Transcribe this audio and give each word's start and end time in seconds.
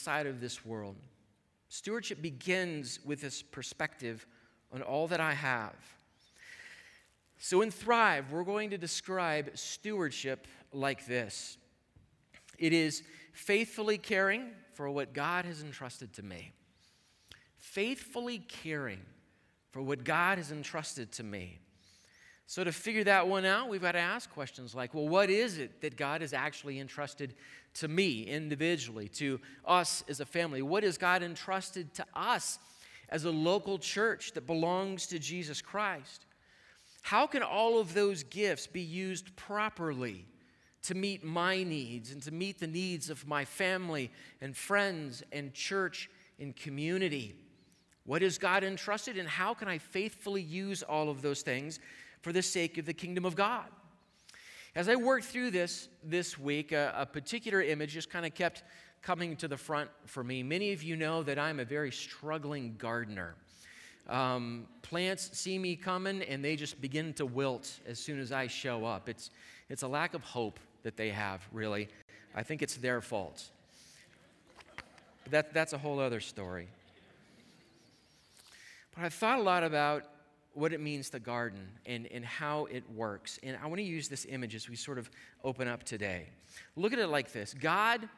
inside 0.00 0.26
of 0.26 0.40
this 0.40 0.64
world. 0.64 0.96
Stewardship 1.68 2.22
begins 2.22 3.00
with 3.04 3.20
this 3.20 3.42
perspective 3.42 4.26
on 4.72 4.80
all 4.80 5.06
that 5.08 5.20
I 5.20 5.34
have. 5.34 5.74
So, 7.38 7.60
in 7.60 7.70
Thrive, 7.70 8.32
we're 8.32 8.44
going 8.44 8.70
to 8.70 8.78
describe 8.78 9.50
stewardship 9.58 10.46
like 10.72 11.04
this 11.04 11.58
it 12.58 12.72
is 12.72 13.02
faithfully 13.34 13.98
caring 13.98 14.52
for 14.72 14.88
what 14.88 15.12
God 15.12 15.44
has 15.44 15.62
entrusted 15.62 16.14
to 16.14 16.22
me. 16.22 16.52
Faithfully 17.58 18.38
caring 18.38 19.00
for 19.70 19.82
what 19.82 20.02
God 20.02 20.38
has 20.38 20.50
entrusted 20.50 21.12
to 21.12 21.22
me. 21.22 21.58
So, 22.50 22.64
to 22.64 22.72
figure 22.72 23.04
that 23.04 23.28
one 23.28 23.44
out, 23.44 23.68
we've 23.68 23.80
got 23.80 23.92
to 23.92 24.00
ask 24.00 24.28
questions 24.28 24.74
like, 24.74 24.92
well, 24.92 25.06
what 25.06 25.30
is 25.30 25.58
it 25.58 25.80
that 25.82 25.96
God 25.96 26.20
has 26.20 26.32
actually 26.32 26.80
entrusted 26.80 27.36
to 27.74 27.86
me 27.86 28.24
individually, 28.24 29.06
to 29.10 29.40
us 29.64 30.02
as 30.08 30.18
a 30.18 30.26
family? 30.26 30.60
What 30.60 30.82
has 30.82 30.98
God 30.98 31.22
entrusted 31.22 31.94
to 31.94 32.04
us 32.12 32.58
as 33.08 33.24
a 33.24 33.30
local 33.30 33.78
church 33.78 34.32
that 34.32 34.48
belongs 34.48 35.06
to 35.06 35.20
Jesus 35.20 35.62
Christ? 35.62 36.26
How 37.02 37.24
can 37.24 37.44
all 37.44 37.78
of 37.78 37.94
those 37.94 38.24
gifts 38.24 38.66
be 38.66 38.82
used 38.82 39.36
properly 39.36 40.24
to 40.82 40.96
meet 40.96 41.22
my 41.22 41.62
needs 41.62 42.10
and 42.10 42.20
to 42.24 42.32
meet 42.32 42.58
the 42.58 42.66
needs 42.66 43.10
of 43.10 43.28
my 43.28 43.44
family 43.44 44.10
and 44.40 44.56
friends 44.56 45.22
and 45.30 45.54
church 45.54 46.10
and 46.40 46.56
community? 46.56 47.36
What 48.06 48.22
has 48.22 48.38
God 48.38 48.64
entrusted, 48.64 49.18
and 49.18 49.28
how 49.28 49.54
can 49.54 49.68
I 49.68 49.78
faithfully 49.78 50.42
use 50.42 50.82
all 50.82 51.10
of 51.10 51.22
those 51.22 51.42
things 51.42 51.78
for 52.22 52.32
the 52.32 52.42
sake 52.42 52.78
of 52.78 52.86
the 52.86 52.92
kingdom 52.92 53.24
of 53.24 53.34
God. 53.34 53.66
As 54.74 54.88
I 54.88 54.94
worked 54.94 55.24
through 55.24 55.50
this 55.50 55.88
this 56.04 56.38
week, 56.38 56.72
a, 56.72 56.94
a 56.96 57.06
particular 57.06 57.60
image 57.60 57.92
just 57.92 58.10
kind 58.10 58.24
of 58.24 58.34
kept 58.34 58.62
coming 59.02 59.36
to 59.36 59.48
the 59.48 59.56
front 59.56 59.90
for 60.06 60.22
me. 60.22 60.42
Many 60.42 60.72
of 60.72 60.82
you 60.82 60.96
know 60.96 61.22
that 61.22 61.38
I'm 61.38 61.58
a 61.58 61.64
very 61.64 61.90
struggling 61.90 62.76
gardener. 62.78 63.34
Um, 64.08 64.66
plants 64.82 65.30
see 65.38 65.58
me 65.58 65.76
coming 65.76 66.22
and 66.22 66.44
they 66.44 66.56
just 66.56 66.80
begin 66.80 67.12
to 67.14 67.26
wilt 67.26 67.78
as 67.86 67.98
soon 67.98 68.18
as 68.20 68.32
I 68.32 68.46
show 68.46 68.84
up. 68.84 69.08
It's, 69.08 69.30
it's 69.68 69.82
a 69.82 69.88
lack 69.88 70.14
of 70.14 70.22
hope 70.22 70.58
that 70.82 70.96
they 70.96 71.10
have, 71.10 71.46
really. 71.52 71.88
I 72.34 72.42
think 72.42 72.62
it's 72.62 72.76
their 72.76 73.00
fault. 73.00 73.50
But 75.24 75.32
that, 75.32 75.54
that's 75.54 75.72
a 75.72 75.78
whole 75.78 75.98
other 75.98 76.20
story. 76.20 76.68
But 78.94 79.04
I've 79.04 79.14
thought 79.14 79.38
a 79.38 79.42
lot 79.42 79.64
about 79.64 80.04
what 80.54 80.72
it 80.72 80.80
means 80.80 81.10
to 81.10 81.20
garden 81.20 81.68
and, 81.86 82.06
and 82.08 82.24
how 82.24 82.66
it 82.66 82.84
works. 82.94 83.38
And 83.42 83.56
I 83.62 83.66
want 83.66 83.78
to 83.78 83.84
use 83.84 84.08
this 84.08 84.26
image 84.28 84.54
as 84.54 84.68
we 84.68 84.76
sort 84.76 84.98
of 84.98 85.10
open 85.44 85.68
up 85.68 85.84
today. 85.84 86.28
Look 86.76 86.92
at 86.92 86.98
it 86.98 87.08
like 87.08 87.32
this 87.32 87.54
God 87.54 88.08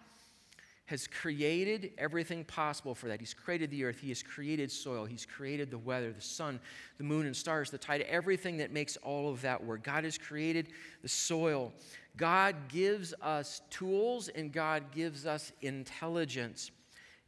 has 0.86 1.06
created 1.06 1.92
everything 1.97 2.44
possible 2.44 2.94
for 2.94 3.08
that. 3.08 3.20
He's 3.20 3.34
created 3.34 3.70
the 3.70 3.84
earth, 3.84 4.00
He 4.00 4.08
has 4.08 4.22
created 4.22 4.70
soil, 4.70 5.05
He's 5.05 5.24
created 5.24 5.70
the 5.70 5.78
weather, 5.78 6.12
the 6.12 6.20
sun, 6.20 6.61
the 6.98 7.05
moon, 7.05 7.27
and 7.27 7.36
stars, 7.36 7.70
the 7.70 7.78
tide, 7.78 8.02
everything 8.02 8.56
that 8.58 8.72
makes 8.72 8.96
all 8.98 9.30
of 9.30 9.41
that 9.42 9.62
work. 9.62 9.84
God 9.84 10.05
has 10.05 10.19
created 10.19 10.69
the 11.02 11.08
soil. 11.08 11.72
God 12.17 12.69
gives 12.69 13.14
us 13.22 13.62
tools 13.70 14.28
and 14.28 14.52
God 14.52 14.92
gives 14.92 15.24
us 15.24 15.52
intelligence. 15.62 16.70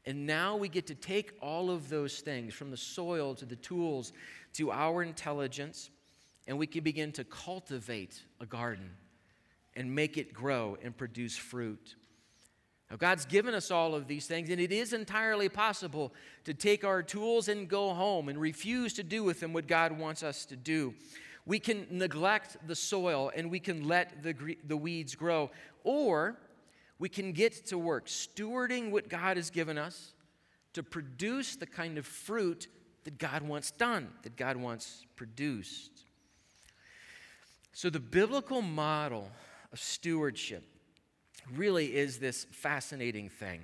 And 0.07 0.27
now 0.27 0.57
we 0.57 0.69
get 0.69 0.87
to 0.89 0.95
take 0.95 1.33
all 1.41 1.71
of 1.71 1.89
those 1.89 2.21
things 2.21 2.53
from 2.53 2.71
the 2.71 2.77
soil 2.77 3.35
to 3.37 3.47
the 3.47 3.57
tools 3.57 4.13
to 4.55 4.71
our 4.71 5.03
intelligence, 5.03 5.91
and 6.47 6.59
we 6.59 6.67
can 6.67 6.83
begin 6.83 7.13
to 7.13 7.25
cultivate 7.25 8.23
a 8.41 8.47
garden 8.47 8.91
and 9.77 9.95
make 9.95 10.17
it 10.17 10.33
grow 10.33 10.77
and 10.83 10.97
produce 10.97 11.37
fruit. 11.37 11.97
Now, 12.91 12.97
God's 12.97 13.25
given 13.25 13.55
us 13.55 13.71
all 13.71 13.95
of 13.95 14.07
these 14.07 14.27
things, 14.27 14.51
and 14.51 14.61
it 14.61 14.71
is 14.71 14.93
entirely 14.93 15.49
possible 15.49 16.13
to 16.45 16.55
take 16.55 16.85
our 16.85 17.03
tools 17.03 17.49
and 17.49 17.69
go 17.69 17.95
home 17.95 18.29
and 18.29 18.41
refuse 18.41 18.93
to 18.95 19.03
do 19.03 19.25
with 19.25 19.41
them 19.41 19.53
what 19.53 19.67
God 19.67 19.99
wants 19.99 20.23
us 20.23 20.45
to 20.47 20.57
do. 20.57 20.95
We 21.47 21.59
can 21.59 21.87
neglect 21.91 22.57
the 22.67 22.77
soil 22.77 23.31
and 23.35 23.51
we 23.51 23.59
can 23.59 23.89
let 23.89 24.23
the, 24.23 24.57
the 24.67 24.77
weeds 24.77 25.15
grow, 25.15 25.51
or 25.83 26.39
we 26.99 27.09
can 27.09 27.33
get 27.33 27.67
to 27.67 27.79
work 27.79 28.07
stewarding 28.07 28.91
what 28.91 29.09
God 29.09 29.37
has 29.37 29.51
given 29.51 29.77
us 29.77 30.13
to 30.75 30.83
produce 30.83 31.57
the 31.57 31.67
kind 31.67 31.99
of 31.99 32.07
fruit 32.07 32.69
that 33.05 33.19
God 33.19 33.43
wants 33.43 33.71
done, 33.71 34.09
that 34.23 34.37
God 34.37 34.57
wants 34.57 35.05
produced. 35.17 36.05
So, 37.73 37.91
the 37.91 38.01
biblical 38.01 38.63
model 38.63 39.31
of 39.73 39.81
stewardship 39.81 40.65
really 41.53 41.95
is 41.95 42.19
this 42.19 42.47
fascinating 42.51 43.29
thing. 43.29 43.63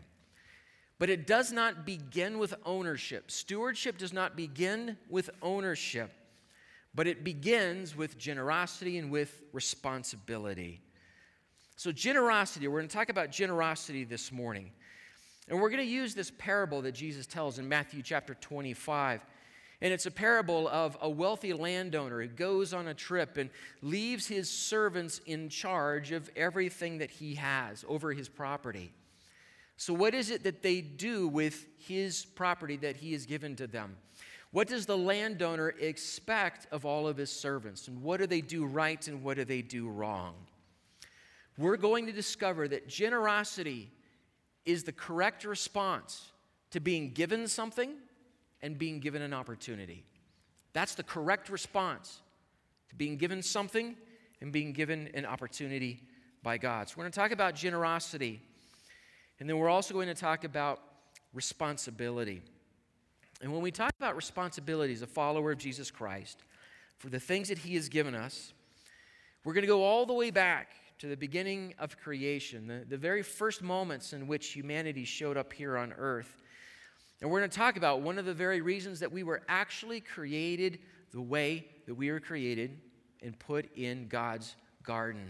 But 0.99 1.09
it 1.09 1.27
does 1.27 1.51
not 1.51 1.87
begin 1.87 2.39
with 2.39 2.53
ownership. 2.67 3.31
Stewardship 3.31 3.97
does 3.97 4.13
not 4.13 4.37
begin 4.37 4.99
with 5.09 5.31
ownership, 5.41 6.13
but 6.95 7.07
it 7.07 7.25
begins 7.25 7.97
with 7.97 8.19
generosity 8.19 8.99
and 8.99 9.11
with 9.11 9.43
responsibility. 9.53 10.83
So, 11.77 11.93
generosity, 11.93 12.69
we're 12.69 12.81
going 12.81 12.89
to 12.89 12.95
talk 12.95 13.09
about 13.09 13.31
generosity 13.31 14.05
this 14.05 14.31
morning. 14.31 14.73
And 15.49 15.61
we're 15.61 15.71
going 15.71 15.83
to 15.83 15.91
use 15.91 16.15
this 16.15 16.31
parable 16.39 16.83
that 16.83 16.93
Jesus 16.93 17.27
tells 17.27 17.59
in 17.59 17.69
Matthew 17.69 18.03
chapter 18.03 18.35
25. 18.35 19.25
And 19.83 19.93
it's 19.93 20.07
a 20.07 20.11
parable 20.11 20.69
of 20.69 20.97
a 21.01 21.09
wealthy 21.09 21.53
landowner 21.55 22.21
who 22.21 22.29
goes 22.29 22.75
on 22.75 22.89
a 22.89 22.95
trip 22.95 23.39
and 23.39 23.49
leaves 23.81 24.27
his 24.27 24.51
servants 24.51 25.21
in 25.25 25.49
charge 25.49 26.13
of 26.13 26.31
everything 26.37 26.99
that 26.99 27.11
he 27.11 27.37
has 27.37 27.85
over 27.89 28.13
his 28.13 28.29
property. 28.29 28.93
So, 29.79 29.95
what 29.95 30.15
is 30.15 30.31
it 30.31 30.43
that 30.43 30.61
they 30.61 30.83
do 30.83 31.27
with 31.27 31.65
his 31.79 32.27
property 32.27 32.77
that 32.79 32.97
he 32.97 33.13
has 33.13 33.25
given 33.25 33.57
to 33.57 33.67
them? 33.67 33.97
What 34.53 34.69
does 34.69 34.85
the 34.85 34.99
landowner 34.99 35.71
expect 35.81 36.67
of 36.71 36.85
all 36.85 37.09
of 37.09 37.17
his 37.17 37.33
servants? 37.33 37.89
And 37.89 38.03
what 38.03 38.21
do 38.21 38.27
they 38.27 38.43
do 38.43 38.67
right 38.67 39.07
and 39.09 39.23
what 39.23 39.39
do 39.39 39.45
they 39.45 39.63
do 39.63 39.89
wrong? 39.89 40.35
We're 41.57 41.79
going 41.79 42.07
to 42.07 42.13
discover 42.13 42.69
that 42.69 42.89
generosity 42.89 43.91
is 44.67 44.85
the 44.85 44.93
correct 44.93 45.45
response 45.45 46.33
to 46.73 46.81
being 46.81 47.13
given 47.13 47.49
something 47.49 47.95
and 48.63 48.79
being 48.79 49.01
given 49.01 49.23
an 49.23 49.33
opportunity. 49.33 50.05
That's 50.73 50.95
the 50.95 51.03
correct 51.03 51.49
response 51.49 52.21
to 52.89 52.95
being 52.95 53.17
given 53.17 53.43
something 53.43 53.97
and 54.41 54.53
being 54.53 54.73
given 54.73 55.09
an 55.15 55.27
opportunity 55.27 56.03
by 56.43 56.59
God. 56.59 56.89
So, 56.89 56.95
we're 56.97 57.05
going 57.05 57.13
to 57.13 57.19
talk 57.19 57.33
about 57.33 57.55
generosity, 57.55 58.41
and 59.39 59.49
then 59.49 59.59
we're 59.59 59.69
also 59.69 59.95
going 59.95 60.09
to 60.09 60.15
talk 60.15 60.45
about 60.45 60.81
responsibility. 61.33 62.43
And 63.43 63.53
when 63.53 63.63
we 63.63 63.71
talk 63.71 63.93
about 63.99 64.17
responsibility 64.17 64.93
as 64.93 65.03
a 65.03 65.07
follower 65.07 65.53
of 65.53 65.59
Jesus 65.59 65.91
Christ 65.91 66.43
for 66.99 67.09
the 67.09 67.21
things 67.21 67.49
that 67.49 67.59
He 67.59 67.75
has 67.75 67.89
given 67.89 68.15
us, 68.15 68.53
we're 69.45 69.55
going 69.55 69.63
to 69.63 69.69
go 69.69 69.83
all 69.83 70.05
the 70.05 70.13
way 70.15 70.31
back 70.31 70.69
to 70.99 71.07
the 71.07 71.17
beginning 71.17 71.75
of 71.79 71.99
creation, 71.99 72.67
the, 72.67 72.85
the 72.87 72.99
very 72.99 73.23
first 73.23 73.63
moments 73.63 74.13
in 74.13 74.27
which 74.27 74.49
humanity 74.49 75.05
showed 75.05 75.39
up 75.39 75.53
here 75.53 75.79
on 75.79 75.95
earth. 75.95 76.37
And 77.21 77.31
we're 77.31 77.41
going 77.41 77.51
to 77.51 77.57
talk 77.57 77.77
about 77.77 78.01
one 78.01 78.19
of 78.19 78.25
the 78.25 78.35
very 78.35 78.61
reasons 78.61 79.01
that 79.01 79.13
we 79.13 79.23
were 79.23 79.43
actually 79.49 80.01
created 80.01 80.79
the 81.13 81.21
way 81.21 81.67
that 81.87 81.95
we 81.95 82.11
were 82.11 82.21
created 82.21 82.79
and 83.23 83.39
put 83.39 83.75
in 83.77 84.09
God's 84.09 84.57
garden. 84.83 85.27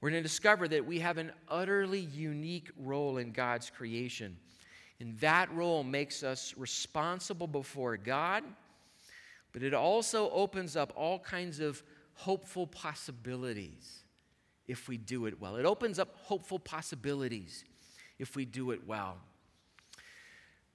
We're 0.00 0.10
going 0.10 0.22
to 0.22 0.28
discover 0.28 0.66
that 0.68 0.86
we 0.86 0.98
have 1.00 1.18
an 1.18 1.32
utterly 1.48 2.00
unique 2.00 2.70
role 2.78 3.18
in 3.18 3.32
God's 3.32 3.70
creation. 3.70 4.36
And 4.98 5.18
that 5.20 5.52
role 5.54 5.84
makes 5.84 6.22
us 6.22 6.54
responsible 6.56 7.46
before 7.46 7.96
God, 7.96 8.42
but 9.52 9.62
it 9.62 9.74
also 9.74 10.30
opens 10.30 10.76
up 10.76 10.92
all 10.96 11.18
kinds 11.18 11.60
of 11.60 11.82
hopeful 12.14 12.66
possibilities 12.66 14.04
if 14.66 14.88
we 14.88 14.96
do 14.96 15.26
it 15.26 15.40
well. 15.40 15.56
It 15.56 15.66
opens 15.66 15.98
up 15.98 16.14
hopeful 16.16 16.58
possibilities 16.58 17.64
if 18.18 18.36
we 18.36 18.44
do 18.44 18.70
it 18.72 18.86
well. 18.86 19.16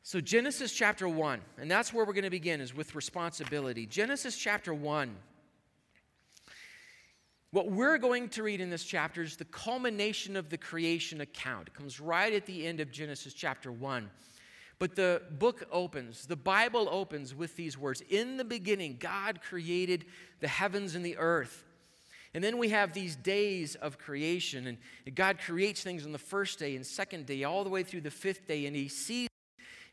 So, 0.07 0.21
Genesis 0.21 0.71
chapter 0.71 1.09
1, 1.09 1.41
and 1.57 1.69
that's 1.69 1.91
where 1.91 2.05
we're 2.05 2.13
going 2.13 2.25
to 2.25 2.29
begin, 2.29 2.61
is 2.61 2.75
with 2.75 2.93
responsibility. 2.93 3.87
Genesis 3.87 4.37
chapter 4.37 4.71
1. 4.71 5.15
What 7.49 7.71
we're 7.71 7.97
going 7.97 8.29
to 8.29 8.43
read 8.43 8.61
in 8.61 8.69
this 8.69 8.83
chapter 8.83 9.23
is 9.23 9.35
the 9.35 9.45
culmination 9.45 10.35
of 10.35 10.51
the 10.51 10.59
creation 10.59 11.21
account. 11.21 11.69
It 11.69 11.73
comes 11.73 11.99
right 11.99 12.31
at 12.31 12.45
the 12.45 12.67
end 12.67 12.81
of 12.81 12.91
Genesis 12.91 13.33
chapter 13.33 13.71
1. 13.71 14.11
But 14.77 14.95
the 14.95 15.23
book 15.39 15.67
opens, 15.71 16.27
the 16.27 16.35
Bible 16.35 16.87
opens 16.91 17.33
with 17.33 17.55
these 17.55 17.75
words 17.75 18.03
In 18.07 18.37
the 18.37 18.45
beginning, 18.45 18.97
God 18.99 19.41
created 19.41 20.05
the 20.39 20.47
heavens 20.47 20.93
and 20.93 21.03
the 21.03 21.17
earth. 21.17 21.63
And 22.35 22.43
then 22.43 22.59
we 22.59 22.69
have 22.69 22.93
these 22.93 23.15
days 23.15 23.73
of 23.73 23.97
creation, 23.97 24.67
and 24.67 25.15
God 25.15 25.39
creates 25.39 25.81
things 25.81 26.05
on 26.05 26.11
the 26.11 26.19
first 26.19 26.59
day 26.59 26.75
and 26.75 26.85
second 26.85 27.25
day, 27.25 27.43
all 27.43 27.63
the 27.63 27.71
way 27.71 27.81
through 27.81 28.01
the 28.01 28.11
fifth 28.11 28.47
day, 28.47 28.67
and 28.67 28.75
He 28.75 28.87
sees 28.87 29.29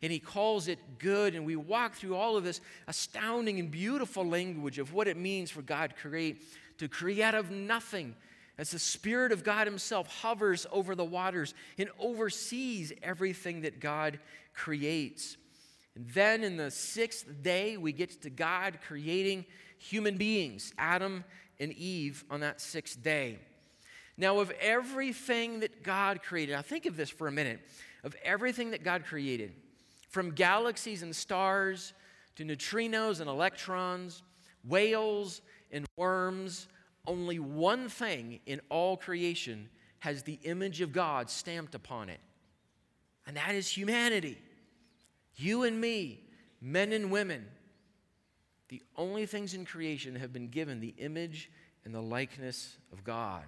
and 0.03 0.11
He 0.11 0.19
calls 0.19 0.69
it 0.69 0.79
good. 0.99 1.35
And 1.35 1.47
we 1.47 1.57
walk 1.57 1.95
through 1.95 2.17
all 2.17 2.37
of 2.37 2.45
this 2.45 2.61
astounding 2.87 3.59
and 3.59 3.71
beautiful 3.71 4.27
language 4.27 4.79
of 4.79 4.93
what 4.93 5.09
it 5.09 5.17
means 5.17 5.51
for 5.51 5.63
God 5.63 5.95
create, 5.97 6.43
to 6.79 6.89
create 6.89 7.23
out 7.23 7.35
of 7.35 7.51
nothing 7.51 8.15
as 8.59 8.71
the 8.71 8.79
Spirit 8.79 9.33
of 9.33 9.45
God 9.45 9.67
Himself 9.67 10.09
hovers 10.23 10.67
over 10.71 10.95
the 10.95 11.05
waters 11.05 11.55
and 11.79 11.89
oversees 11.99 12.93
everything 13.03 13.63
that 13.63 13.81
God 13.81 14.19
creates. 14.55 15.37
And 15.95 16.09
then 16.11 16.43
in 16.43 16.57
the 16.57 16.71
sixth 16.71 17.27
day, 17.43 17.77
we 17.77 17.93
get 17.93 18.23
to 18.23 18.31
God 18.31 18.79
creating 18.87 19.47
human 19.79 20.17
beings, 20.17 20.73
Adam 20.79 21.25
and 21.61 21.73
Eve, 21.73 22.25
on 22.31 22.41
that 22.41 22.61
sixth 22.61 23.03
day. 23.03 23.39
Now, 24.17 24.41
of 24.41 24.51
everything 24.61 25.61
that 25.61 25.83
God 25.83 26.23
created, 26.23 26.53
now 26.53 26.63
think 26.63 26.87
of 26.87 26.97
this 26.97 27.11
for 27.11 27.29
a 27.29 27.33
minute. 27.33 27.61
Of 28.05 28.17
everything 28.25 28.73
that 28.73 28.83
God 28.83 29.05
created, 29.05 29.53
from 30.13 30.31
galaxies 30.31 31.03
and 31.03 31.17
stars 31.17 31.95
to 32.37 32.45
neutrinos 32.45 33.21
and 33.21 33.29
electrons, 33.29 34.23
whales 34.63 35.41
and 35.73 35.87
worms, 35.97 36.69
only 37.07 37.39
one 37.39 37.89
thing 37.89 38.39
in 38.47 38.61
all 38.69 38.97
creation 38.97 39.69
has 39.99 40.23
the 40.23 40.39
image 40.45 40.81
of 40.81 40.93
God 40.93 41.31
stamped 41.31 41.75
upon 41.75 42.09
it, 42.09 42.21
and 43.27 43.37
that 43.37 43.55
is 43.55 43.69
humanity. 43.69 44.37
You 45.37 45.63
and 45.63 45.81
me, 45.81 46.21
men 46.61 46.93
and 46.93 47.11
women, 47.11 47.47
the 48.69 48.83
only 48.97 49.27
things 49.27 49.55
in 49.55 49.65
creation 49.65 50.15
have 50.17 50.33
been 50.33 50.49
given 50.49 50.81
the 50.81 50.95
image 50.99 51.51
and 51.85 51.95
the 51.95 52.03
likeness 52.03 52.77
of 52.93 53.03
God. 53.03 53.45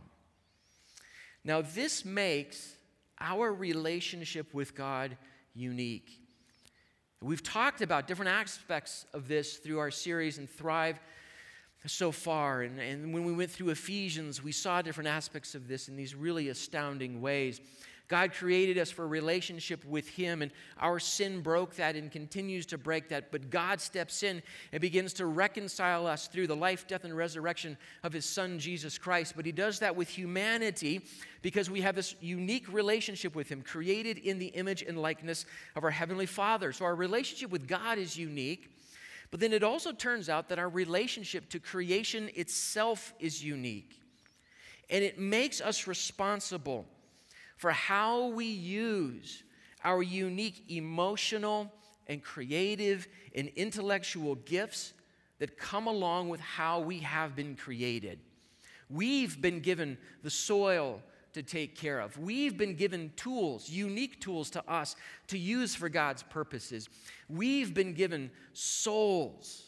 Now, 1.44 1.60
this 1.60 2.04
makes 2.04 2.74
our 3.20 3.52
relationship 3.52 4.54
with 4.54 4.74
God 4.74 5.16
unique. 5.54 6.23
We've 7.24 7.42
talked 7.42 7.80
about 7.80 8.06
different 8.06 8.32
aspects 8.32 9.06
of 9.14 9.28
this 9.28 9.56
through 9.56 9.78
our 9.78 9.90
series 9.90 10.36
and 10.36 10.48
Thrive 10.48 11.00
so 11.86 12.12
far. 12.12 12.60
And, 12.60 12.78
and 12.78 13.14
when 13.14 13.24
we 13.24 13.32
went 13.32 13.50
through 13.50 13.70
Ephesians, 13.70 14.42
we 14.42 14.52
saw 14.52 14.82
different 14.82 15.08
aspects 15.08 15.54
of 15.54 15.66
this 15.66 15.88
in 15.88 15.96
these 15.96 16.14
really 16.14 16.50
astounding 16.50 17.22
ways. 17.22 17.62
God 18.06 18.34
created 18.34 18.76
us 18.76 18.90
for 18.90 19.08
relationship 19.08 19.82
with 19.86 20.08
Him, 20.08 20.42
and 20.42 20.50
our 20.78 20.98
sin 20.98 21.40
broke 21.40 21.76
that 21.76 21.96
and 21.96 22.12
continues 22.12 22.66
to 22.66 22.76
break 22.76 23.08
that. 23.08 23.32
But 23.32 23.48
God 23.48 23.80
steps 23.80 24.22
in 24.22 24.42
and 24.72 24.80
begins 24.80 25.14
to 25.14 25.26
reconcile 25.26 26.06
us 26.06 26.26
through 26.26 26.46
the 26.48 26.56
life, 26.56 26.86
death, 26.86 27.04
and 27.04 27.16
resurrection 27.16 27.78
of 28.02 28.12
His 28.12 28.26
Son, 28.26 28.58
Jesus 28.58 28.98
Christ. 28.98 29.32
But 29.36 29.46
He 29.46 29.52
does 29.52 29.78
that 29.78 29.96
with 29.96 30.08
humanity 30.08 31.00
because 31.40 31.70
we 31.70 31.80
have 31.80 31.94
this 31.94 32.14
unique 32.20 32.70
relationship 32.70 33.34
with 33.34 33.48
Him, 33.48 33.62
created 33.62 34.18
in 34.18 34.38
the 34.38 34.48
image 34.48 34.82
and 34.82 35.00
likeness 35.00 35.46
of 35.74 35.82
our 35.82 35.90
Heavenly 35.90 36.26
Father. 36.26 36.72
So 36.72 36.84
our 36.84 36.94
relationship 36.94 37.50
with 37.50 37.66
God 37.66 37.96
is 37.96 38.18
unique. 38.18 38.70
But 39.30 39.40
then 39.40 39.54
it 39.54 39.64
also 39.64 39.92
turns 39.92 40.28
out 40.28 40.50
that 40.50 40.58
our 40.58 40.68
relationship 40.68 41.48
to 41.48 41.58
creation 41.58 42.30
itself 42.34 43.14
is 43.18 43.42
unique. 43.42 43.98
And 44.90 45.02
it 45.02 45.18
makes 45.18 45.62
us 45.62 45.86
responsible 45.86 46.84
for 47.56 47.70
how 47.72 48.28
we 48.28 48.46
use 48.46 49.42
our 49.84 50.02
unique 50.02 50.64
emotional 50.68 51.72
and 52.06 52.22
creative 52.22 53.06
and 53.34 53.48
intellectual 53.56 54.34
gifts 54.34 54.92
that 55.38 55.56
come 55.58 55.86
along 55.86 56.28
with 56.28 56.40
how 56.40 56.80
we 56.80 57.00
have 57.00 57.34
been 57.34 57.56
created. 57.56 58.18
We've 58.88 59.40
been 59.40 59.60
given 59.60 59.98
the 60.22 60.30
soil 60.30 61.02
to 61.32 61.42
take 61.42 61.74
care 61.74 62.00
of. 62.00 62.16
We've 62.16 62.56
been 62.56 62.76
given 62.76 63.12
tools, 63.16 63.68
unique 63.68 64.20
tools 64.20 64.50
to 64.50 64.70
us 64.70 64.94
to 65.28 65.38
use 65.38 65.74
for 65.74 65.88
God's 65.88 66.22
purposes. 66.22 66.88
We've 67.28 67.74
been 67.74 67.92
given 67.92 68.30
souls 68.52 69.64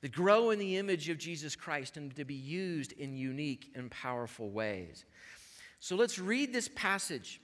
that 0.00 0.10
grow 0.10 0.50
in 0.50 0.58
the 0.58 0.78
image 0.78 1.08
of 1.08 1.18
Jesus 1.18 1.54
Christ 1.54 1.96
and 1.96 2.14
to 2.16 2.24
be 2.24 2.34
used 2.34 2.92
in 2.92 3.16
unique 3.16 3.70
and 3.76 3.88
powerful 3.90 4.50
ways. 4.50 5.04
So 5.82 5.96
let's 5.96 6.20
read 6.20 6.52
this 6.52 6.68
passage 6.68 7.40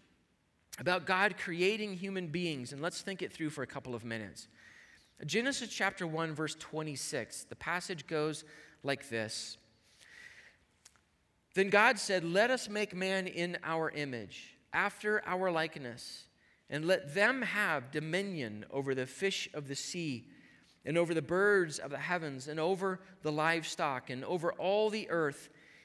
about 0.79 1.07
God 1.07 1.35
creating 1.39 1.95
human 1.95 2.29
beings 2.29 2.73
and 2.73 2.81
let's 2.81 3.01
think 3.01 3.21
it 3.21 3.33
through 3.33 3.51
for 3.51 3.63
a 3.63 3.67
couple 3.67 3.97
of 3.97 4.05
minutes. 4.05 4.47
Genesis 5.27 5.71
chapter 5.71 6.07
1, 6.07 6.37
verse 6.37 6.55
26. 6.55 7.47
The 7.47 7.57
passage 7.57 8.07
goes 8.07 8.45
like 8.85 9.09
this 9.09 9.57
Then 11.55 11.69
God 11.69 11.99
said, 11.99 12.23
Let 12.23 12.53
us 12.53 12.69
make 12.69 12.95
man 12.95 13.27
in 13.27 13.59
our 13.65 13.91
image, 13.91 14.57
after 14.73 15.21
our 15.27 15.51
likeness, 15.51 16.23
and 16.71 16.85
let 16.85 17.17
them 17.17 17.43
have 17.43 17.91
dominion 17.91 18.65
over 18.71 18.95
the 18.95 19.07
fish 19.07 19.49
of 19.53 19.67
the 19.67 19.75
sea, 19.75 20.29
and 20.85 20.97
over 20.97 21.13
the 21.13 21.21
birds 21.21 21.81
of 21.81 21.91
the 21.91 21.99
heavens, 21.99 22.47
and 22.47 22.61
over 22.61 23.01
the 23.23 23.33
livestock, 23.33 24.11
and 24.11 24.25
over 24.25 24.53
all 24.53 24.91
the 24.91 25.11
earth 25.11 25.49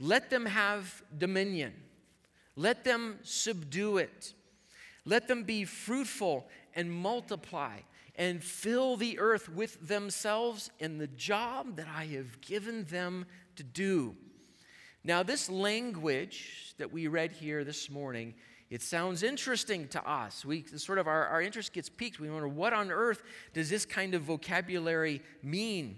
Let 0.00 0.30
them 0.30 0.46
have 0.46 1.02
dominion. 1.16 1.72
Let 2.56 2.84
them 2.84 3.18
subdue 3.22 3.98
it. 3.98 4.34
Let 5.04 5.28
them 5.28 5.44
be 5.44 5.64
fruitful 5.64 6.46
and 6.74 6.92
multiply 6.92 7.78
and 8.16 8.42
fill 8.42 8.96
the 8.96 9.18
earth 9.18 9.48
with 9.48 9.88
themselves 9.88 10.70
in 10.78 10.98
the 10.98 11.08
job 11.08 11.76
that 11.76 11.88
I 11.94 12.06
have 12.06 12.40
given 12.40 12.84
them 12.84 13.26
to 13.56 13.62
do. 13.62 14.14
Now, 15.02 15.22
this 15.22 15.50
language 15.50 16.74
that 16.78 16.92
we 16.92 17.08
read 17.08 17.32
here 17.32 17.64
this 17.64 17.90
morning, 17.90 18.34
it 18.70 18.82
sounds 18.82 19.22
interesting 19.22 19.88
to 19.88 20.08
us. 20.08 20.44
We 20.44 20.64
sort 20.76 20.98
of 20.98 21.06
our, 21.06 21.26
our 21.26 21.42
interest 21.42 21.72
gets 21.72 21.88
piqued. 21.88 22.20
We 22.20 22.30
wonder 22.30 22.48
what 22.48 22.72
on 22.72 22.90
earth 22.90 23.22
does 23.52 23.68
this 23.68 23.84
kind 23.84 24.14
of 24.14 24.22
vocabulary 24.22 25.20
mean? 25.42 25.96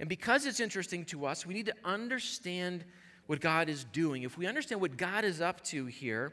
And 0.00 0.08
because 0.08 0.46
it's 0.46 0.60
interesting 0.60 1.04
to 1.06 1.26
us, 1.26 1.44
we 1.44 1.54
need 1.54 1.66
to 1.66 1.74
understand 1.84 2.84
what 3.26 3.40
God 3.40 3.68
is 3.68 3.84
doing, 3.84 4.22
if 4.22 4.38
we 4.38 4.46
understand 4.46 4.80
what 4.80 4.96
God 4.96 5.24
is 5.24 5.40
up 5.40 5.62
to 5.64 5.86
here, 5.86 6.32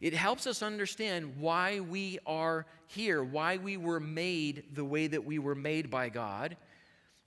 it 0.00 0.14
helps 0.14 0.46
us 0.46 0.62
understand 0.62 1.34
why 1.38 1.80
we 1.80 2.18
are 2.26 2.66
here, 2.88 3.22
why 3.22 3.56
we 3.56 3.76
were 3.76 4.00
made 4.00 4.64
the 4.74 4.84
way 4.84 5.06
that 5.06 5.24
we 5.24 5.38
were 5.38 5.54
made 5.54 5.90
by 5.90 6.08
God, 6.08 6.56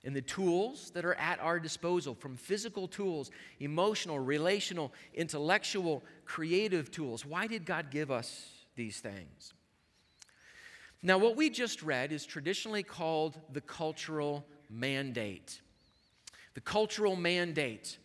and 0.04 0.14
the 0.14 0.22
tools 0.22 0.90
that 0.90 1.04
are 1.04 1.14
at 1.14 1.40
our 1.40 1.58
disposal 1.58 2.14
from 2.14 2.36
physical 2.36 2.86
tools, 2.86 3.30
emotional, 3.60 4.18
relational, 4.18 4.92
intellectual, 5.14 6.04
creative 6.24 6.90
tools. 6.90 7.24
Why 7.24 7.46
did 7.46 7.64
God 7.64 7.90
give 7.90 8.10
us 8.10 8.46
these 8.76 9.00
things? 9.00 9.54
Now, 11.02 11.18
what 11.18 11.34
we 11.34 11.50
just 11.50 11.82
read 11.82 12.12
is 12.12 12.26
traditionally 12.26 12.82
called 12.82 13.38
the 13.52 13.60
cultural 13.60 14.44
mandate. 14.70 15.60
The 16.54 16.60
cultural 16.60 17.16
mandate. 17.16 17.98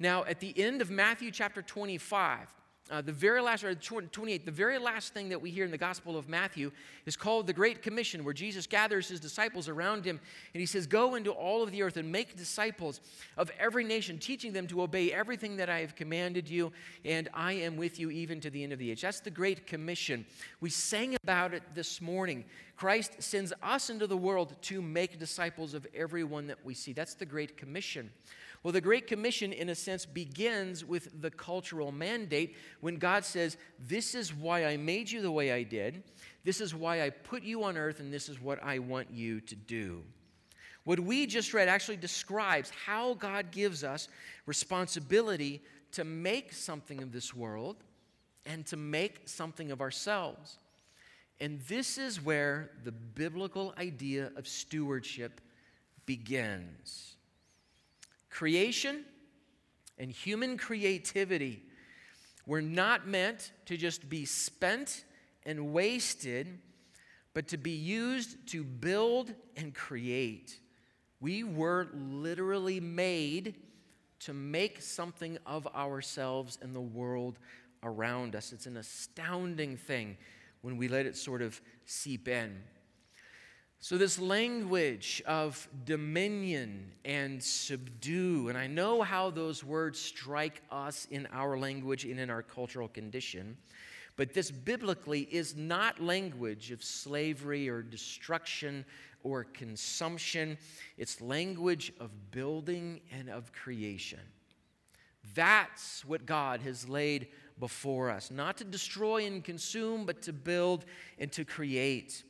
Now, 0.00 0.24
at 0.24 0.40
the 0.40 0.58
end 0.58 0.80
of 0.80 0.90
Matthew 0.90 1.30
chapter 1.30 1.60
25, 1.60 2.48
uh, 2.90 3.02
the 3.02 3.12
very 3.12 3.40
last, 3.40 3.62
or 3.62 3.74
28, 3.74 4.46
the 4.46 4.50
very 4.50 4.78
last 4.78 5.14
thing 5.14 5.28
that 5.28 5.40
we 5.40 5.50
hear 5.50 5.64
in 5.64 5.70
the 5.70 5.78
Gospel 5.78 6.16
of 6.16 6.26
Matthew 6.26 6.72
is 7.06 7.16
called 7.16 7.46
the 7.46 7.52
Great 7.52 7.82
Commission, 7.82 8.24
where 8.24 8.34
Jesus 8.34 8.66
gathers 8.66 9.08
his 9.08 9.20
disciples 9.20 9.68
around 9.68 10.04
him 10.04 10.18
and 10.54 10.60
he 10.60 10.66
says, 10.66 10.86
Go 10.86 11.14
into 11.14 11.30
all 11.30 11.62
of 11.62 11.70
the 11.70 11.82
earth 11.82 11.98
and 11.98 12.10
make 12.10 12.34
disciples 12.34 13.00
of 13.36 13.50
every 13.60 13.84
nation, 13.84 14.18
teaching 14.18 14.52
them 14.52 14.66
to 14.68 14.82
obey 14.82 15.12
everything 15.12 15.56
that 15.58 15.68
I 15.68 15.80
have 15.80 15.94
commanded 15.94 16.48
you, 16.48 16.72
and 17.04 17.28
I 17.32 17.52
am 17.52 17.76
with 17.76 18.00
you 18.00 18.10
even 18.10 18.40
to 18.40 18.50
the 18.50 18.64
end 18.64 18.72
of 18.72 18.78
the 18.78 18.90
age. 18.90 19.02
That's 19.02 19.20
the 19.20 19.30
Great 19.30 19.66
Commission. 19.66 20.24
We 20.60 20.70
sang 20.70 21.14
about 21.22 21.54
it 21.54 21.62
this 21.74 22.00
morning. 22.00 22.44
Christ 22.74 23.22
sends 23.22 23.52
us 23.62 23.90
into 23.90 24.06
the 24.06 24.16
world 24.16 24.56
to 24.62 24.80
make 24.80 25.18
disciples 25.18 25.74
of 25.74 25.86
everyone 25.94 26.46
that 26.46 26.64
we 26.64 26.72
see. 26.72 26.94
That's 26.94 27.14
the 27.14 27.26
Great 27.26 27.58
Commission. 27.58 28.10
Well, 28.62 28.72
the 28.72 28.80
Great 28.80 29.06
Commission, 29.06 29.52
in 29.52 29.70
a 29.70 29.74
sense, 29.74 30.04
begins 30.04 30.84
with 30.84 31.22
the 31.22 31.30
cultural 31.30 31.92
mandate 31.92 32.56
when 32.80 32.96
God 32.96 33.24
says, 33.24 33.56
This 33.78 34.14
is 34.14 34.34
why 34.34 34.66
I 34.66 34.76
made 34.76 35.10
you 35.10 35.22
the 35.22 35.30
way 35.30 35.52
I 35.52 35.62
did, 35.62 36.02
this 36.44 36.60
is 36.60 36.74
why 36.74 37.02
I 37.02 37.10
put 37.10 37.42
you 37.42 37.64
on 37.64 37.78
earth, 37.78 38.00
and 38.00 38.12
this 38.12 38.28
is 38.28 38.40
what 38.40 38.62
I 38.62 38.78
want 38.78 39.10
you 39.10 39.40
to 39.42 39.56
do. 39.56 40.02
What 40.84 41.00
we 41.00 41.26
just 41.26 41.54
read 41.54 41.68
actually 41.68 41.96
describes 41.96 42.70
how 42.70 43.14
God 43.14 43.50
gives 43.50 43.84
us 43.84 44.08
responsibility 44.46 45.62
to 45.92 46.04
make 46.04 46.52
something 46.52 47.02
of 47.02 47.12
this 47.12 47.34
world 47.34 47.76
and 48.46 48.66
to 48.66 48.76
make 48.76 49.28
something 49.28 49.70
of 49.70 49.80
ourselves. 49.80 50.58
And 51.40 51.60
this 51.62 51.98
is 51.98 52.22
where 52.22 52.70
the 52.84 52.92
biblical 52.92 53.74
idea 53.78 54.30
of 54.36 54.46
stewardship 54.46 55.40
begins. 56.06 57.16
Creation 58.30 59.04
and 59.98 60.10
human 60.10 60.56
creativity 60.56 61.62
were 62.46 62.62
not 62.62 63.06
meant 63.06 63.52
to 63.66 63.76
just 63.76 64.08
be 64.08 64.24
spent 64.24 65.04
and 65.44 65.72
wasted, 65.72 66.58
but 67.34 67.48
to 67.48 67.56
be 67.56 67.72
used 67.72 68.48
to 68.48 68.64
build 68.64 69.34
and 69.56 69.74
create. 69.74 70.58
We 71.20 71.44
were 71.44 71.88
literally 71.92 72.80
made 72.80 73.56
to 74.20 74.32
make 74.32 74.80
something 74.80 75.38
of 75.46 75.66
ourselves 75.68 76.58
and 76.62 76.74
the 76.74 76.80
world 76.80 77.38
around 77.82 78.34
us. 78.34 78.52
It's 78.52 78.66
an 78.66 78.76
astounding 78.76 79.76
thing 79.76 80.16
when 80.62 80.76
we 80.76 80.88
let 80.88 81.06
it 81.06 81.16
sort 81.16 81.42
of 81.42 81.60
seep 81.86 82.28
in. 82.28 82.62
So, 83.82 83.96
this 83.96 84.18
language 84.18 85.22
of 85.26 85.66
dominion 85.86 86.92
and 87.06 87.42
subdue, 87.42 88.50
and 88.50 88.58
I 88.58 88.66
know 88.66 89.00
how 89.00 89.30
those 89.30 89.64
words 89.64 89.98
strike 89.98 90.60
us 90.70 91.08
in 91.10 91.26
our 91.32 91.58
language 91.58 92.04
and 92.04 92.20
in 92.20 92.28
our 92.28 92.42
cultural 92.42 92.88
condition, 92.88 93.56
but 94.16 94.34
this 94.34 94.50
biblically 94.50 95.22
is 95.30 95.56
not 95.56 95.98
language 95.98 96.70
of 96.72 96.84
slavery 96.84 97.70
or 97.70 97.80
destruction 97.80 98.84
or 99.22 99.44
consumption. 99.44 100.58
It's 100.98 101.22
language 101.22 101.90
of 102.00 102.10
building 102.32 103.00
and 103.10 103.30
of 103.30 103.50
creation. 103.50 104.20
That's 105.34 106.04
what 106.04 106.26
God 106.26 106.60
has 106.60 106.86
laid 106.86 107.28
before 107.58 108.10
us, 108.10 108.30
not 108.30 108.58
to 108.58 108.64
destroy 108.64 109.24
and 109.24 109.42
consume, 109.42 110.04
but 110.04 110.20
to 110.22 110.34
build 110.34 110.84
and 111.18 111.32
to 111.32 111.46
create. 111.46 112.24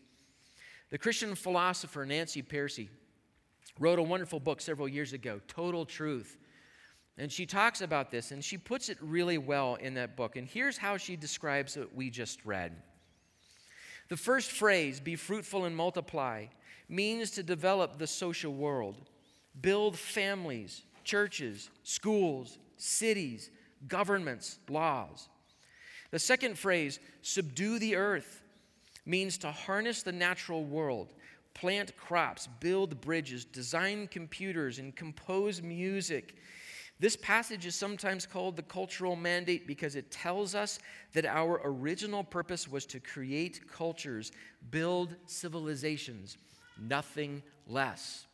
The 0.90 0.98
Christian 0.98 1.34
philosopher 1.34 2.04
Nancy 2.04 2.42
Pearcey 2.42 2.88
wrote 3.78 3.98
a 3.98 4.02
wonderful 4.02 4.40
book 4.40 4.60
several 4.60 4.88
years 4.88 5.12
ago, 5.12 5.40
Total 5.46 5.84
Truth. 5.84 6.36
And 7.16 7.30
she 7.30 7.46
talks 7.46 7.80
about 7.80 8.10
this 8.10 8.32
and 8.32 8.44
she 8.44 8.58
puts 8.58 8.88
it 8.88 8.98
really 9.00 9.38
well 9.38 9.76
in 9.76 9.94
that 9.94 10.16
book. 10.16 10.36
And 10.36 10.48
here's 10.48 10.76
how 10.76 10.96
she 10.96 11.16
describes 11.16 11.76
what 11.76 11.94
we 11.94 12.10
just 12.10 12.44
read. 12.44 12.72
The 14.08 14.16
first 14.16 14.50
phrase, 14.50 14.98
be 14.98 15.14
fruitful 15.14 15.64
and 15.64 15.76
multiply, 15.76 16.46
means 16.88 17.30
to 17.32 17.42
develop 17.44 17.98
the 17.98 18.06
social 18.06 18.52
world, 18.52 18.96
build 19.60 19.96
families, 19.96 20.82
churches, 21.04 21.70
schools, 21.84 22.58
cities, 22.76 23.50
governments, 23.86 24.58
laws. 24.68 25.28
The 26.10 26.18
second 26.18 26.58
phrase, 26.58 26.98
subdue 27.22 27.78
the 27.78 27.94
earth, 27.94 28.42
means 29.06 29.38
to 29.38 29.50
harness 29.50 30.02
the 30.02 30.12
natural 30.12 30.64
world, 30.64 31.14
plant 31.54 31.96
crops, 31.96 32.48
build 32.60 33.00
bridges, 33.00 33.44
design 33.44 34.08
computers, 34.08 34.78
and 34.78 34.94
compose 34.94 35.62
music. 35.62 36.36
This 37.00 37.16
passage 37.16 37.64
is 37.64 37.74
sometimes 37.74 38.26
called 38.26 38.56
the 38.56 38.62
cultural 38.62 39.16
mandate 39.16 39.66
because 39.66 39.96
it 39.96 40.10
tells 40.10 40.54
us 40.54 40.78
that 41.14 41.24
our 41.24 41.60
original 41.64 42.22
purpose 42.22 42.68
was 42.68 42.84
to 42.86 43.00
create 43.00 43.70
cultures, 43.72 44.32
build 44.70 45.16
civilizations, 45.24 46.36
nothing 46.78 47.42
less. 47.66 48.26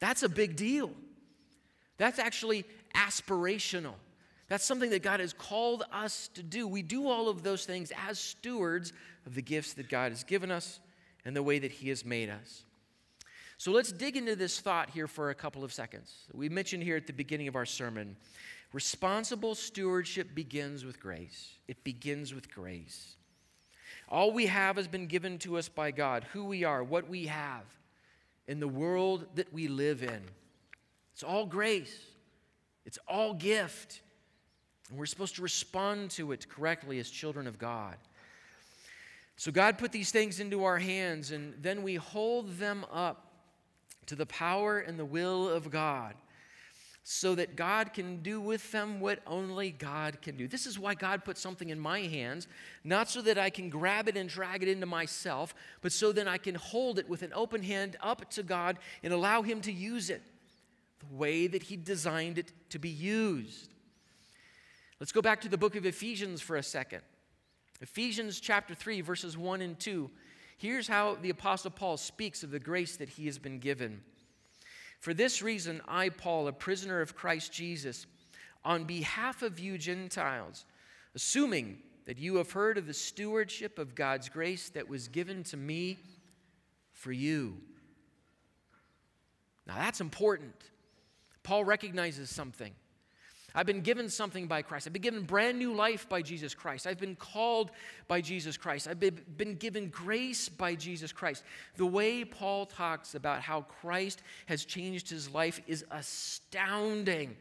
That's 0.00 0.22
a 0.22 0.30
big 0.30 0.56
deal. 0.56 0.90
That's 1.98 2.18
actually 2.18 2.64
aspirational. 2.94 3.94
That's 4.48 4.64
something 4.64 4.90
that 4.90 5.02
God 5.02 5.20
has 5.20 5.32
called 5.32 5.84
us 5.92 6.28
to 6.34 6.42
do. 6.42 6.66
We 6.66 6.82
do 6.82 7.06
all 7.06 7.28
of 7.28 7.42
those 7.42 7.64
things 7.64 7.92
as 8.08 8.18
stewards 8.18 8.92
of 9.26 9.34
the 9.34 9.42
gifts 9.42 9.74
that 9.74 9.88
God 9.88 10.12
has 10.12 10.24
given 10.24 10.50
us 10.50 10.80
and 11.24 11.36
the 11.36 11.42
way 11.42 11.58
that 11.58 11.72
He 11.72 11.88
has 11.88 12.04
made 12.04 12.28
us. 12.28 12.64
So 13.58 13.70
let's 13.70 13.92
dig 13.92 14.16
into 14.16 14.34
this 14.34 14.58
thought 14.58 14.90
here 14.90 15.06
for 15.06 15.30
a 15.30 15.34
couple 15.34 15.62
of 15.62 15.72
seconds. 15.72 16.12
We 16.32 16.48
mentioned 16.48 16.82
here 16.82 16.96
at 16.96 17.06
the 17.06 17.12
beginning 17.12 17.48
of 17.48 17.56
our 17.56 17.66
sermon 17.66 18.16
responsible 18.72 19.54
stewardship 19.54 20.34
begins 20.34 20.84
with 20.84 20.98
grace. 20.98 21.58
It 21.68 21.84
begins 21.84 22.34
with 22.34 22.52
grace. 22.52 23.16
All 24.08 24.32
we 24.32 24.46
have 24.46 24.76
has 24.76 24.88
been 24.88 25.06
given 25.06 25.38
to 25.40 25.58
us 25.58 25.68
by 25.68 25.90
God 25.90 26.24
who 26.32 26.44
we 26.44 26.64
are, 26.64 26.82
what 26.82 27.08
we 27.08 27.26
have, 27.26 27.64
in 28.48 28.60
the 28.60 28.68
world 28.68 29.26
that 29.36 29.52
we 29.52 29.68
live 29.68 30.02
in. 30.02 30.22
It's 31.12 31.22
all 31.22 31.46
grace, 31.46 31.96
it's 32.84 32.98
all 33.06 33.34
gift. 33.34 34.00
And 34.90 34.98
we're 34.98 35.06
supposed 35.06 35.36
to 35.36 35.42
respond 35.42 36.10
to 36.12 36.32
it 36.32 36.48
correctly 36.48 36.98
as 36.98 37.08
children 37.08 37.46
of 37.46 37.58
God. 37.58 37.96
So 39.36 39.50
God 39.50 39.78
put 39.78 39.92
these 39.92 40.10
things 40.10 40.40
into 40.40 40.64
our 40.64 40.78
hands, 40.78 41.30
and 41.30 41.54
then 41.60 41.82
we 41.82 41.96
hold 41.96 42.58
them 42.58 42.84
up 42.92 43.32
to 44.06 44.14
the 44.14 44.26
power 44.26 44.78
and 44.78 44.98
the 44.98 45.04
will 45.04 45.48
of 45.48 45.70
God 45.70 46.14
so 47.04 47.34
that 47.34 47.56
God 47.56 47.92
can 47.92 48.22
do 48.22 48.40
with 48.40 48.70
them 48.70 49.00
what 49.00 49.20
only 49.26 49.70
God 49.70 50.22
can 50.22 50.36
do. 50.36 50.46
This 50.46 50.66
is 50.66 50.78
why 50.78 50.94
God 50.94 51.24
put 51.24 51.36
something 51.36 51.70
in 51.70 51.80
my 51.80 52.00
hands, 52.00 52.46
not 52.84 53.10
so 53.10 53.20
that 53.22 53.38
I 53.38 53.50
can 53.50 53.70
grab 53.70 54.08
it 54.08 54.16
and 54.16 54.28
drag 54.28 54.62
it 54.62 54.68
into 54.68 54.86
myself, 54.86 55.52
but 55.80 55.90
so 55.90 56.12
that 56.12 56.28
I 56.28 56.38
can 56.38 56.54
hold 56.54 57.00
it 57.00 57.08
with 57.08 57.22
an 57.22 57.32
open 57.34 57.62
hand 57.62 57.96
up 58.00 58.30
to 58.30 58.44
God 58.44 58.78
and 59.02 59.12
allow 59.12 59.42
Him 59.42 59.60
to 59.62 59.72
use 59.72 60.10
it 60.10 60.22
the 61.00 61.16
way 61.16 61.48
that 61.48 61.64
He 61.64 61.76
designed 61.76 62.38
it 62.38 62.52
to 62.70 62.78
be 62.78 62.90
used. 62.90 63.70
Let's 65.00 65.12
go 65.12 65.22
back 65.22 65.40
to 65.40 65.48
the 65.48 65.58
book 65.58 65.74
of 65.74 65.84
Ephesians 65.84 66.40
for 66.40 66.54
a 66.54 66.62
second. 66.62 67.02
Ephesians 67.82 68.38
chapter 68.38 68.74
3, 68.74 69.00
verses 69.00 69.36
1 69.36 69.60
and 69.60 69.78
2. 69.78 70.08
Here's 70.56 70.86
how 70.86 71.16
the 71.20 71.30
Apostle 71.30 71.72
Paul 71.72 71.96
speaks 71.96 72.44
of 72.44 72.52
the 72.52 72.60
grace 72.60 72.96
that 72.96 73.08
he 73.08 73.26
has 73.26 73.38
been 73.38 73.58
given. 73.58 74.02
For 75.00 75.12
this 75.12 75.42
reason, 75.42 75.80
I, 75.88 76.08
Paul, 76.08 76.46
a 76.46 76.52
prisoner 76.52 77.00
of 77.00 77.16
Christ 77.16 77.52
Jesus, 77.52 78.06
on 78.64 78.84
behalf 78.84 79.42
of 79.42 79.58
you 79.58 79.78
Gentiles, 79.78 80.64
assuming 81.16 81.78
that 82.04 82.18
you 82.18 82.36
have 82.36 82.52
heard 82.52 82.78
of 82.78 82.86
the 82.86 82.94
stewardship 82.94 83.80
of 83.80 83.96
God's 83.96 84.28
grace 84.28 84.68
that 84.70 84.88
was 84.88 85.08
given 85.08 85.42
to 85.44 85.56
me 85.56 85.98
for 86.92 87.10
you. 87.10 87.56
Now 89.66 89.74
that's 89.74 90.00
important. 90.00 90.54
Paul 91.42 91.64
recognizes 91.64 92.30
something. 92.30 92.72
I've 93.54 93.66
been 93.66 93.82
given 93.82 94.08
something 94.08 94.46
by 94.46 94.62
Christ. 94.62 94.86
I've 94.86 94.92
been 94.92 95.02
given 95.02 95.22
brand 95.24 95.58
new 95.58 95.74
life 95.74 96.08
by 96.08 96.22
Jesus 96.22 96.54
Christ. 96.54 96.86
I've 96.86 96.98
been 96.98 97.16
called 97.16 97.70
by 98.08 98.20
Jesus 98.20 98.56
Christ. 98.56 98.88
I've 98.88 99.00
been, 99.00 99.56
given 99.58 99.88
grace 99.88 100.48
by 100.48 100.74
Jesus 100.74 101.12
Christ. 101.12 101.44
The 101.76 101.86
way 101.86 102.24
Paul 102.24 102.66
talks 102.66 103.14
about 103.14 103.42
how 103.42 103.62
Christ 103.62 104.22
has 104.46 104.64
changed 104.64 105.10
his 105.10 105.28
life 105.28 105.60
is 105.66 105.84
astounding. 105.90 107.36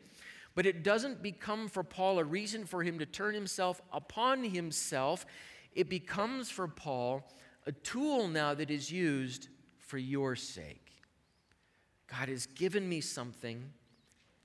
But 0.53 0.65
it 0.65 0.84
doesn't 0.84 1.24
become 1.24 1.70
for 1.70 1.84
Paul 1.84 2.20
a 2.20 2.24
reason 2.25 2.65
for 2.65 2.84
him 2.84 3.00
to 3.00 3.06
turn 3.06 3.34
himself 3.34 3.82
upon 3.94 4.44
himself. 4.44 5.25
It 5.74 5.89
becomes 5.89 6.50
for 6.50 6.68
Paul 6.68 7.24
a 7.65 7.72
tool 7.72 8.27
now 8.27 8.53
that 8.53 8.70
is 8.70 8.91
used 8.91 9.48
for 9.77 9.98
your 9.98 10.36
sake. 10.36 10.91
God 12.08 12.27
has 12.27 12.46
given 12.46 12.89
me 12.89 13.00
something 13.00 13.72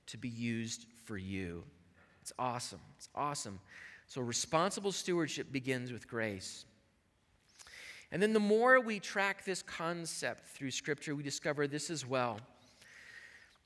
to 0.05 0.17
be 0.17 0.29
used 0.29 0.85
for 1.07 1.17
you. 1.17 1.63
It's 2.21 2.33
awesome. 2.37 2.81
It's 2.97 3.07
awesome. 3.15 3.59
So, 4.07 4.21
responsible 4.21 4.91
stewardship 4.91 5.51
begins 5.51 5.91
with 5.91 6.07
grace. 6.07 6.65
And 8.11 8.21
then, 8.21 8.33
the 8.33 8.39
more 8.39 8.79
we 8.79 8.99
track 8.99 9.45
this 9.45 9.61
concept 9.61 10.45
through 10.47 10.71
Scripture, 10.71 11.15
we 11.15 11.23
discover 11.23 11.65
this 11.65 11.89
as 11.89 12.05
well. 12.05 12.39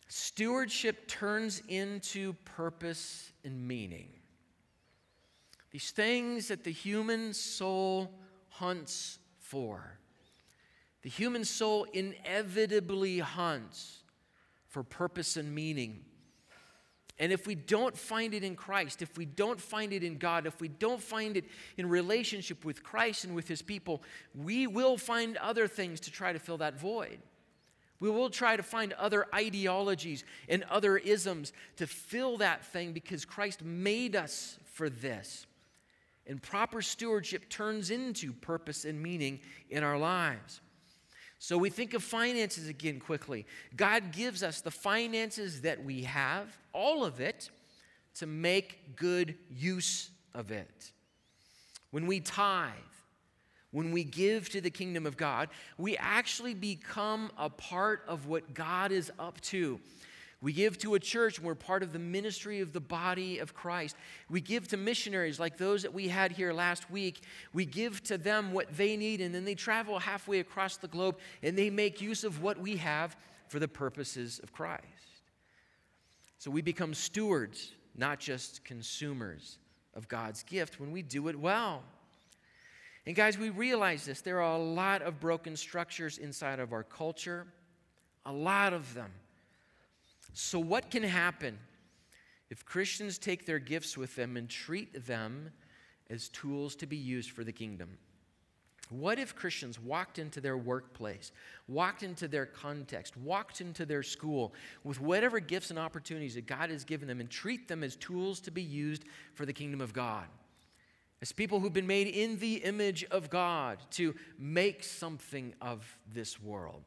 Stewardship 0.07 1.07
turns 1.07 1.61
into 1.67 2.33
purpose 2.45 3.31
and 3.43 3.67
meaning. 3.67 4.09
These 5.71 5.91
things 5.91 6.49
that 6.49 6.63
the 6.63 6.71
human 6.71 7.33
soul 7.33 8.11
hunts 8.49 9.19
for. 9.39 9.97
The 11.01 11.09
human 11.09 11.45
soul 11.45 11.85
inevitably 11.93 13.19
hunts 13.19 14.03
for 14.67 14.83
purpose 14.83 15.37
and 15.37 15.55
meaning. 15.55 16.03
And 17.21 17.31
if 17.31 17.45
we 17.45 17.53
don't 17.53 17.95
find 17.95 18.33
it 18.33 18.43
in 18.43 18.55
Christ, 18.55 19.03
if 19.03 19.15
we 19.15 19.25
don't 19.25 19.61
find 19.61 19.93
it 19.93 20.03
in 20.03 20.17
God, 20.17 20.47
if 20.47 20.59
we 20.59 20.67
don't 20.67 21.01
find 21.01 21.37
it 21.37 21.45
in 21.77 21.87
relationship 21.87 22.65
with 22.65 22.81
Christ 22.81 23.25
and 23.25 23.35
with 23.35 23.47
His 23.47 23.61
people, 23.61 24.01
we 24.33 24.65
will 24.65 24.97
find 24.97 25.37
other 25.37 25.67
things 25.67 25.99
to 26.01 26.11
try 26.11 26.33
to 26.33 26.39
fill 26.39 26.57
that 26.57 26.79
void. 26.79 27.19
We 27.99 28.09
will 28.09 28.31
try 28.31 28.57
to 28.57 28.63
find 28.63 28.93
other 28.93 29.27
ideologies 29.35 30.23
and 30.49 30.63
other 30.63 30.97
isms 30.97 31.53
to 31.75 31.85
fill 31.85 32.37
that 32.37 32.65
thing 32.65 32.91
because 32.91 33.23
Christ 33.23 33.63
made 33.63 34.15
us 34.15 34.57
for 34.73 34.89
this. 34.89 35.45
And 36.25 36.41
proper 36.41 36.81
stewardship 36.81 37.49
turns 37.49 37.91
into 37.91 38.33
purpose 38.33 38.83
and 38.83 38.99
meaning 38.99 39.41
in 39.69 39.83
our 39.83 39.99
lives. 39.99 40.59
So 41.43 41.57
we 41.57 41.71
think 41.71 41.95
of 41.95 42.03
finances 42.03 42.67
again 42.67 42.99
quickly. 42.99 43.47
God 43.75 44.11
gives 44.11 44.43
us 44.43 44.61
the 44.61 44.69
finances 44.69 45.61
that 45.61 45.83
we 45.83 46.03
have, 46.03 46.55
all 46.71 47.03
of 47.03 47.19
it, 47.19 47.49
to 48.17 48.27
make 48.27 48.95
good 48.95 49.33
use 49.49 50.11
of 50.35 50.51
it. 50.51 50.91
When 51.89 52.05
we 52.05 52.19
tithe, 52.19 52.69
when 53.71 53.91
we 53.91 54.03
give 54.03 54.49
to 54.49 54.61
the 54.61 54.69
kingdom 54.69 55.07
of 55.07 55.17
God, 55.17 55.49
we 55.79 55.97
actually 55.97 56.53
become 56.53 57.31
a 57.39 57.49
part 57.49 58.03
of 58.07 58.27
what 58.27 58.53
God 58.53 58.91
is 58.91 59.11
up 59.17 59.41
to. 59.41 59.79
We 60.41 60.53
give 60.53 60.79
to 60.79 60.95
a 60.95 60.99
church 60.99 61.37
and 61.37 61.45
we're 61.45 61.53
part 61.53 61.83
of 61.83 61.93
the 61.93 61.99
ministry 61.99 62.61
of 62.61 62.73
the 62.73 62.79
body 62.79 63.37
of 63.37 63.53
Christ. 63.53 63.95
We 64.27 64.41
give 64.41 64.67
to 64.69 64.77
missionaries 64.77 65.39
like 65.39 65.57
those 65.57 65.83
that 65.83 65.93
we 65.93 66.07
had 66.07 66.31
here 66.31 66.51
last 66.51 66.89
week. 66.89 67.21
We 67.53 67.65
give 67.65 68.01
to 68.05 68.17
them 68.17 68.51
what 68.51 68.75
they 68.75 68.97
need, 68.97 69.21
and 69.21 69.35
then 69.35 69.45
they 69.45 69.53
travel 69.53 69.99
halfway 69.99 70.39
across 70.39 70.77
the 70.77 70.87
globe 70.87 71.17
and 71.43 71.55
they 71.55 71.69
make 71.69 72.01
use 72.01 72.23
of 72.23 72.41
what 72.41 72.57
we 72.57 72.77
have 72.77 73.15
for 73.49 73.59
the 73.59 73.67
purposes 73.67 74.39
of 74.41 74.51
Christ. 74.51 74.85
So 76.39 76.49
we 76.49 76.63
become 76.63 76.95
stewards, 76.95 77.73
not 77.95 78.19
just 78.19 78.63
consumers 78.63 79.59
of 79.93 80.07
God's 80.07 80.41
gift 80.41 80.79
when 80.79 80.91
we 80.91 81.03
do 81.03 81.27
it 81.27 81.39
well. 81.39 81.83
And 83.05 83.15
guys, 83.15 83.37
we 83.37 83.49
realize 83.51 84.05
this. 84.05 84.21
There 84.21 84.41
are 84.41 84.55
a 84.55 84.63
lot 84.63 85.03
of 85.03 85.19
broken 85.19 85.55
structures 85.55 86.17
inside 86.17 86.59
of 86.59 86.73
our 86.73 86.83
culture, 86.83 87.45
a 88.25 88.31
lot 88.33 88.73
of 88.73 88.91
them. 88.95 89.11
So, 90.33 90.59
what 90.59 90.89
can 90.89 91.03
happen 91.03 91.57
if 92.49 92.65
Christians 92.65 93.17
take 93.17 93.45
their 93.45 93.59
gifts 93.59 93.97
with 93.97 94.15
them 94.15 94.37
and 94.37 94.49
treat 94.49 95.05
them 95.05 95.51
as 96.09 96.29
tools 96.29 96.75
to 96.77 96.85
be 96.85 96.97
used 96.97 97.31
for 97.31 97.43
the 97.43 97.51
kingdom? 97.51 97.97
What 98.91 99.19
if 99.19 99.35
Christians 99.35 99.79
walked 99.79 100.19
into 100.19 100.41
their 100.41 100.57
workplace, 100.57 101.31
walked 101.69 102.03
into 102.03 102.27
their 102.27 102.45
context, 102.45 103.15
walked 103.15 103.61
into 103.61 103.85
their 103.85 104.03
school 104.03 104.53
with 104.83 104.99
whatever 104.99 105.39
gifts 105.39 105.69
and 105.69 105.79
opportunities 105.79 106.35
that 106.35 106.45
God 106.45 106.69
has 106.69 106.83
given 106.83 107.07
them 107.07 107.21
and 107.21 107.29
treat 107.29 107.69
them 107.69 107.83
as 107.83 107.95
tools 107.95 108.41
to 108.41 108.51
be 108.51 108.61
used 108.61 109.05
for 109.33 109.45
the 109.45 109.53
kingdom 109.53 109.79
of 109.79 109.93
God? 109.93 110.25
As 111.21 111.31
people 111.31 111.61
who've 111.61 111.71
been 111.71 111.87
made 111.87 112.07
in 112.07 112.37
the 112.39 112.55
image 112.55 113.05
of 113.05 113.29
God 113.29 113.77
to 113.91 114.13
make 114.37 114.83
something 114.83 115.53
of 115.61 115.85
this 116.13 116.41
world. 116.41 116.83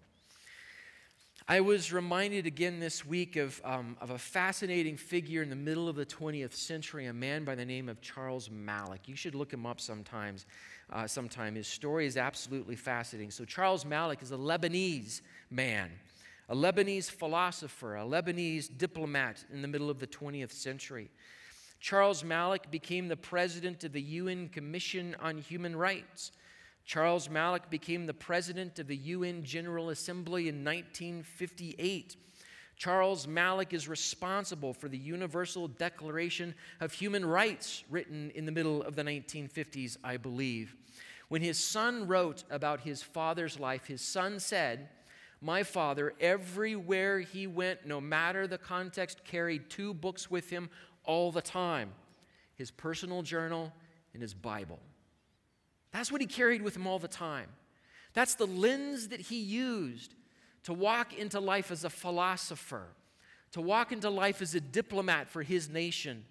I 1.46 1.60
was 1.60 1.92
reminded 1.92 2.46
again 2.46 2.80
this 2.80 3.04
week 3.04 3.36
of, 3.36 3.60
um, 3.66 3.98
of 4.00 4.08
a 4.08 4.16
fascinating 4.16 4.96
figure 4.96 5.42
in 5.42 5.50
the 5.50 5.56
middle 5.56 5.90
of 5.90 5.96
the 5.96 6.06
20th 6.06 6.54
century, 6.54 7.04
a 7.04 7.12
man 7.12 7.44
by 7.44 7.54
the 7.54 7.66
name 7.66 7.90
of 7.90 8.00
Charles 8.00 8.48
Malik. 8.50 9.06
You 9.06 9.14
should 9.14 9.34
look 9.34 9.52
him 9.52 9.66
up 9.66 9.78
sometimes, 9.78 10.46
uh, 10.90 11.06
sometime. 11.06 11.54
His 11.54 11.66
story 11.66 12.06
is 12.06 12.16
absolutely 12.16 12.76
fascinating. 12.76 13.30
So, 13.30 13.44
Charles 13.44 13.84
Malik 13.84 14.22
is 14.22 14.32
a 14.32 14.38
Lebanese 14.38 15.20
man, 15.50 15.90
a 16.48 16.56
Lebanese 16.56 17.10
philosopher, 17.10 17.96
a 17.96 18.04
Lebanese 18.04 18.70
diplomat 18.78 19.44
in 19.52 19.60
the 19.60 19.68
middle 19.68 19.90
of 19.90 19.98
the 19.98 20.06
20th 20.06 20.52
century. 20.52 21.10
Charles 21.78 22.24
Malik 22.24 22.70
became 22.70 23.06
the 23.06 23.18
president 23.18 23.84
of 23.84 23.92
the 23.92 24.00
UN 24.00 24.48
Commission 24.48 25.14
on 25.20 25.36
Human 25.36 25.76
Rights. 25.76 26.32
Charles 26.84 27.30
Malik 27.30 27.70
became 27.70 28.06
the 28.06 28.14
president 28.14 28.78
of 28.78 28.86
the 28.86 28.96
UN 28.96 29.42
General 29.42 29.88
Assembly 29.90 30.48
in 30.48 30.64
1958. 30.64 32.16
Charles 32.76 33.26
Malik 33.26 33.72
is 33.72 33.88
responsible 33.88 34.74
for 34.74 34.88
the 34.88 34.98
Universal 34.98 35.68
Declaration 35.68 36.54
of 36.80 36.92
Human 36.92 37.24
Rights, 37.24 37.84
written 37.88 38.30
in 38.34 38.44
the 38.44 38.52
middle 38.52 38.82
of 38.82 38.96
the 38.96 39.02
1950s, 39.02 39.96
I 40.04 40.16
believe. 40.18 40.76
When 41.28 41.40
his 41.40 41.58
son 41.58 42.06
wrote 42.06 42.44
about 42.50 42.80
his 42.80 43.02
father's 43.02 43.58
life, 43.58 43.86
his 43.86 44.02
son 44.02 44.38
said, 44.38 44.88
My 45.40 45.62
father, 45.62 46.12
everywhere 46.20 47.20
he 47.20 47.46
went, 47.46 47.86
no 47.86 48.00
matter 48.00 48.46
the 48.46 48.58
context, 48.58 49.24
carried 49.24 49.70
two 49.70 49.94
books 49.94 50.30
with 50.30 50.50
him 50.50 50.68
all 51.04 51.32
the 51.32 51.42
time 51.42 51.92
his 52.56 52.70
personal 52.70 53.22
journal 53.22 53.72
and 54.12 54.22
his 54.22 54.32
Bible. 54.32 54.78
That's 55.94 56.10
what 56.10 56.20
he 56.20 56.26
carried 56.26 56.60
with 56.60 56.74
him 56.74 56.88
all 56.88 56.98
the 56.98 57.06
time. 57.06 57.48
That's 58.14 58.34
the 58.34 58.48
lens 58.48 59.08
that 59.08 59.20
he 59.20 59.40
used 59.40 60.12
to 60.64 60.72
walk 60.72 61.16
into 61.16 61.38
life 61.38 61.70
as 61.70 61.84
a 61.84 61.90
philosopher, 61.90 62.88
to 63.52 63.60
walk 63.60 63.92
into 63.92 64.10
life 64.10 64.42
as 64.42 64.56
a 64.56 64.60
diplomat 64.60 65.30
for 65.30 65.44
his 65.44 65.70
nation, 65.70 66.24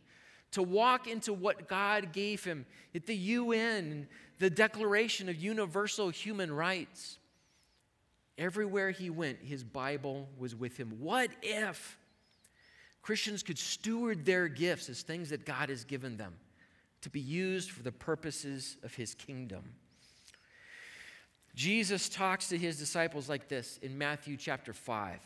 to 0.51 0.61
walk 0.61 1.07
into 1.07 1.31
what 1.31 1.69
God 1.69 2.11
gave 2.11 2.43
him 2.43 2.65
at 2.93 3.05
the 3.05 3.15
UN, 3.15 4.09
the 4.37 4.49
Declaration 4.49 5.29
of 5.29 5.37
Universal 5.37 6.09
Human 6.09 6.51
Rights. 6.51 7.17
Everywhere 8.37 8.91
he 8.91 9.09
went, 9.09 9.39
his 9.41 9.63
Bible 9.63 10.27
was 10.37 10.53
with 10.53 10.75
him. 10.75 10.97
What 10.99 11.29
if 11.41 11.97
Christians 13.01 13.43
could 13.43 13.57
steward 13.57 14.25
their 14.25 14.49
gifts 14.49 14.89
as 14.89 15.03
things 15.03 15.29
that 15.29 15.45
God 15.45 15.69
has 15.69 15.85
given 15.85 16.17
them? 16.17 16.33
To 17.03 17.09
be 17.09 17.19
used 17.19 17.71
for 17.71 17.83
the 17.83 17.91
purposes 17.91 18.77
of 18.83 18.95
his 18.95 19.13
kingdom. 19.13 19.63
Jesus 21.53 22.09
talks 22.09 22.49
to 22.49 22.57
his 22.57 22.77
disciples 22.79 23.29
like 23.29 23.47
this 23.47 23.77
in 23.81 23.97
Matthew 23.97 24.37
chapter 24.37 24.73
5, 24.73 25.19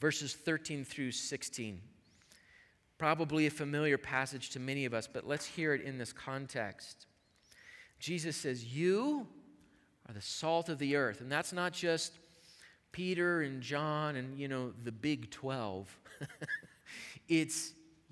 verses 0.00 0.34
13 0.34 0.84
through 0.84 1.12
16. 1.12 1.80
Probably 2.96 3.46
a 3.46 3.50
familiar 3.50 3.98
passage 3.98 4.50
to 4.50 4.60
many 4.60 4.84
of 4.84 4.94
us, 4.94 5.06
but 5.06 5.26
let's 5.26 5.44
hear 5.44 5.74
it 5.74 5.82
in 5.82 5.98
this 5.98 6.12
context. 6.12 7.06
Jesus 7.98 8.36
says, 8.36 8.64
You 8.64 9.26
are 10.08 10.14
the 10.14 10.22
salt 10.22 10.68
of 10.68 10.78
the 10.78 10.96
earth. 10.96 11.20
And 11.20 11.30
that's 11.30 11.52
not 11.52 11.72
just 11.72 12.12
Peter 12.92 13.42
and 13.42 13.60
John 13.60 14.16
and, 14.16 14.38
you 14.38 14.48
know, 14.48 14.72
the 14.84 14.92
big 14.92 15.30
12. 15.30 16.00
it's 17.28 17.72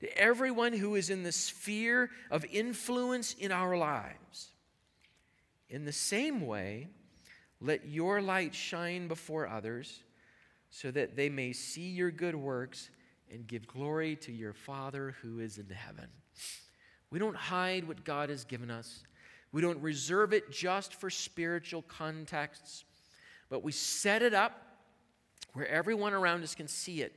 to 0.00 0.18
everyone 0.18 0.72
who 0.72 0.94
is 0.94 1.10
in 1.10 1.22
the 1.22 1.32
sphere 1.32 2.10
of 2.30 2.44
influence 2.52 3.34
in 3.34 3.52
our 3.52 3.76
lives. 3.76 4.52
In 5.68 5.84
the 5.84 5.92
same 5.92 6.46
way, 6.46 6.88
let 7.60 7.86
your 7.86 8.22
light 8.22 8.54
shine 8.54 9.08
before 9.08 9.48
others 9.48 10.00
so 10.70 10.90
that 10.90 11.16
they 11.16 11.28
may 11.28 11.52
see 11.52 11.88
your 11.88 12.10
good 12.10 12.36
works 12.36 12.90
and 13.30 13.46
give 13.46 13.66
glory 13.66 14.16
to 14.16 14.32
your 14.32 14.52
Father 14.52 15.16
who 15.22 15.40
is 15.40 15.58
in 15.58 15.68
heaven. 15.68 16.08
We 17.10 17.18
don't 17.18 17.36
hide 17.36 17.86
what 17.86 18.04
God 18.04 18.30
has 18.30 18.44
given 18.44 18.70
us. 18.70 19.02
We 19.50 19.62
don't 19.62 19.80
reserve 19.80 20.32
it 20.32 20.50
just 20.50 20.94
for 20.94 21.10
spiritual 21.10 21.82
contexts, 21.82 22.84
but 23.48 23.64
we 23.64 23.72
set 23.72 24.22
it 24.22 24.34
up 24.34 24.62
where 25.54 25.66
everyone 25.66 26.12
around 26.12 26.42
us 26.42 26.54
can 26.54 26.68
see 26.68 27.00
it 27.02 27.14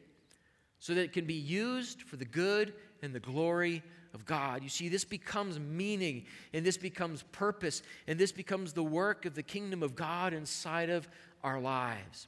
so 0.81 0.95
that 0.95 1.01
it 1.03 1.13
can 1.13 1.25
be 1.25 1.35
used 1.35 2.01
for 2.01 2.17
the 2.17 2.25
good 2.25 2.73
and 3.03 3.13
the 3.13 3.19
glory 3.19 3.83
of 4.15 4.25
God. 4.25 4.63
You 4.63 4.69
see, 4.69 4.89
this 4.89 5.05
becomes 5.05 5.59
meaning 5.59 6.25
and 6.53 6.65
this 6.65 6.75
becomes 6.75 7.23
purpose 7.31 7.83
and 8.07 8.19
this 8.19 8.31
becomes 8.31 8.73
the 8.73 8.83
work 8.83 9.25
of 9.25 9.35
the 9.35 9.43
kingdom 9.43 9.83
of 9.83 9.95
God 9.95 10.33
inside 10.33 10.89
of 10.89 11.07
our 11.43 11.61
lives. 11.61 12.27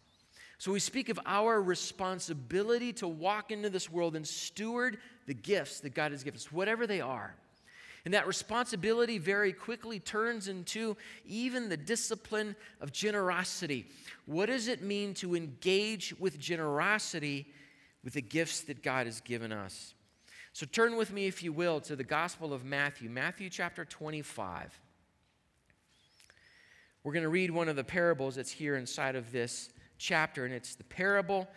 So 0.60 0.72
we 0.72 0.80
speak 0.80 1.10
of 1.10 1.20
our 1.26 1.62
responsibility 1.62 2.94
to 2.94 3.08
walk 3.08 3.52
into 3.52 3.72
this 3.72 3.89
world 3.89 4.16
and 4.16 4.26
steward 4.26 5.00
the 5.26 5.34
gifts 5.34 5.80
that 5.80 5.96
God 5.96 6.12
has 6.12 6.24
given 6.24 6.38
us, 6.38 6.52
whatever 6.52 6.86
they 6.86 7.02
are. 7.02 7.36
And 8.06 8.13
that 8.13 8.28
responsibility 8.28 9.18
very 9.18 9.52
quickly 9.52 10.00
turns 10.00 10.48
into 10.48 10.96
even 11.26 11.70
the 11.70 11.78
discipline 11.78 12.56
of 12.82 12.92
generosity. 12.92 13.88
What 14.28 14.46
does 14.46 14.68
it 14.68 14.84
mean 14.84 15.16
to 15.16 15.36
engage 15.36 16.13
with 16.20 16.38
generosity 16.38 17.48
with 18.04 18.13
the 18.13 18.22
gifts 18.22 18.62
that 18.62 18.84
God 18.84 19.06
has 19.06 19.22
given 19.22 19.52
us. 19.52 19.94
So 20.52 20.66
turn 20.66 20.96
with 20.98 21.12
me, 21.12 21.26
if 21.26 21.42
you 21.42 21.52
will, 21.52 21.82
to 21.82 21.96
the 21.96 22.04
Gospel 22.04 22.54
of 22.54 22.63
Matthew, 22.63 23.10
Matthew 23.10 23.50
chapter 23.50 23.86
25. 23.86 24.80
We're 27.04 27.13
going 27.13 27.24
to 27.24 27.30
read 27.30 27.52
one 27.52 27.70
of 27.70 27.76
the 27.76 27.84
parables 27.84 28.36
that's 28.36 28.52
here 28.52 28.78
inside 28.78 29.16
of 29.16 29.32
this 29.32 29.70
chapter, 29.98 30.46
and 30.46 30.54
it's 30.54 30.76
the 30.76 30.84
parable 30.84 31.48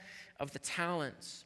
of 0.40 0.50
the 0.52 0.58
talents. 0.58 1.44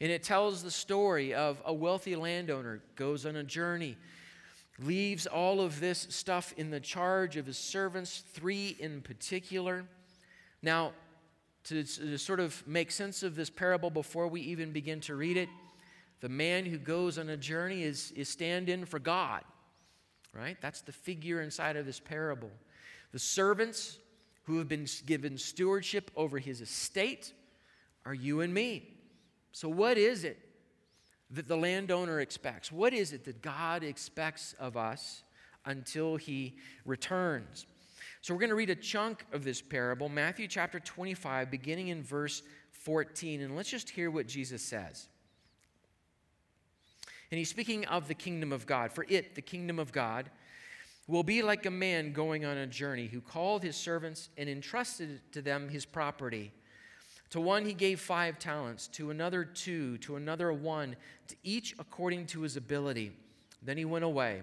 And 0.00 0.10
it 0.10 0.22
tells 0.22 0.62
the 0.62 0.70
story 0.70 1.34
of 1.34 1.60
a 1.64 1.72
wealthy 1.72 2.16
landowner 2.16 2.82
goes 2.96 3.26
on 3.26 3.36
a 3.36 3.44
journey, 3.44 3.96
leaves 4.78 5.26
all 5.26 5.60
of 5.60 5.80
this 5.80 6.06
stuff 6.10 6.54
in 6.56 6.70
the 6.70 6.80
charge 6.80 7.36
of 7.36 7.46
his 7.46 7.58
servants, 7.58 8.22
three 8.32 8.76
in 8.78 9.00
particular. 9.00 9.84
Now, 10.62 10.92
to, 11.64 11.84
to 11.84 12.18
sort 12.18 12.40
of 12.40 12.66
make 12.66 12.90
sense 12.90 13.22
of 13.22 13.36
this 13.36 13.50
parable 13.50 13.90
before 13.90 14.28
we 14.28 14.40
even 14.42 14.72
begin 14.72 15.00
to 15.00 15.14
read 15.14 15.36
it, 15.36 15.48
the 16.20 16.28
man 16.28 16.66
who 16.66 16.78
goes 16.78 17.18
on 17.18 17.28
a 17.28 17.36
journey 17.36 17.82
is, 17.82 18.12
is 18.12 18.28
stand 18.28 18.68
in 18.68 18.84
for 18.84 18.98
God, 18.98 19.42
right? 20.32 20.56
That's 20.60 20.80
the 20.80 20.92
figure 20.92 21.40
inside 21.40 21.76
of 21.76 21.86
this 21.86 22.00
parable. 22.00 22.50
The 23.12 23.18
servants 23.18 23.98
who 24.44 24.58
have 24.58 24.68
been 24.68 24.86
given 25.06 25.38
stewardship 25.38 26.10
over 26.16 26.38
his 26.38 26.60
estate 26.60 27.32
are 28.04 28.14
you 28.14 28.40
and 28.40 28.52
me. 28.52 28.88
So, 29.52 29.68
what 29.68 29.98
is 29.98 30.24
it 30.24 30.38
that 31.30 31.46
the 31.46 31.56
landowner 31.56 32.20
expects? 32.20 32.72
What 32.72 32.92
is 32.92 33.12
it 33.12 33.24
that 33.24 33.42
God 33.42 33.84
expects 33.84 34.54
of 34.58 34.76
us 34.76 35.22
until 35.64 36.16
he 36.16 36.56
returns? 36.84 37.66
So 38.22 38.32
we're 38.32 38.40
going 38.40 38.50
to 38.50 38.56
read 38.56 38.70
a 38.70 38.76
chunk 38.76 39.26
of 39.32 39.42
this 39.42 39.60
parable, 39.60 40.08
Matthew 40.08 40.46
chapter 40.46 40.78
25, 40.78 41.50
beginning 41.50 41.88
in 41.88 42.04
verse 42.04 42.44
14. 42.70 43.40
And 43.40 43.56
let's 43.56 43.68
just 43.68 43.90
hear 43.90 44.12
what 44.12 44.28
Jesus 44.28 44.62
says. 44.62 45.08
And 47.32 47.38
he's 47.38 47.48
speaking 47.48 47.84
of 47.86 48.06
the 48.06 48.14
kingdom 48.14 48.52
of 48.52 48.64
God. 48.64 48.92
For 48.92 49.04
it, 49.08 49.34
the 49.34 49.42
kingdom 49.42 49.80
of 49.80 49.90
God, 49.90 50.30
will 51.08 51.24
be 51.24 51.42
like 51.42 51.66
a 51.66 51.70
man 51.70 52.12
going 52.12 52.44
on 52.44 52.56
a 52.56 52.66
journey 52.66 53.08
who 53.08 53.20
called 53.20 53.64
his 53.64 53.74
servants 53.74 54.28
and 54.38 54.48
entrusted 54.48 55.20
to 55.32 55.42
them 55.42 55.68
his 55.68 55.84
property. 55.84 56.52
To 57.30 57.40
one 57.40 57.64
he 57.64 57.74
gave 57.74 57.98
five 57.98 58.38
talents, 58.38 58.86
to 58.88 59.10
another 59.10 59.44
two, 59.44 59.98
to 59.98 60.14
another 60.14 60.52
one, 60.52 60.94
to 61.26 61.34
each 61.42 61.74
according 61.80 62.26
to 62.26 62.42
his 62.42 62.56
ability. 62.56 63.16
Then 63.62 63.78
he 63.78 63.84
went 63.84 64.04
away. 64.04 64.42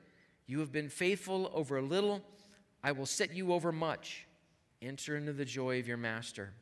You 0.47 0.59
have 0.59 0.71
been 0.71 0.89
faithful 0.89 1.51
over 1.53 1.77
a 1.77 1.81
little, 1.81 2.21
I 2.83 2.91
will 2.91 3.05
set 3.05 3.33
you 3.33 3.53
over 3.53 3.71
much. 3.71 4.25
Enter 4.81 5.15
into 5.15 5.33
the 5.33 5.45
joy 5.45 5.79
of 5.79 5.87
your 5.87 5.97
master. 5.97 6.53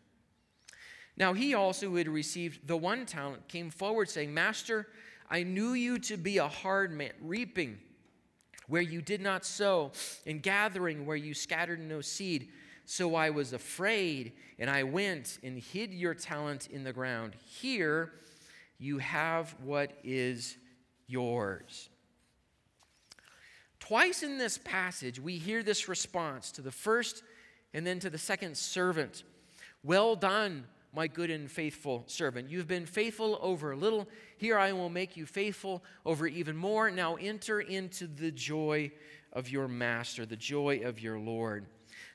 Now 1.17 1.33
he 1.33 1.53
also, 1.53 1.89
who 1.89 1.95
had 1.95 2.07
received 2.07 2.67
the 2.67 2.77
one 2.77 3.05
talent, 3.05 3.47
came 3.47 3.69
forward, 3.69 4.09
saying, 4.09 4.33
Master, 4.33 4.87
I 5.29 5.43
knew 5.43 5.73
you 5.73 5.99
to 5.99 6.17
be 6.17 6.37
a 6.37 6.47
hard 6.47 6.91
man, 6.91 7.11
reaping 7.21 7.77
where 8.67 8.81
you 8.81 9.01
did 9.01 9.21
not 9.21 9.45
sow, 9.45 9.91
and 10.25 10.41
gathering 10.41 11.05
where 11.05 11.17
you 11.17 11.33
scattered 11.33 11.79
no 11.79 12.01
seed. 12.01 12.49
So 12.85 13.15
I 13.15 13.29
was 13.29 13.53
afraid, 13.53 14.33
and 14.57 14.69
I 14.69 14.83
went 14.83 15.39
and 15.43 15.57
hid 15.57 15.93
your 15.93 16.13
talent 16.13 16.67
in 16.67 16.83
the 16.83 16.93
ground. 16.93 17.35
Here 17.45 18.11
you 18.77 18.99
have 18.99 19.55
what 19.63 19.91
is 20.03 20.57
yours. 21.07 21.89
Twice 23.89 24.21
in 24.21 24.37
this 24.37 24.59
passage, 24.59 25.19
we 25.19 25.39
hear 25.39 25.63
this 25.63 25.87
response 25.89 26.51
to 26.51 26.61
the 26.61 26.71
first 26.71 27.23
and 27.73 27.87
then 27.87 27.97
to 28.01 28.11
the 28.11 28.19
second 28.19 28.55
servant 28.55 29.23
Well 29.83 30.15
done, 30.15 30.65
my 30.93 31.07
good 31.07 31.31
and 31.31 31.49
faithful 31.49 32.03
servant. 32.05 32.51
You've 32.51 32.67
been 32.67 32.85
faithful 32.85 33.39
over 33.41 33.71
a 33.71 33.75
little. 33.75 34.07
Here 34.37 34.59
I 34.59 34.73
will 34.73 34.91
make 34.91 35.17
you 35.17 35.25
faithful 35.25 35.83
over 36.05 36.27
even 36.27 36.55
more. 36.55 36.91
Now 36.91 37.15
enter 37.15 37.61
into 37.61 38.05
the 38.05 38.29
joy 38.29 38.91
of 39.33 39.49
your 39.49 39.67
master, 39.67 40.23
the 40.23 40.35
joy 40.35 40.81
of 40.83 40.99
your 40.99 41.17
Lord. 41.17 41.65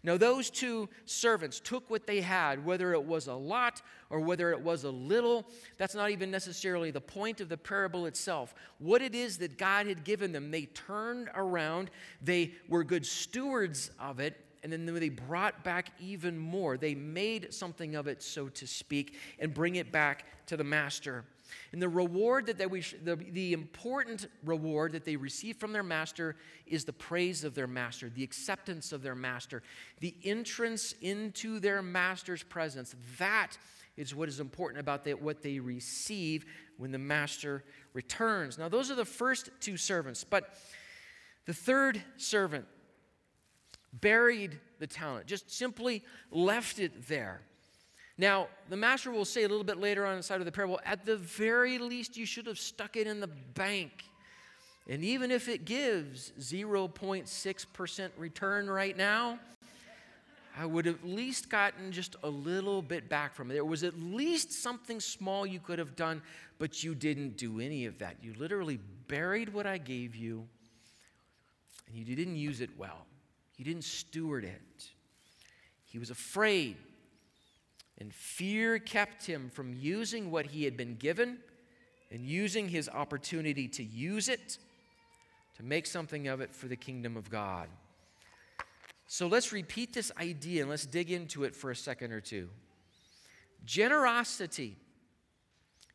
Now, 0.04 0.18
those 0.18 0.50
two 0.50 0.90
servants 1.06 1.58
took 1.58 1.88
what 1.88 2.06
they 2.06 2.20
had, 2.20 2.62
whether 2.62 2.92
it 2.92 3.02
was 3.02 3.26
a 3.26 3.34
lot 3.34 3.80
or 4.10 4.20
whether 4.20 4.50
it 4.50 4.60
was 4.60 4.84
a 4.84 4.90
little. 4.90 5.46
That's 5.78 5.94
not 5.94 6.10
even 6.10 6.30
necessarily 6.30 6.90
the 6.90 7.00
point 7.00 7.40
of 7.40 7.48
the 7.48 7.56
parable 7.56 8.04
itself. 8.04 8.54
What 8.78 9.00
it 9.00 9.14
is 9.14 9.38
that 9.38 9.56
God 9.56 9.86
had 9.86 10.04
given 10.04 10.30
them, 10.30 10.50
they 10.50 10.66
turned 10.66 11.30
around, 11.34 11.90
they 12.20 12.52
were 12.68 12.84
good 12.84 13.06
stewards 13.06 13.90
of 13.98 14.20
it, 14.20 14.44
and 14.62 14.70
then 14.70 14.84
they 14.84 15.08
brought 15.08 15.64
back 15.64 15.90
even 15.98 16.38
more. 16.38 16.76
They 16.76 16.94
made 16.94 17.54
something 17.54 17.94
of 17.94 18.06
it, 18.06 18.22
so 18.22 18.48
to 18.48 18.66
speak, 18.66 19.16
and 19.38 19.54
bring 19.54 19.76
it 19.76 19.90
back 19.90 20.46
to 20.46 20.56
the 20.58 20.64
master. 20.64 21.24
And 21.72 21.82
the 21.82 21.88
reward 21.88 22.46
that 22.46 22.58
they, 22.58 22.66
the, 22.66 23.16
the 23.16 23.52
important 23.52 24.28
reward 24.44 24.92
that 24.92 25.04
they 25.04 25.16
receive 25.16 25.56
from 25.56 25.72
their 25.72 25.82
master 25.82 26.36
is 26.66 26.84
the 26.84 26.92
praise 26.92 27.44
of 27.44 27.54
their 27.54 27.66
master, 27.66 28.08
the 28.08 28.24
acceptance 28.24 28.92
of 28.92 29.02
their 29.02 29.14
master, 29.14 29.62
the 30.00 30.14
entrance 30.24 30.94
into 31.00 31.60
their 31.60 31.82
master's 31.82 32.42
presence. 32.42 32.94
That 33.18 33.56
is 33.96 34.14
what 34.14 34.28
is 34.28 34.40
important 34.40 34.80
about 34.80 35.04
that, 35.04 35.20
what 35.22 35.42
they 35.42 35.58
receive 35.58 36.44
when 36.78 36.92
the 36.92 36.98
master 36.98 37.62
returns. 37.92 38.58
Now, 38.58 38.68
those 38.68 38.90
are 38.90 38.96
the 38.96 39.04
first 39.04 39.50
two 39.60 39.76
servants, 39.76 40.24
but 40.24 40.56
the 41.46 41.54
third 41.54 42.02
servant 42.16 42.66
buried 43.92 44.58
the 44.78 44.86
talent, 44.86 45.26
just 45.26 45.50
simply 45.50 46.02
left 46.30 46.78
it 46.78 47.06
there. 47.06 47.42
Now, 48.16 48.48
the 48.68 48.76
master 48.76 49.10
will 49.10 49.24
say 49.24 49.42
a 49.42 49.48
little 49.48 49.64
bit 49.64 49.78
later 49.78 50.06
on 50.06 50.16
inside 50.16 50.40
of 50.40 50.44
the 50.44 50.52
parable, 50.52 50.80
at 50.84 51.04
the 51.04 51.16
very 51.16 51.78
least, 51.78 52.16
you 52.16 52.26
should 52.26 52.46
have 52.46 52.58
stuck 52.58 52.96
it 52.96 53.06
in 53.06 53.20
the 53.20 53.26
bank. 53.26 54.04
And 54.88 55.02
even 55.02 55.30
if 55.30 55.48
it 55.48 55.64
gives 55.64 56.32
0.6% 56.38 58.10
return 58.16 58.70
right 58.70 58.96
now, 58.96 59.38
I 60.56 60.66
would 60.66 60.86
have 60.86 60.96
at 60.96 61.08
least 61.08 61.50
gotten 61.50 61.90
just 61.90 62.14
a 62.22 62.28
little 62.28 62.80
bit 62.80 63.08
back 63.08 63.34
from 63.34 63.50
it. 63.50 63.54
There 63.54 63.64
was 63.64 63.82
at 63.82 63.98
least 63.98 64.52
something 64.52 65.00
small 65.00 65.44
you 65.44 65.58
could 65.58 65.80
have 65.80 65.96
done, 65.96 66.22
but 66.58 66.84
you 66.84 66.94
didn't 66.94 67.36
do 67.36 67.58
any 67.58 67.86
of 67.86 67.98
that. 67.98 68.18
You 68.22 68.34
literally 68.38 68.78
buried 69.08 69.52
what 69.52 69.66
I 69.66 69.78
gave 69.78 70.14
you, 70.14 70.46
and 71.88 71.96
you 71.96 72.04
didn't 72.04 72.36
use 72.36 72.60
it 72.60 72.70
well. 72.78 73.06
You 73.56 73.64
didn't 73.64 73.84
steward 73.84 74.44
it. 74.44 74.90
He 75.84 75.98
was 75.98 76.10
afraid, 76.10 76.76
and 77.98 78.12
fear 78.12 78.78
kept 78.78 79.26
him 79.26 79.50
from 79.50 79.72
using 79.72 80.30
what 80.30 80.46
he 80.46 80.64
had 80.64 80.76
been 80.76 80.96
given 80.96 81.38
and 82.10 82.26
using 82.26 82.68
his 82.68 82.88
opportunity 82.88 83.68
to 83.68 83.82
use 83.82 84.28
it 84.28 84.58
to 85.56 85.62
make 85.62 85.86
something 85.86 86.28
of 86.28 86.40
it 86.40 86.54
for 86.54 86.66
the 86.66 86.76
kingdom 86.76 87.16
of 87.16 87.30
God. 87.30 87.68
So 89.06 89.26
let's 89.26 89.52
repeat 89.52 89.92
this 89.92 90.10
idea 90.20 90.62
and 90.62 90.70
let's 90.70 90.86
dig 90.86 91.10
into 91.10 91.44
it 91.44 91.54
for 91.54 91.70
a 91.70 91.76
second 91.76 92.12
or 92.12 92.20
two. 92.20 92.48
Generosity 93.64 94.76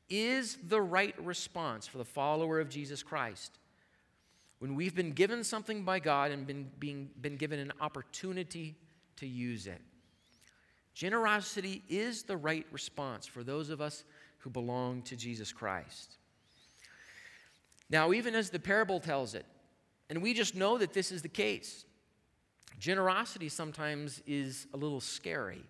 is 0.10 0.58
the 0.68 0.82
right 0.82 1.16
response 1.24 1.86
for 1.88 1.98
the 1.98 2.06
follower 2.06 2.60
of 2.60 2.70
Jesus 2.70 3.04
Christ 3.04 3.60
when 4.60 4.76
we've 4.76 4.96
been 4.96 5.12
given 5.12 5.44
something 5.44 5.84
by 5.84 6.00
God 6.00 6.32
and 6.32 6.46
been, 6.46 6.70
being, 6.80 7.10
been 7.20 7.38
given 7.38 7.60
an 7.60 7.72
opportunity 7.80 8.76
to 9.18 9.28
use 9.28 9.68
it. 9.68 9.82
Generosity 11.00 11.82
is 11.88 12.24
the 12.24 12.36
right 12.36 12.66
response 12.74 13.26
for 13.26 13.42
those 13.42 13.70
of 13.70 13.80
us 13.80 14.04
who 14.40 14.50
belong 14.50 15.02
to 15.04 15.16
Jesus 15.16 15.54
Christ. 15.54 16.18
Now, 17.90 18.12
even 18.12 18.36
as 18.36 18.50
the 18.50 18.60
parable 18.60 19.00
tells 19.00 19.34
it, 19.34 19.46
and 20.10 20.22
we 20.22 20.34
just 20.34 20.56
know 20.56 20.78
that 20.78 20.92
this 20.92 21.14
is 21.14 21.22
the 21.22 21.30
case, 21.30 21.86
generosity 22.80 23.48
sometimes 23.48 24.22
is 24.28 24.68
a 24.74 24.78
little 24.78 25.00
scary. 25.00 25.64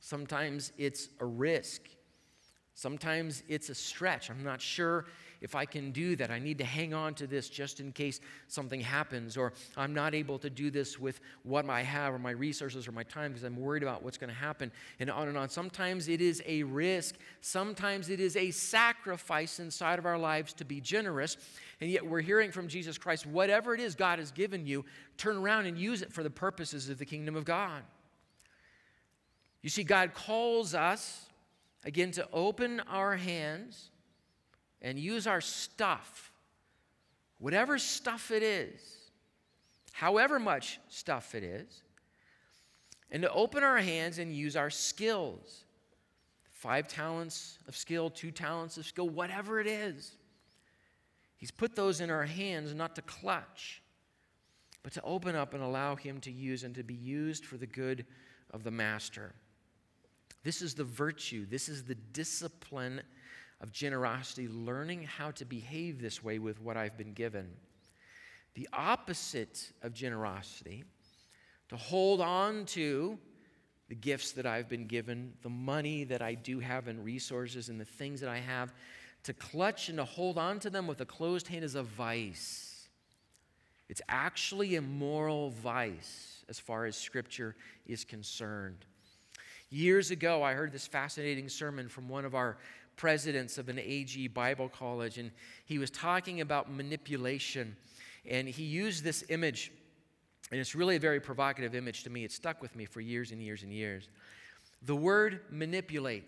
Sometimes 0.00 0.72
it's 0.78 1.10
a 1.20 1.24
risk. 1.24 1.82
Sometimes 2.74 3.44
it's 3.46 3.68
a 3.68 3.74
stretch. 3.76 4.30
I'm 4.30 4.42
not 4.42 4.60
sure 4.60 5.04
if 5.40 5.54
I 5.54 5.64
can 5.64 5.92
do 5.92 6.16
that. 6.16 6.30
I 6.30 6.38
need 6.38 6.58
to 6.58 6.64
hang 6.64 6.94
on 6.94 7.14
to 7.14 7.26
this 7.26 7.48
just 7.48 7.80
in 7.80 7.92
case 7.92 8.20
something 8.46 8.80
happens, 8.80 9.36
or 9.36 9.52
I'm 9.76 9.94
not 9.94 10.14
able 10.14 10.38
to 10.40 10.50
do 10.50 10.70
this 10.70 10.98
with 10.98 11.20
what 11.42 11.68
I 11.68 11.82
have, 11.82 12.14
or 12.14 12.18
my 12.18 12.30
resources, 12.30 12.88
or 12.88 12.92
my 12.92 13.02
time, 13.04 13.32
because 13.32 13.44
I'm 13.44 13.56
worried 13.56 13.82
about 13.82 14.02
what's 14.02 14.18
going 14.18 14.30
to 14.30 14.36
happen, 14.36 14.72
and 15.00 15.10
on 15.10 15.28
and 15.28 15.38
on. 15.38 15.48
Sometimes 15.48 16.08
it 16.08 16.20
is 16.20 16.42
a 16.46 16.62
risk, 16.62 17.16
sometimes 17.40 18.10
it 18.10 18.20
is 18.20 18.36
a 18.36 18.50
sacrifice 18.50 19.60
inside 19.60 19.98
of 19.98 20.06
our 20.06 20.18
lives 20.18 20.52
to 20.54 20.64
be 20.64 20.80
generous, 20.80 21.36
and 21.80 21.90
yet 21.90 22.06
we're 22.06 22.20
hearing 22.20 22.50
from 22.50 22.68
Jesus 22.68 22.98
Christ 22.98 23.26
whatever 23.26 23.74
it 23.74 23.80
is 23.80 23.94
God 23.94 24.18
has 24.18 24.30
given 24.30 24.66
you, 24.66 24.84
turn 25.16 25.36
around 25.36 25.66
and 25.66 25.78
use 25.78 26.02
it 26.02 26.12
for 26.12 26.22
the 26.22 26.30
purposes 26.30 26.88
of 26.88 26.98
the 26.98 27.06
kingdom 27.06 27.36
of 27.36 27.44
God. 27.44 27.82
You 29.62 29.70
see, 29.70 29.82
God 29.84 30.14
calls 30.14 30.74
us, 30.74 31.26
again, 31.84 32.12
to 32.12 32.28
open 32.32 32.80
our 32.88 33.16
hands 33.16 33.90
and 34.82 34.98
use 34.98 35.26
our 35.26 35.40
stuff, 35.40 36.32
whatever 37.38 37.78
stuff 37.78 38.30
it 38.30 38.42
is, 38.42 38.80
however 39.92 40.38
much 40.38 40.78
stuff 40.88 41.34
it 41.34 41.42
is, 41.42 41.82
and 43.10 43.22
to 43.22 43.32
open 43.32 43.62
our 43.62 43.78
hands 43.78 44.18
and 44.18 44.34
use 44.34 44.56
our 44.56 44.70
skills 44.70 45.64
five 46.58 46.88
talents 46.88 47.58
of 47.68 47.76
skill, 47.76 48.10
two 48.10 48.32
talents 48.32 48.76
of 48.76 48.84
skill, 48.84 49.08
whatever 49.08 49.60
it 49.60 49.68
is. 49.68 50.16
He's 51.36 51.52
put 51.52 51.76
those 51.76 52.00
in 52.00 52.10
our 52.10 52.24
hands 52.24 52.74
not 52.74 52.96
to 52.96 53.02
clutch, 53.02 53.80
but 54.82 54.92
to 54.94 55.02
open 55.02 55.36
up 55.36 55.54
and 55.54 55.62
allow 55.62 55.94
Him 55.94 56.20
to 56.22 56.32
use 56.32 56.64
and 56.64 56.74
to 56.74 56.82
be 56.82 56.94
used 56.94 57.46
for 57.46 57.56
the 57.58 57.66
good 57.66 58.04
of 58.50 58.64
the 58.64 58.72
Master. 58.72 59.34
This 60.42 60.60
is 60.60 60.74
the 60.74 60.82
virtue, 60.82 61.46
this 61.48 61.68
is 61.68 61.84
the 61.84 61.94
discipline 61.94 63.02
of 63.60 63.72
generosity, 63.72 64.48
learning 64.48 65.02
how 65.02 65.30
to 65.32 65.44
behave 65.44 66.00
this 66.00 66.22
way 66.22 66.38
with 66.38 66.60
what 66.60 66.76
I've 66.76 66.96
been 66.96 67.12
given. 67.12 67.48
The 68.54 68.68
opposite 68.72 69.72
of 69.82 69.92
generosity, 69.92 70.84
to 71.68 71.76
hold 71.76 72.20
on 72.20 72.64
to 72.66 73.18
the 73.88 73.94
gifts 73.94 74.32
that 74.32 74.46
I've 74.46 74.68
been 74.68 74.86
given, 74.86 75.32
the 75.42 75.48
money 75.48 76.04
that 76.04 76.22
I 76.22 76.34
do 76.34 76.60
have, 76.60 76.88
and 76.88 77.04
resources 77.04 77.68
and 77.68 77.80
the 77.80 77.84
things 77.84 78.20
that 78.20 78.30
I 78.30 78.38
have, 78.38 78.72
to 79.24 79.32
clutch 79.32 79.88
and 79.88 79.98
to 79.98 80.04
hold 80.04 80.38
on 80.38 80.60
to 80.60 80.70
them 80.70 80.86
with 80.86 81.00
a 81.00 81.06
closed 81.06 81.48
hand 81.48 81.64
is 81.64 81.74
a 81.74 81.82
vice. 81.82 82.88
It's 83.88 84.02
actually 84.08 84.76
a 84.76 84.82
moral 84.82 85.50
vice 85.50 86.44
as 86.48 86.58
far 86.58 86.84
as 86.86 86.96
Scripture 86.96 87.56
is 87.86 88.04
concerned. 88.04 88.84
Years 89.70 90.10
ago, 90.10 90.42
I 90.42 90.54
heard 90.54 90.72
this 90.72 90.86
fascinating 90.86 91.48
sermon 91.48 91.88
from 91.88 92.08
one 92.08 92.24
of 92.24 92.34
our 92.34 92.56
presidents 92.98 93.56
of 93.56 93.70
an 93.70 93.78
AG 93.78 94.28
Bible 94.28 94.68
college, 94.68 95.16
and 95.16 95.30
he 95.64 95.78
was 95.78 95.90
talking 95.90 96.42
about 96.42 96.70
manipulation. 96.70 97.74
And 98.28 98.46
he 98.46 98.64
used 98.64 99.02
this 99.02 99.24
image, 99.30 99.72
and 100.50 100.60
it's 100.60 100.74
really 100.74 100.96
a 100.96 101.00
very 101.00 101.20
provocative 101.20 101.74
image 101.74 102.02
to 102.04 102.10
me. 102.10 102.24
It 102.24 102.32
stuck 102.32 102.60
with 102.60 102.76
me 102.76 102.84
for 102.84 103.00
years 103.00 103.32
and 103.32 103.40
years 103.40 103.62
and 103.62 103.72
years. 103.72 104.10
The 104.82 104.96
word 104.96 105.40
manipulate 105.50 106.24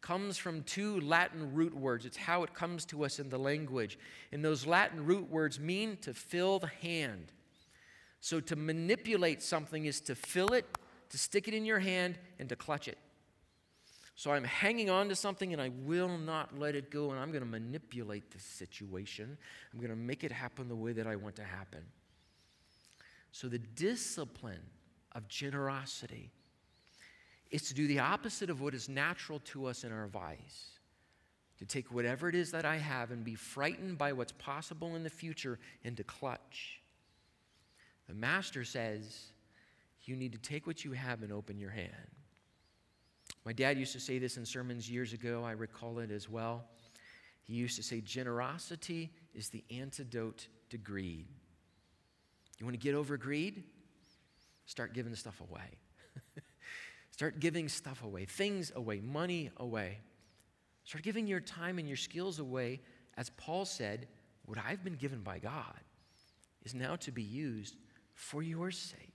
comes 0.00 0.36
from 0.38 0.62
two 0.62 1.00
Latin 1.00 1.54
root 1.54 1.74
words. 1.74 2.06
It's 2.06 2.16
how 2.16 2.42
it 2.42 2.54
comes 2.54 2.84
to 2.86 3.04
us 3.04 3.18
in 3.18 3.28
the 3.28 3.38
language. 3.38 3.98
And 4.32 4.44
those 4.44 4.66
Latin 4.66 5.04
root 5.04 5.30
words 5.30 5.60
mean 5.60 5.98
to 5.98 6.14
fill 6.14 6.58
the 6.58 6.68
hand. 6.68 7.32
So 8.20 8.40
to 8.40 8.56
manipulate 8.56 9.42
something 9.42 9.84
is 9.84 10.00
to 10.02 10.14
fill 10.14 10.54
it, 10.54 10.66
to 11.10 11.18
stick 11.18 11.48
it 11.48 11.54
in 11.54 11.64
your 11.64 11.78
hand, 11.78 12.18
and 12.38 12.48
to 12.48 12.56
clutch 12.56 12.88
it. 12.88 12.98
So 14.18 14.32
I'm 14.32 14.42
hanging 14.42 14.90
on 14.90 15.08
to 15.10 15.14
something 15.14 15.52
and 15.52 15.62
I 15.62 15.70
will 15.84 16.18
not 16.18 16.58
let 16.58 16.74
it 16.74 16.90
go, 16.90 17.12
and 17.12 17.20
I'm 17.20 17.30
going 17.30 17.44
to 17.44 17.48
manipulate 17.48 18.32
the 18.32 18.40
situation. 18.40 19.38
I'm 19.72 19.78
going 19.78 19.92
to 19.92 19.96
make 19.96 20.24
it 20.24 20.32
happen 20.32 20.66
the 20.66 20.74
way 20.74 20.90
that 20.90 21.06
I 21.06 21.14
want 21.14 21.36
to 21.36 21.44
happen. 21.44 21.84
So 23.30 23.46
the 23.46 23.60
discipline 23.60 24.64
of 25.12 25.28
generosity 25.28 26.32
is 27.52 27.62
to 27.68 27.74
do 27.74 27.86
the 27.86 28.00
opposite 28.00 28.50
of 28.50 28.60
what 28.60 28.74
is 28.74 28.88
natural 28.88 29.38
to 29.38 29.66
us 29.66 29.84
in 29.84 29.92
our 29.92 30.08
vice. 30.08 30.80
To 31.60 31.64
take 31.64 31.94
whatever 31.94 32.28
it 32.28 32.34
is 32.34 32.50
that 32.50 32.64
I 32.64 32.78
have 32.78 33.12
and 33.12 33.22
be 33.22 33.36
frightened 33.36 33.98
by 33.98 34.12
what's 34.12 34.32
possible 34.32 34.96
in 34.96 35.04
the 35.04 35.10
future 35.10 35.60
and 35.84 35.96
to 35.96 36.02
clutch. 36.02 36.80
The 38.08 38.14
master 38.14 38.64
says, 38.64 39.30
You 40.06 40.16
need 40.16 40.32
to 40.32 40.38
take 40.38 40.66
what 40.66 40.84
you 40.84 40.90
have 40.90 41.22
and 41.22 41.32
open 41.32 41.60
your 41.60 41.70
hand. 41.70 42.17
My 43.44 43.52
dad 43.52 43.78
used 43.78 43.92
to 43.92 44.00
say 44.00 44.18
this 44.18 44.36
in 44.36 44.44
sermons 44.44 44.90
years 44.90 45.12
ago. 45.12 45.42
I 45.44 45.52
recall 45.52 45.98
it 46.00 46.10
as 46.10 46.28
well. 46.28 46.64
He 47.42 47.54
used 47.54 47.76
to 47.76 47.82
say, 47.82 48.00
Generosity 48.00 49.10
is 49.34 49.48
the 49.48 49.64
antidote 49.70 50.48
to 50.70 50.78
greed. 50.78 51.26
You 52.58 52.66
want 52.66 52.74
to 52.74 52.82
get 52.82 52.94
over 52.94 53.16
greed? 53.16 53.64
Start 54.66 54.92
giving 54.92 55.14
stuff 55.14 55.40
away. 55.40 55.78
Start 57.10 57.40
giving 57.40 57.68
stuff 57.68 58.02
away, 58.02 58.26
things 58.26 58.70
away, 58.76 59.00
money 59.00 59.50
away. 59.56 59.98
Start 60.84 61.02
giving 61.02 61.26
your 61.26 61.40
time 61.40 61.78
and 61.78 61.88
your 61.88 61.96
skills 61.96 62.38
away. 62.38 62.80
As 63.16 63.30
Paul 63.30 63.64
said, 63.64 64.08
what 64.44 64.58
I've 64.58 64.84
been 64.84 64.94
given 64.94 65.20
by 65.20 65.38
God 65.38 65.80
is 66.64 66.74
now 66.74 66.96
to 66.96 67.10
be 67.10 67.22
used 67.22 67.76
for 68.14 68.42
your 68.42 68.70
sake. 68.70 69.12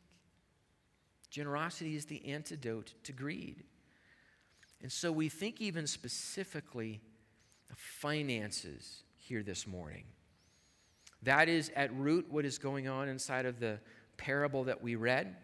Generosity 1.30 1.96
is 1.96 2.06
the 2.06 2.26
antidote 2.26 2.94
to 3.04 3.12
greed. 3.12 3.64
And 4.84 4.92
so 4.92 5.12
we 5.12 5.30
think 5.30 5.62
even 5.62 5.88
specifically 5.88 7.02
of 7.72 7.78
finances 7.78 9.04
here 9.16 9.42
this 9.42 9.66
morning. 9.66 10.04
That 11.24 11.48
is 11.48 11.72
at 11.76 11.96
root 11.96 12.28
what 12.30 12.44
is 12.46 12.58
going 12.58 12.90
on 12.90 13.08
inside 13.08 13.46
of 13.46 13.62
the 13.62 13.80
parable 14.18 14.66
that 14.66 14.84
we 14.84 14.96
read. 14.96 15.38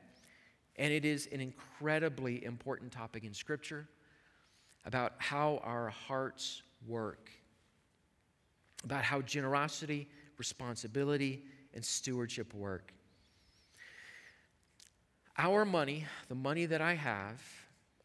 And 0.76 0.94
it 0.94 1.06
is 1.06 1.28
an 1.32 1.40
incredibly 1.40 2.44
important 2.44 2.92
topic 2.92 3.24
in 3.24 3.34
Scripture 3.34 3.88
about 4.86 5.14
how 5.18 5.62
our 5.64 5.90
hearts 5.90 6.62
work, 6.86 7.32
about 8.84 9.04
how 9.04 9.22
generosity, 9.22 10.08
responsibility, 10.38 11.44
and 11.74 11.84
stewardship 11.84 12.54
work. 12.54 12.94
Our 15.38 15.64
money, 15.64 16.06
the 16.28 16.36
money 16.36 16.66
that 16.66 16.82
I 16.82 16.96
have, 16.96 17.42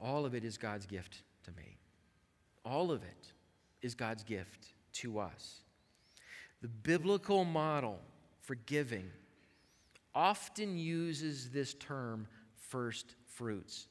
all 0.00 0.26
of 0.26 0.34
it 0.34 0.44
is 0.44 0.56
God's 0.56 0.86
gift 0.86 1.22
to 1.44 1.50
me. 1.52 1.76
All 2.64 2.90
of 2.90 3.02
it 3.02 3.32
is 3.82 3.94
God's 3.94 4.22
gift 4.22 4.72
to 4.94 5.18
us. 5.18 5.60
The 6.62 6.68
biblical 6.68 7.44
model 7.44 7.98
for 8.40 8.54
giving 8.54 9.10
often 10.14 10.78
uses 10.78 11.50
this 11.50 11.74
term 11.74 12.26
first 12.56 13.16
fruits. 13.26 13.86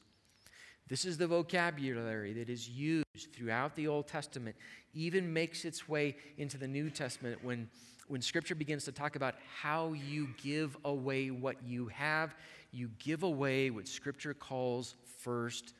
This 0.88 1.04
is 1.04 1.16
the 1.16 1.26
vocabulary 1.26 2.32
that 2.34 2.48
is 2.48 2.68
used 2.68 3.32
throughout 3.32 3.74
the 3.74 3.88
Old 3.88 4.06
Testament, 4.06 4.56
even 4.92 5.32
makes 5.32 5.64
its 5.64 5.88
way 5.88 6.16
into 6.36 6.58
the 6.58 6.68
New 6.68 6.90
Testament 6.90 7.42
when, 7.42 7.68
when 8.08 8.20
Scripture 8.20 8.54
begins 8.54 8.84
to 8.84 8.92
talk 8.92 9.16
about 9.16 9.34
how 9.60 9.92
you 9.92 10.28
give 10.42 10.76
away 10.84 11.30
what 11.30 11.56
you 11.64 11.88
have. 11.88 12.34
You 12.70 12.90
give 12.98 13.22
away 13.22 13.70
what 13.70 13.88
Scripture 13.88 14.34
calls 14.34 14.94
first 15.20 15.74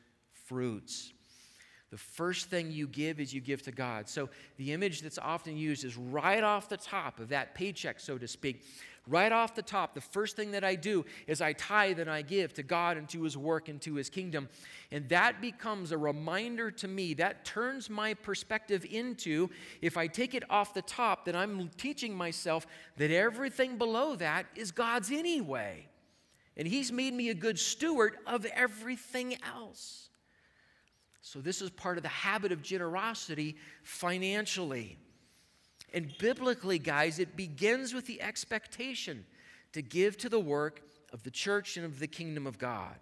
fruits. 0.45 1.13
The 1.91 1.97
first 1.97 2.49
thing 2.49 2.71
you 2.71 2.87
give 2.87 3.19
is 3.19 3.33
you 3.33 3.41
give 3.41 3.61
to 3.63 3.71
God. 3.71 4.09
So 4.09 4.29
the 4.57 4.73
image 4.73 5.01
that's 5.01 5.17
often 5.17 5.55
used 5.55 5.85
is 5.85 5.95
right 5.95 6.43
off 6.43 6.67
the 6.67 6.77
top 6.77 7.19
of 7.19 7.29
that 7.29 7.55
paycheck, 7.55 7.99
so 7.99 8.17
to 8.17 8.27
speak. 8.27 8.65
Right 9.07 9.31
off 9.31 9.53
the 9.53 9.61
top, 9.61 9.93
the 9.93 10.01
first 10.01 10.35
thing 10.35 10.51
that 10.51 10.63
I 10.63 10.73
do 10.73 11.05
is 11.27 11.39
I 11.39 11.53
tithe 11.53 11.99
and 11.99 12.09
I 12.09 12.23
give 12.23 12.53
to 12.55 12.63
God 12.63 12.97
and 12.97 13.07
to 13.09 13.21
His 13.21 13.37
work 13.37 13.69
and 13.69 13.79
to 13.83 13.93
His 13.95 14.09
kingdom. 14.09 14.49
And 14.91 15.07
that 15.09 15.41
becomes 15.41 15.91
a 15.91 15.97
reminder 15.97 16.71
to 16.71 16.87
me, 16.87 17.13
that 17.13 17.45
turns 17.45 17.87
my 17.87 18.15
perspective 18.15 18.83
into 18.89 19.49
if 19.81 19.95
I 19.95 20.07
take 20.07 20.33
it 20.33 20.43
off 20.49 20.73
the 20.73 20.81
top, 20.81 21.25
then 21.25 21.35
I'm 21.35 21.69
teaching 21.77 22.15
myself 22.15 22.65
that 22.97 23.11
everything 23.11 23.77
below 23.77 24.15
that 24.15 24.47
is 24.55 24.71
God's 24.71 25.11
anyway. 25.11 25.87
And 26.57 26.67
He's 26.67 26.91
made 26.91 27.13
me 27.13 27.29
a 27.29 27.35
good 27.35 27.59
steward 27.59 28.17
of 28.25 28.45
everything 28.55 29.37
else. 29.55 30.09
So, 31.27 31.39
this 31.41 31.59
is 31.59 31.71
part 31.71 31.97
of 31.97 32.03
the 32.03 32.09
habit 32.09 32.51
of 32.51 32.61
generosity 32.61 33.55
financially. 33.81 34.99
And 35.91 36.13
biblically, 36.19 36.77
guys, 36.77 37.17
it 37.17 37.35
begins 37.35 37.95
with 37.95 38.05
the 38.05 38.21
expectation 38.21 39.25
to 39.73 39.81
give 39.81 40.19
to 40.19 40.29
the 40.29 40.39
work 40.39 40.83
of 41.11 41.23
the 41.23 41.31
church 41.31 41.77
and 41.77 41.85
of 41.85 41.97
the 41.97 42.05
kingdom 42.05 42.45
of 42.45 42.59
God. 42.59 42.93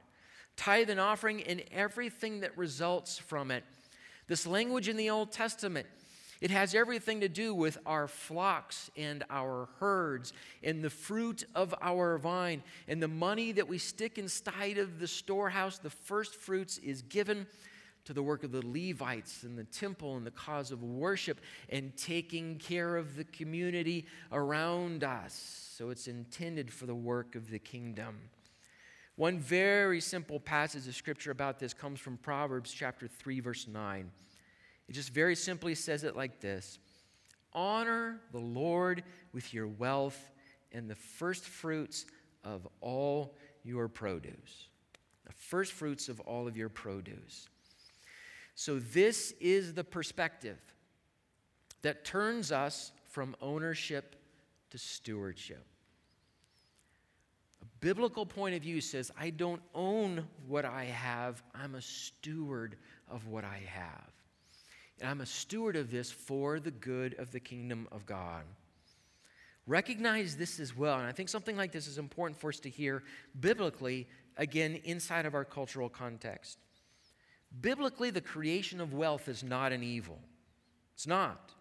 Tithe 0.56 0.90
and 0.90 1.02
offering 1.02 1.44
and 1.44 1.64
everything 1.70 2.40
that 2.40 2.58
results 2.58 3.18
from 3.18 3.52
it. 3.52 3.66
This 4.28 4.48
language 4.48 4.88
in 4.88 4.96
the 4.96 5.10
Old 5.10 5.34
Testament, 5.34 5.86
it 6.40 6.50
has 6.50 6.74
everything 6.74 7.20
to 7.20 7.28
do 7.28 7.54
with 7.54 7.78
our 7.86 8.08
flocks 8.08 8.90
and 8.96 9.26
our 9.30 9.68
herds 9.82 10.32
and 10.64 10.82
the 10.82 10.90
fruit 10.90 11.44
of 11.56 11.76
our 11.82 12.18
vine 12.18 12.64
and 12.88 13.04
the 13.04 13.10
money 13.10 13.52
that 13.52 13.68
we 13.68 13.80
stick 13.80 14.18
inside 14.18 14.78
of 14.78 15.02
the 15.02 15.10
storehouse. 15.10 15.78
The 15.78 15.90
first 15.90 16.36
fruits 16.36 16.78
is 16.78 17.02
given 17.02 17.48
to 18.06 18.14
the 18.14 18.24
work 18.24 18.44
of 18.44 18.52
the 18.52 18.66
Levites 18.66 19.44
and 19.44 19.58
the 19.58 19.64
temple 19.66 20.18
and 20.18 20.26
the 20.26 20.32
cause 20.32 20.72
of 20.72 20.84
worship 20.84 21.40
and 21.70 21.96
taking 21.96 22.58
care 22.58 22.98
of 22.98 23.16
the 23.16 23.24
community 23.24 24.06
around 24.32 25.04
us. 25.04 25.70
So 25.78 25.90
it's 25.90 26.08
intended 26.08 26.72
for 26.72 26.86
the 26.86 26.96
work 26.96 27.36
of 27.36 27.50
the 27.50 27.60
kingdom. 27.60 28.18
One 29.16 29.40
very 29.40 30.02
simple 30.02 30.40
passage 30.40 30.88
of 30.88 30.96
scripture 30.96 31.32
about 31.32 31.60
this 31.60 31.74
comes 31.74 32.00
from 32.00 32.18
Proverbs 32.18 32.74
chapter 32.74 33.08
3 33.08 33.40
verse 33.40 33.68
9. 33.68 34.12
It 34.90 34.94
just 34.94 35.14
very 35.14 35.36
simply 35.36 35.76
says 35.76 36.04
it 36.04 36.16
like 36.16 36.40
this. 36.42 36.80
Honor 37.54 38.20
the 38.32 38.40
Lord 38.40 39.04
with 39.32 39.54
your 39.54 39.68
wealth 39.68 40.32
and 40.72 40.90
the 40.90 40.96
first 40.96 41.46
fruits 41.46 42.06
of 42.44 42.68
all 42.82 43.36
your 43.64 43.88
produce. 43.88 44.68
The 45.26 45.34
first 45.34 45.72
fruits 45.72 46.10
of 46.10 46.20
all 46.22 46.48
of 46.48 46.58
your 46.58 46.70
produce. 46.70 47.48
So, 48.56 48.80
this 48.80 49.34
is 49.40 49.74
the 49.74 49.84
perspective 49.84 50.60
that 51.82 52.06
turns 52.06 52.52
us 52.52 52.92
from 53.10 53.36
ownership 53.42 54.16
to 54.72 54.78
stewardship. 54.78 55.66
A 57.62 57.66
biblical 57.80 58.26
point 58.26 58.56
of 58.56 58.62
view 58.62 58.82
says, 58.82 59.12
I 59.20 59.30
don't 59.30 59.62
own 59.74 60.28
what 60.48 60.66
I 60.66 60.86
have, 60.86 61.44
I'm 61.54 61.76
a 61.76 61.82
steward 61.82 62.78
of 63.10 63.28
what 63.28 63.44
I 63.44 63.62
have. 63.68 64.12
And 65.00 65.10
I'm 65.10 65.22
a 65.22 65.26
steward 65.26 65.76
of 65.76 65.92
this 65.92 66.12
for 66.12 66.60
the 66.60 66.72
good 66.72 67.16
of 67.20 67.32
the 67.32 67.40
kingdom 67.40 67.88
of 67.92 68.06
God. 68.06 68.44
Recognize 69.66 70.36
this 70.36 70.60
as 70.60 70.76
well. 70.76 70.98
And 70.98 71.08
I 71.08 71.12
think 71.12 71.30
something 71.30 71.56
like 71.56 71.72
this 71.72 71.88
is 71.88 71.98
important 71.98 72.40
for 72.40 72.50
us 72.50 72.60
to 72.62 72.70
hear 72.70 73.04
biblically, 73.40 74.08
again, 74.38 74.80
inside 74.84 75.26
of 75.26 75.36
our 75.36 75.46
cultural 75.46 75.90
context. 75.90 76.58
Biblically, 77.62 78.10
the 78.10 78.22
creation 78.22 78.82
of 78.82 78.94
wealth 78.94 79.28
is 79.30 79.44
not 79.44 79.72
an 79.72 79.84
evil. 79.84 80.20
It's 80.96 81.08
not. 81.08 81.52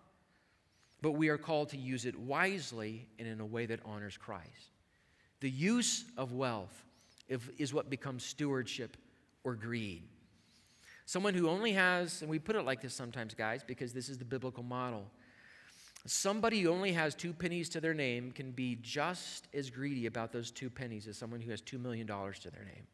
But 1.00 1.12
we 1.12 1.28
are 1.28 1.38
called 1.38 1.70
to 1.70 1.76
use 1.76 2.06
it 2.06 2.18
wisely 2.18 3.08
and 3.18 3.28
in 3.28 3.40
a 3.40 3.46
way 3.46 3.66
that 3.66 3.80
honors 3.84 4.16
Christ. 4.16 4.70
The 5.40 5.50
use 5.50 6.04
of 6.16 6.32
wealth 6.32 6.84
is 7.28 7.74
what 7.74 7.90
becomes 7.90 8.24
stewardship 8.24 8.96
or 9.44 9.54
greed. 9.54 10.04
Someone 11.06 11.34
who 11.34 11.48
only 11.48 11.72
has, 11.72 12.22
and 12.22 12.30
we 12.30 12.38
put 12.38 12.56
it 12.56 12.62
like 12.62 12.80
this 12.80 12.94
sometimes, 12.94 13.34
guys, 13.34 13.62
because 13.64 13.92
this 13.92 14.08
is 14.08 14.18
the 14.18 14.24
biblical 14.24 14.62
model. 14.62 15.10
Somebody 16.06 16.62
who 16.62 16.70
only 16.70 16.92
has 16.92 17.14
two 17.14 17.32
pennies 17.32 17.68
to 17.70 17.80
their 17.80 17.94
name 17.94 18.32
can 18.32 18.50
be 18.50 18.78
just 18.80 19.48
as 19.52 19.70
greedy 19.70 20.06
about 20.06 20.32
those 20.32 20.50
two 20.50 20.70
pennies 20.70 21.06
as 21.06 21.16
someone 21.16 21.40
who 21.40 21.50
has 21.50 21.60
$2 21.60 21.80
million 21.80 22.06
to 22.06 22.50
their 22.50 22.64
name. 22.64 22.86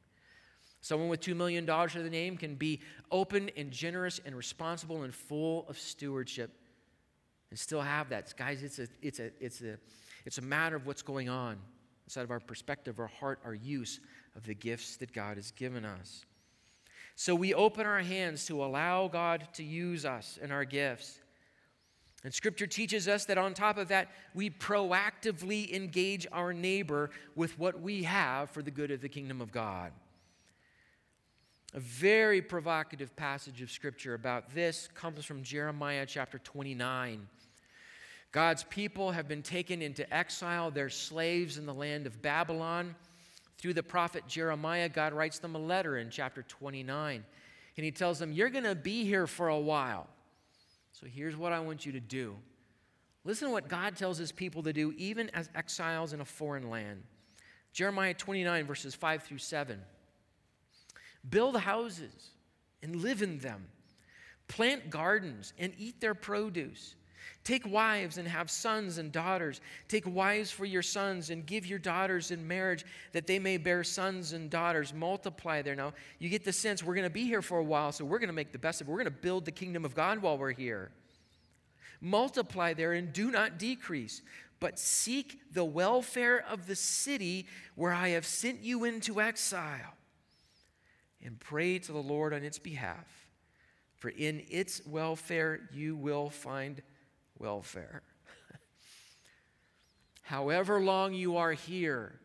Someone 0.80 1.08
with 1.08 1.20
$2 1.20 1.34
million 1.34 1.66
to 1.66 2.02
the 2.02 2.10
name 2.10 2.36
can 2.36 2.54
be 2.54 2.80
open 3.10 3.50
and 3.56 3.70
generous 3.70 4.20
and 4.24 4.36
responsible 4.36 5.02
and 5.02 5.14
full 5.14 5.66
of 5.68 5.78
stewardship 5.78 6.50
and 7.50 7.58
still 7.58 7.80
have 7.80 8.08
that. 8.10 8.32
Guys, 8.36 8.62
it's 8.62 8.78
a, 8.78 8.86
it's 9.02 9.18
a, 9.18 9.30
it's 9.40 9.60
a, 9.62 9.78
it's 10.24 10.38
a 10.38 10.42
matter 10.42 10.76
of 10.76 10.86
what's 10.86 11.02
going 11.02 11.28
on 11.28 11.56
inside 12.06 12.22
of 12.22 12.30
our 12.30 12.40
perspective, 12.40 13.00
our 13.00 13.06
heart, 13.06 13.40
our 13.44 13.54
use 13.54 14.00
of 14.36 14.44
the 14.46 14.54
gifts 14.54 14.96
that 14.96 15.12
God 15.12 15.36
has 15.36 15.50
given 15.50 15.84
us. 15.84 16.24
So 17.16 17.34
we 17.34 17.52
open 17.52 17.84
our 17.84 18.00
hands 18.00 18.46
to 18.46 18.62
allow 18.62 19.08
God 19.08 19.48
to 19.54 19.64
use 19.64 20.04
us 20.04 20.38
and 20.40 20.52
our 20.52 20.64
gifts. 20.64 21.18
And 22.24 22.32
scripture 22.32 22.66
teaches 22.66 23.08
us 23.08 23.24
that 23.26 23.38
on 23.38 23.54
top 23.54 23.78
of 23.78 23.88
that, 23.88 24.08
we 24.34 24.50
proactively 24.50 25.72
engage 25.72 26.26
our 26.32 26.52
neighbor 26.52 27.10
with 27.34 27.58
what 27.58 27.80
we 27.80 28.04
have 28.04 28.50
for 28.50 28.62
the 28.62 28.70
good 28.70 28.90
of 28.90 29.00
the 29.00 29.08
kingdom 29.08 29.40
of 29.40 29.50
God. 29.52 29.92
A 31.74 31.80
very 31.80 32.40
provocative 32.40 33.14
passage 33.14 33.60
of 33.60 33.70
scripture 33.70 34.14
about 34.14 34.54
this 34.54 34.88
comes 34.94 35.24
from 35.26 35.42
Jeremiah 35.42 36.06
chapter 36.06 36.38
29. 36.38 37.28
God's 38.32 38.64
people 38.64 39.10
have 39.10 39.28
been 39.28 39.42
taken 39.42 39.82
into 39.82 40.10
exile, 40.14 40.70
they're 40.70 40.88
slaves 40.88 41.58
in 41.58 41.66
the 41.66 41.74
land 41.74 42.06
of 42.06 42.22
Babylon. 42.22 42.94
Through 43.58 43.74
the 43.74 43.82
prophet 43.82 44.24
Jeremiah, 44.26 44.88
God 44.88 45.12
writes 45.12 45.40
them 45.40 45.56
a 45.56 45.58
letter 45.58 45.98
in 45.98 46.10
chapter 46.10 46.42
29. 46.42 47.24
And 47.76 47.84
he 47.84 47.90
tells 47.90 48.18
them, 48.18 48.32
You're 48.32 48.50
going 48.50 48.64
to 48.64 48.74
be 48.74 49.04
here 49.04 49.26
for 49.26 49.48
a 49.48 49.58
while. 49.58 50.06
So 50.92 51.06
here's 51.06 51.36
what 51.36 51.52
I 51.52 51.60
want 51.60 51.84
you 51.84 51.92
to 51.92 52.00
do. 52.00 52.36
Listen 53.24 53.48
to 53.48 53.52
what 53.52 53.68
God 53.68 53.96
tells 53.96 54.16
his 54.16 54.32
people 54.32 54.62
to 54.62 54.72
do, 54.72 54.94
even 54.96 55.28
as 55.30 55.50
exiles 55.54 56.12
in 56.12 56.20
a 56.20 56.24
foreign 56.24 56.70
land. 56.70 57.02
Jeremiah 57.72 58.14
29, 58.14 58.64
verses 58.64 58.94
5 58.94 59.22
through 59.22 59.38
7. 59.38 59.80
Build 61.28 61.56
houses 61.56 62.30
and 62.82 62.96
live 62.96 63.22
in 63.22 63.38
them, 63.38 63.66
plant 64.46 64.90
gardens 64.90 65.52
and 65.58 65.72
eat 65.78 66.00
their 66.00 66.14
produce. 66.14 66.94
Take 67.44 67.66
wives 67.66 68.18
and 68.18 68.28
have 68.28 68.50
sons 68.50 68.98
and 68.98 69.10
daughters. 69.10 69.60
Take 69.88 70.06
wives 70.06 70.50
for 70.50 70.64
your 70.64 70.82
sons 70.82 71.30
and 71.30 71.46
give 71.46 71.64
your 71.64 71.78
daughters 71.78 72.30
in 72.30 72.46
marriage 72.46 72.84
that 73.12 73.26
they 73.26 73.38
may 73.38 73.56
bear 73.56 73.84
sons 73.84 74.32
and 74.32 74.50
daughters. 74.50 74.92
Multiply 74.92 75.62
there. 75.62 75.74
Now, 75.74 75.94
you 76.18 76.28
get 76.28 76.44
the 76.44 76.52
sense 76.52 76.82
we're 76.82 76.94
going 76.94 77.06
to 77.06 77.10
be 77.10 77.24
here 77.24 77.42
for 77.42 77.58
a 77.58 77.64
while, 77.64 77.92
so 77.92 78.04
we're 78.04 78.18
going 78.18 78.28
to 78.28 78.34
make 78.34 78.52
the 78.52 78.58
best 78.58 78.80
of 78.80 78.88
it. 78.88 78.90
We're 78.90 78.98
going 78.98 79.06
to 79.06 79.10
build 79.22 79.44
the 79.44 79.52
kingdom 79.52 79.84
of 79.84 79.94
God 79.94 80.18
while 80.18 80.36
we're 80.36 80.52
here. 80.52 80.90
Multiply 82.00 82.74
there 82.74 82.92
and 82.92 83.12
do 83.12 83.30
not 83.30 83.58
decrease, 83.58 84.22
but 84.60 84.78
seek 84.78 85.40
the 85.52 85.64
welfare 85.64 86.44
of 86.48 86.66
the 86.66 86.76
city 86.76 87.46
where 87.76 87.92
I 87.92 88.10
have 88.10 88.26
sent 88.26 88.62
you 88.62 88.84
into 88.84 89.20
exile. 89.20 89.94
And 91.24 91.38
pray 91.38 91.78
to 91.78 91.92
the 91.92 91.98
Lord 91.98 92.32
on 92.32 92.44
its 92.44 92.58
behalf, 92.58 93.28
for 93.96 94.08
in 94.08 94.42
its 94.48 94.80
welfare 94.86 95.60
you 95.72 95.96
will 95.96 96.30
find 96.30 96.80
welfare. 97.38 98.02
However 100.22 100.80
long 100.80 101.14
you 101.14 101.36
are 101.36 101.52
here, 101.52 102.20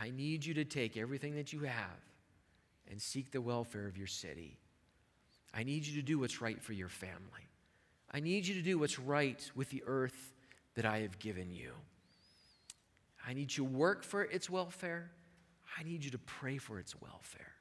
I 0.00 0.10
need 0.10 0.44
you 0.44 0.54
to 0.54 0.64
take 0.64 0.96
everything 0.96 1.36
that 1.36 1.52
you 1.52 1.60
have 1.60 2.00
and 2.90 3.00
seek 3.00 3.30
the 3.30 3.40
welfare 3.40 3.86
of 3.86 3.96
your 3.96 4.06
city. 4.06 4.58
I 5.54 5.62
need 5.62 5.86
you 5.86 5.94
to 6.00 6.02
do 6.02 6.18
what's 6.18 6.40
right 6.40 6.60
for 6.62 6.72
your 6.72 6.88
family. 6.88 7.48
I 8.10 8.20
need 8.20 8.46
you 8.46 8.54
to 8.54 8.62
do 8.62 8.78
what's 8.78 8.98
right 8.98 9.50
with 9.54 9.70
the 9.70 9.82
earth 9.86 10.32
that 10.74 10.86
I 10.86 11.00
have 11.00 11.18
given 11.18 11.52
you. 11.52 11.72
I 13.26 13.34
need 13.34 13.50
you 13.56 13.64
to 13.64 13.70
work 13.70 14.04
for 14.04 14.22
its 14.22 14.48
welfare. 14.48 15.10
I 15.78 15.82
need 15.82 16.04
you 16.04 16.10
to 16.12 16.18
pray 16.18 16.56
for 16.56 16.78
its 16.78 16.94
welfare. 17.00 17.52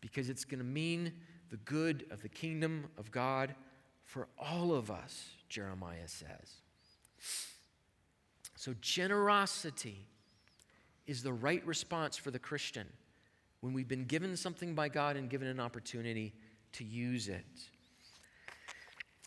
Because 0.00 0.28
it's 0.28 0.44
going 0.44 0.58
to 0.58 0.64
mean 0.64 1.12
the 1.50 1.56
good 1.58 2.06
of 2.10 2.22
the 2.22 2.28
kingdom 2.28 2.86
of 2.96 3.10
God 3.10 3.54
for 4.04 4.28
all 4.38 4.72
of 4.72 4.90
us, 4.90 5.30
Jeremiah 5.48 6.08
says. 6.08 6.62
So, 8.56 8.74
generosity 8.80 10.06
is 11.06 11.22
the 11.22 11.32
right 11.32 11.64
response 11.66 12.16
for 12.16 12.30
the 12.30 12.38
Christian 12.38 12.86
when 13.60 13.72
we've 13.72 13.88
been 13.88 14.04
given 14.04 14.36
something 14.36 14.74
by 14.74 14.88
God 14.88 15.16
and 15.16 15.28
given 15.28 15.48
an 15.48 15.60
opportunity 15.60 16.32
to 16.72 16.84
use 16.84 17.28
it. 17.28 17.44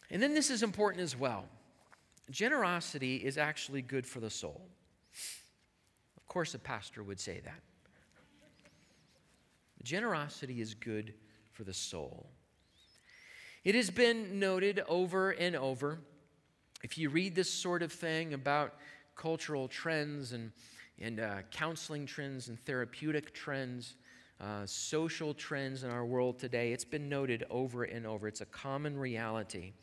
And 0.09 0.21
then 0.21 0.33
this 0.33 0.49
is 0.49 0.63
important 0.63 1.01
as 1.01 1.17
well. 1.17 1.45
Generosity 2.29 3.17
is 3.17 3.37
actually 3.37 3.81
good 3.81 4.05
for 4.05 4.19
the 4.19 4.29
soul. 4.29 4.69
Of 6.17 6.27
course, 6.27 6.53
a 6.53 6.59
pastor 6.59 7.03
would 7.03 7.19
say 7.19 7.41
that. 7.43 7.59
Generosity 9.83 10.61
is 10.61 10.73
good 10.73 11.13
for 11.51 11.63
the 11.63 11.73
soul. 11.73 12.29
It 13.63 13.75
has 13.75 13.89
been 13.89 14.39
noted 14.39 14.83
over 14.87 15.31
and 15.31 15.55
over. 15.55 15.99
If 16.83 16.97
you 16.97 17.09
read 17.09 17.35
this 17.35 17.49
sort 17.49 17.81
of 17.81 17.91
thing 17.91 18.33
about 18.33 18.75
cultural 19.15 19.67
trends 19.67 20.33
and, 20.33 20.51
and 20.99 21.19
uh, 21.19 21.41
counseling 21.51 22.05
trends 22.05 22.49
and 22.49 22.59
therapeutic 22.59 23.33
trends, 23.33 23.95
uh, 24.41 24.65
social 24.65 25.33
trends 25.33 25.83
in 25.83 25.89
our 25.89 26.05
world 26.05 26.39
today, 26.39 26.73
it's 26.73 26.83
been 26.83 27.07
noted 27.07 27.45
over 27.49 27.83
and 27.83 28.05
over. 28.05 28.27
It's 28.27 28.41
a 28.41 28.45
common 28.45 28.97
reality. 28.97 29.73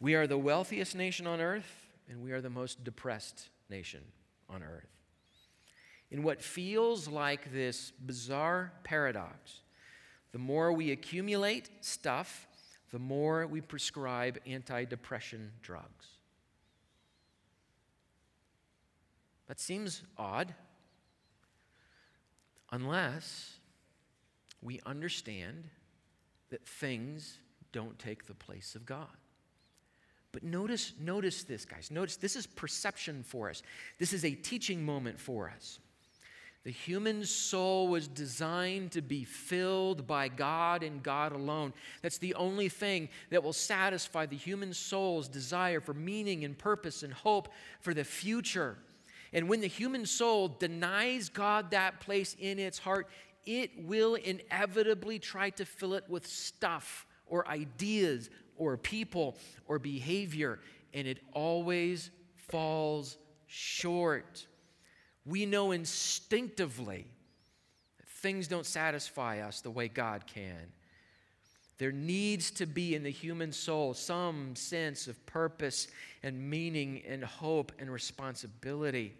We 0.00 0.14
are 0.14 0.26
the 0.26 0.38
wealthiest 0.38 0.94
nation 0.94 1.26
on 1.26 1.40
earth, 1.40 1.86
and 2.10 2.22
we 2.22 2.32
are 2.32 2.42
the 2.42 2.50
most 2.50 2.84
depressed 2.84 3.48
nation 3.70 4.02
on 4.50 4.62
earth. 4.62 4.93
In 6.14 6.22
what 6.22 6.40
feels 6.40 7.08
like 7.08 7.52
this 7.52 7.90
bizarre 8.06 8.72
paradox, 8.84 9.62
the 10.30 10.38
more 10.38 10.72
we 10.72 10.92
accumulate 10.92 11.68
stuff, 11.80 12.46
the 12.92 13.00
more 13.00 13.48
we 13.48 13.60
prescribe 13.60 14.38
antidepressant 14.46 15.48
drugs. 15.60 16.06
That 19.48 19.58
seems 19.58 20.04
odd 20.16 20.54
unless 22.70 23.58
we 24.62 24.80
understand 24.86 25.64
that 26.50 26.64
things 26.64 27.38
don't 27.72 27.98
take 27.98 28.28
the 28.28 28.34
place 28.34 28.76
of 28.76 28.86
God. 28.86 29.08
But 30.30 30.44
notice, 30.44 30.92
notice 31.00 31.42
this, 31.42 31.64
guys. 31.64 31.90
Notice 31.90 32.14
this 32.14 32.36
is 32.36 32.46
perception 32.46 33.24
for 33.24 33.50
us. 33.50 33.64
This 33.98 34.12
is 34.12 34.24
a 34.24 34.30
teaching 34.30 34.84
moment 34.84 35.18
for 35.18 35.50
us. 35.50 35.80
The 36.64 36.72
human 36.72 37.26
soul 37.26 37.88
was 37.88 38.08
designed 38.08 38.92
to 38.92 39.02
be 39.02 39.24
filled 39.24 40.06
by 40.06 40.28
God 40.28 40.82
and 40.82 41.02
God 41.02 41.32
alone. 41.32 41.74
That's 42.00 42.16
the 42.16 42.34
only 42.34 42.70
thing 42.70 43.10
that 43.28 43.42
will 43.42 43.52
satisfy 43.52 44.24
the 44.24 44.36
human 44.36 44.72
soul's 44.72 45.28
desire 45.28 45.80
for 45.80 45.92
meaning 45.92 46.42
and 46.42 46.56
purpose 46.56 47.02
and 47.02 47.12
hope 47.12 47.50
for 47.80 47.92
the 47.92 48.04
future. 48.04 48.78
And 49.34 49.46
when 49.46 49.60
the 49.60 49.66
human 49.66 50.06
soul 50.06 50.48
denies 50.48 51.28
God 51.28 51.72
that 51.72 52.00
place 52.00 52.34
in 52.38 52.58
its 52.58 52.78
heart, 52.78 53.08
it 53.44 53.70
will 53.84 54.14
inevitably 54.14 55.18
try 55.18 55.50
to 55.50 55.66
fill 55.66 55.92
it 55.92 56.04
with 56.08 56.26
stuff 56.26 57.06
or 57.26 57.46
ideas 57.46 58.30
or 58.56 58.78
people 58.78 59.36
or 59.66 59.78
behavior, 59.78 60.60
and 60.94 61.06
it 61.06 61.18
always 61.34 62.10
falls 62.36 63.18
short 63.46 64.46
we 65.26 65.46
know 65.46 65.72
instinctively 65.72 67.06
that 67.98 68.08
things 68.08 68.48
don't 68.48 68.66
satisfy 68.66 69.40
us 69.40 69.60
the 69.60 69.70
way 69.70 69.88
God 69.88 70.26
can. 70.26 70.72
There 71.78 71.92
needs 71.92 72.50
to 72.52 72.66
be 72.66 72.94
in 72.94 73.02
the 73.02 73.10
human 73.10 73.52
soul 73.52 73.94
some 73.94 74.54
sense 74.54 75.08
of 75.08 75.24
purpose 75.26 75.88
and 76.22 76.50
meaning 76.50 77.02
and 77.08 77.24
hope 77.24 77.72
and 77.78 77.90
responsibility. 77.90 79.14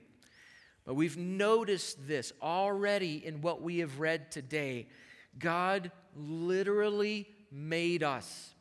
But 0.85 0.95
we've 0.95 1.17
noticed 1.17 2.07
this 2.07 2.33
already 2.43 3.25
in 3.25 3.41
what 3.41 3.63
we 3.63 3.79
have 3.79 3.99
read 3.99 4.31
today. 4.31 4.87
God 5.39 5.91
literally 6.17 7.27
made 7.51 8.03
us, 8.03 8.55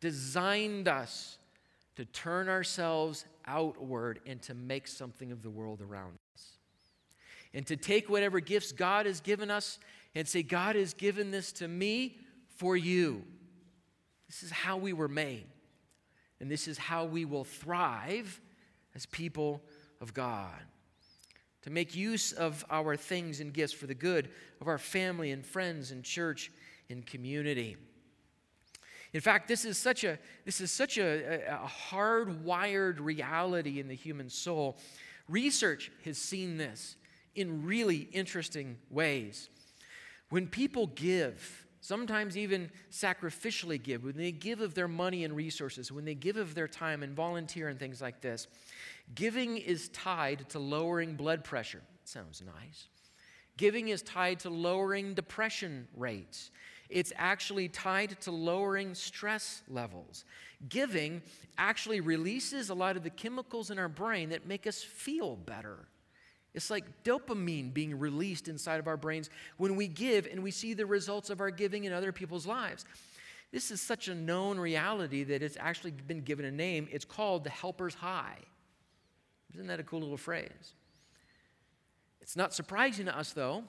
designed 0.00 0.88
us 0.88 1.38
to 1.96 2.04
turn 2.06 2.48
ourselves 2.48 3.24
outward 3.46 4.20
and 4.26 4.40
to 4.42 4.54
make 4.54 4.88
something 4.88 5.30
of 5.30 5.42
the 5.42 5.50
world 5.50 5.80
around 5.80 6.14
us. 6.34 6.57
And 7.54 7.66
to 7.66 7.76
take 7.76 8.08
whatever 8.08 8.40
gifts 8.40 8.72
God 8.72 9.06
has 9.06 9.20
given 9.20 9.50
us 9.50 9.78
and 10.14 10.26
say, 10.26 10.42
God 10.42 10.76
has 10.76 10.94
given 10.94 11.30
this 11.30 11.52
to 11.52 11.68
me 11.68 12.18
for 12.56 12.76
you. 12.76 13.22
This 14.26 14.42
is 14.42 14.50
how 14.50 14.76
we 14.76 14.92
were 14.92 15.08
made. 15.08 15.46
And 16.40 16.50
this 16.50 16.68
is 16.68 16.78
how 16.78 17.04
we 17.04 17.24
will 17.24 17.44
thrive 17.44 18.40
as 18.94 19.06
people 19.06 19.62
of 20.00 20.14
God. 20.14 20.62
To 21.62 21.70
make 21.70 21.94
use 21.94 22.32
of 22.32 22.64
our 22.70 22.96
things 22.96 23.40
and 23.40 23.52
gifts 23.52 23.72
for 23.72 23.86
the 23.86 23.94
good 23.94 24.30
of 24.60 24.68
our 24.68 24.78
family 24.78 25.32
and 25.32 25.44
friends 25.44 25.90
and 25.90 26.04
church 26.04 26.50
and 26.88 27.04
community. 27.04 27.76
In 29.12 29.20
fact, 29.20 29.48
this 29.48 29.64
is 29.64 29.78
such 29.78 30.04
a, 30.04 30.18
this 30.44 30.60
is 30.60 30.70
such 30.70 30.98
a, 30.98 31.42
a, 31.52 31.68
hardwired 31.90 32.96
reality 33.00 33.80
in 33.80 33.88
the 33.88 33.94
human 33.94 34.28
soul. 34.28 34.76
Research 35.28 35.90
has 36.04 36.18
seen 36.18 36.58
this 36.58 36.96
in 37.38 37.64
really 37.64 38.08
interesting 38.12 38.78
ways. 38.90 39.48
When 40.30 40.48
people 40.48 40.88
give, 40.88 41.66
sometimes 41.80 42.36
even 42.36 42.70
sacrificially 42.90 43.82
give, 43.82 44.04
when 44.04 44.16
they 44.16 44.32
give 44.32 44.60
of 44.60 44.74
their 44.74 44.88
money 44.88 45.24
and 45.24 45.34
resources, 45.34 45.92
when 45.92 46.04
they 46.04 46.14
give 46.14 46.36
of 46.36 46.54
their 46.54 46.68
time 46.68 47.02
and 47.02 47.14
volunteer 47.14 47.68
and 47.68 47.78
things 47.78 48.02
like 48.02 48.20
this, 48.20 48.48
giving 49.14 49.56
is 49.56 49.88
tied 49.90 50.48
to 50.50 50.58
lowering 50.58 51.14
blood 51.14 51.44
pressure. 51.44 51.82
Sounds 52.04 52.42
nice. 52.44 52.88
Giving 53.56 53.88
is 53.88 54.02
tied 54.02 54.40
to 54.40 54.50
lowering 54.50 55.14
depression 55.14 55.88
rates. 55.96 56.50
It's 56.88 57.12
actually 57.16 57.68
tied 57.68 58.20
to 58.22 58.30
lowering 58.30 58.94
stress 58.94 59.62
levels. 59.68 60.24
Giving 60.68 61.22
actually 61.56 62.00
releases 62.00 62.70
a 62.70 62.74
lot 62.74 62.96
of 62.96 63.02
the 63.02 63.10
chemicals 63.10 63.70
in 63.70 63.78
our 63.78 63.88
brain 63.88 64.30
that 64.30 64.46
make 64.46 64.66
us 64.66 64.82
feel 64.82 65.36
better. 65.36 65.86
It's 66.58 66.70
like 66.70 67.04
dopamine 67.04 67.72
being 67.72 67.96
released 67.96 68.48
inside 68.48 68.80
of 68.80 68.88
our 68.88 68.96
brains 68.96 69.30
when 69.58 69.76
we 69.76 69.86
give 69.86 70.26
and 70.26 70.42
we 70.42 70.50
see 70.50 70.74
the 70.74 70.86
results 70.86 71.30
of 71.30 71.40
our 71.40 71.52
giving 71.52 71.84
in 71.84 71.92
other 71.92 72.10
people's 72.10 72.48
lives. 72.48 72.84
This 73.52 73.70
is 73.70 73.80
such 73.80 74.08
a 74.08 74.14
known 74.14 74.58
reality 74.58 75.22
that 75.22 75.40
it's 75.40 75.56
actually 75.60 75.92
been 75.92 76.22
given 76.22 76.44
a 76.44 76.50
name. 76.50 76.88
It's 76.90 77.04
called 77.04 77.44
the 77.44 77.50
helper's 77.50 77.94
high. 77.94 78.38
Isn't 79.54 79.68
that 79.68 79.78
a 79.78 79.84
cool 79.84 80.00
little 80.00 80.16
phrase? 80.16 80.74
It's 82.20 82.34
not 82.34 82.52
surprising 82.52 83.06
to 83.06 83.16
us, 83.16 83.32
though, 83.32 83.62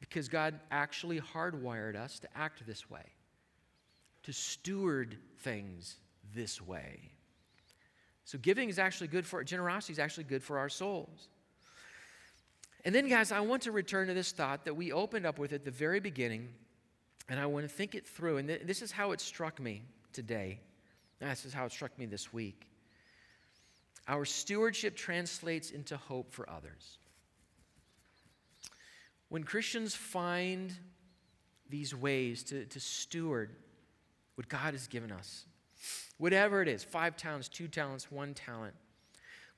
because 0.00 0.28
God 0.28 0.58
actually 0.72 1.20
hardwired 1.20 1.94
us 1.94 2.18
to 2.18 2.28
act 2.36 2.66
this 2.66 2.90
way, 2.90 3.12
to 4.24 4.32
steward 4.32 5.18
things 5.38 5.98
this 6.34 6.60
way. 6.60 7.12
So, 8.24 8.38
giving 8.38 8.70
is 8.70 8.80
actually 8.80 9.06
good 9.06 9.24
for, 9.24 9.44
generosity 9.44 9.92
is 9.92 10.00
actually 10.00 10.24
good 10.24 10.42
for 10.42 10.58
our 10.58 10.68
souls. 10.68 11.28
And 12.86 12.94
then, 12.94 13.08
guys, 13.08 13.32
I 13.32 13.40
want 13.40 13.62
to 13.62 13.72
return 13.72 14.06
to 14.06 14.14
this 14.14 14.30
thought 14.30 14.64
that 14.64 14.74
we 14.74 14.92
opened 14.92 15.26
up 15.26 15.40
with 15.40 15.52
at 15.52 15.64
the 15.64 15.72
very 15.72 15.98
beginning, 15.98 16.50
and 17.28 17.40
I 17.40 17.46
want 17.46 17.68
to 17.68 17.68
think 17.68 17.96
it 17.96 18.06
through. 18.06 18.36
And 18.36 18.46
th- 18.46 18.62
this 18.64 18.80
is 18.80 18.92
how 18.92 19.10
it 19.10 19.20
struck 19.20 19.58
me 19.58 19.82
today. 20.12 20.60
Ah, 21.20 21.30
this 21.30 21.44
is 21.44 21.52
how 21.52 21.64
it 21.64 21.72
struck 21.72 21.98
me 21.98 22.06
this 22.06 22.32
week. 22.32 22.68
Our 24.06 24.24
stewardship 24.24 24.94
translates 24.94 25.72
into 25.72 25.96
hope 25.96 26.32
for 26.32 26.48
others. 26.48 26.98
When 29.30 29.42
Christians 29.42 29.96
find 29.96 30.72
these 31.68 31.92
ways 31.92 32.44
to, 32.44 32.66
to 32.66 32.78
steward 32.78 33.50
what 34.36 34.48
God 34.48 34.74
has 34.74 34.86
given 34.86 35.10
us, 35.10 35.46
whatever 36.18 36.62
it 36.62 36.68
is 36.68 36.84
five 36.84 37.16
talents, 37.16 37.48
two 37.48 37.66
talents, 37.66 38.12
one 38.12 38.32
talent 38.32 38.74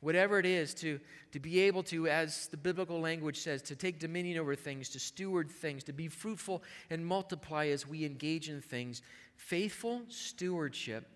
whatever 0.01 0.39
it 0.39 0.47
is, 0.47 0.75
to, 0.75 1.01
to 1.33 1.41
be 1.41 1.61
able 1.61 1.83
to, 1.83 2.07
as 2.07 2.47
the 2.49 2.57
biblical 2.57 3.01
language 3.01 3.39
says, 3.39 3.63
to 3.63 3.77
take 3.77 3.99
dominion 3.99 4.39
over 4.39 4.55
things, 4.55 4.89
to 4.91 5.01
steward 5.01 5.51
things, 5.51 5.85
to 5.85 5.93
be 5.93 6.09
fruitful 6.09 6.63
and 6.91 7.05
multiply 7.05 7.67
as 7.67 7.87
we 7.87 8.05
engage 8.05 8.49
in 8.49 8.61
things. 8.61 9.03
Faithful 9.37 10.03
stewardship 10.09 11.09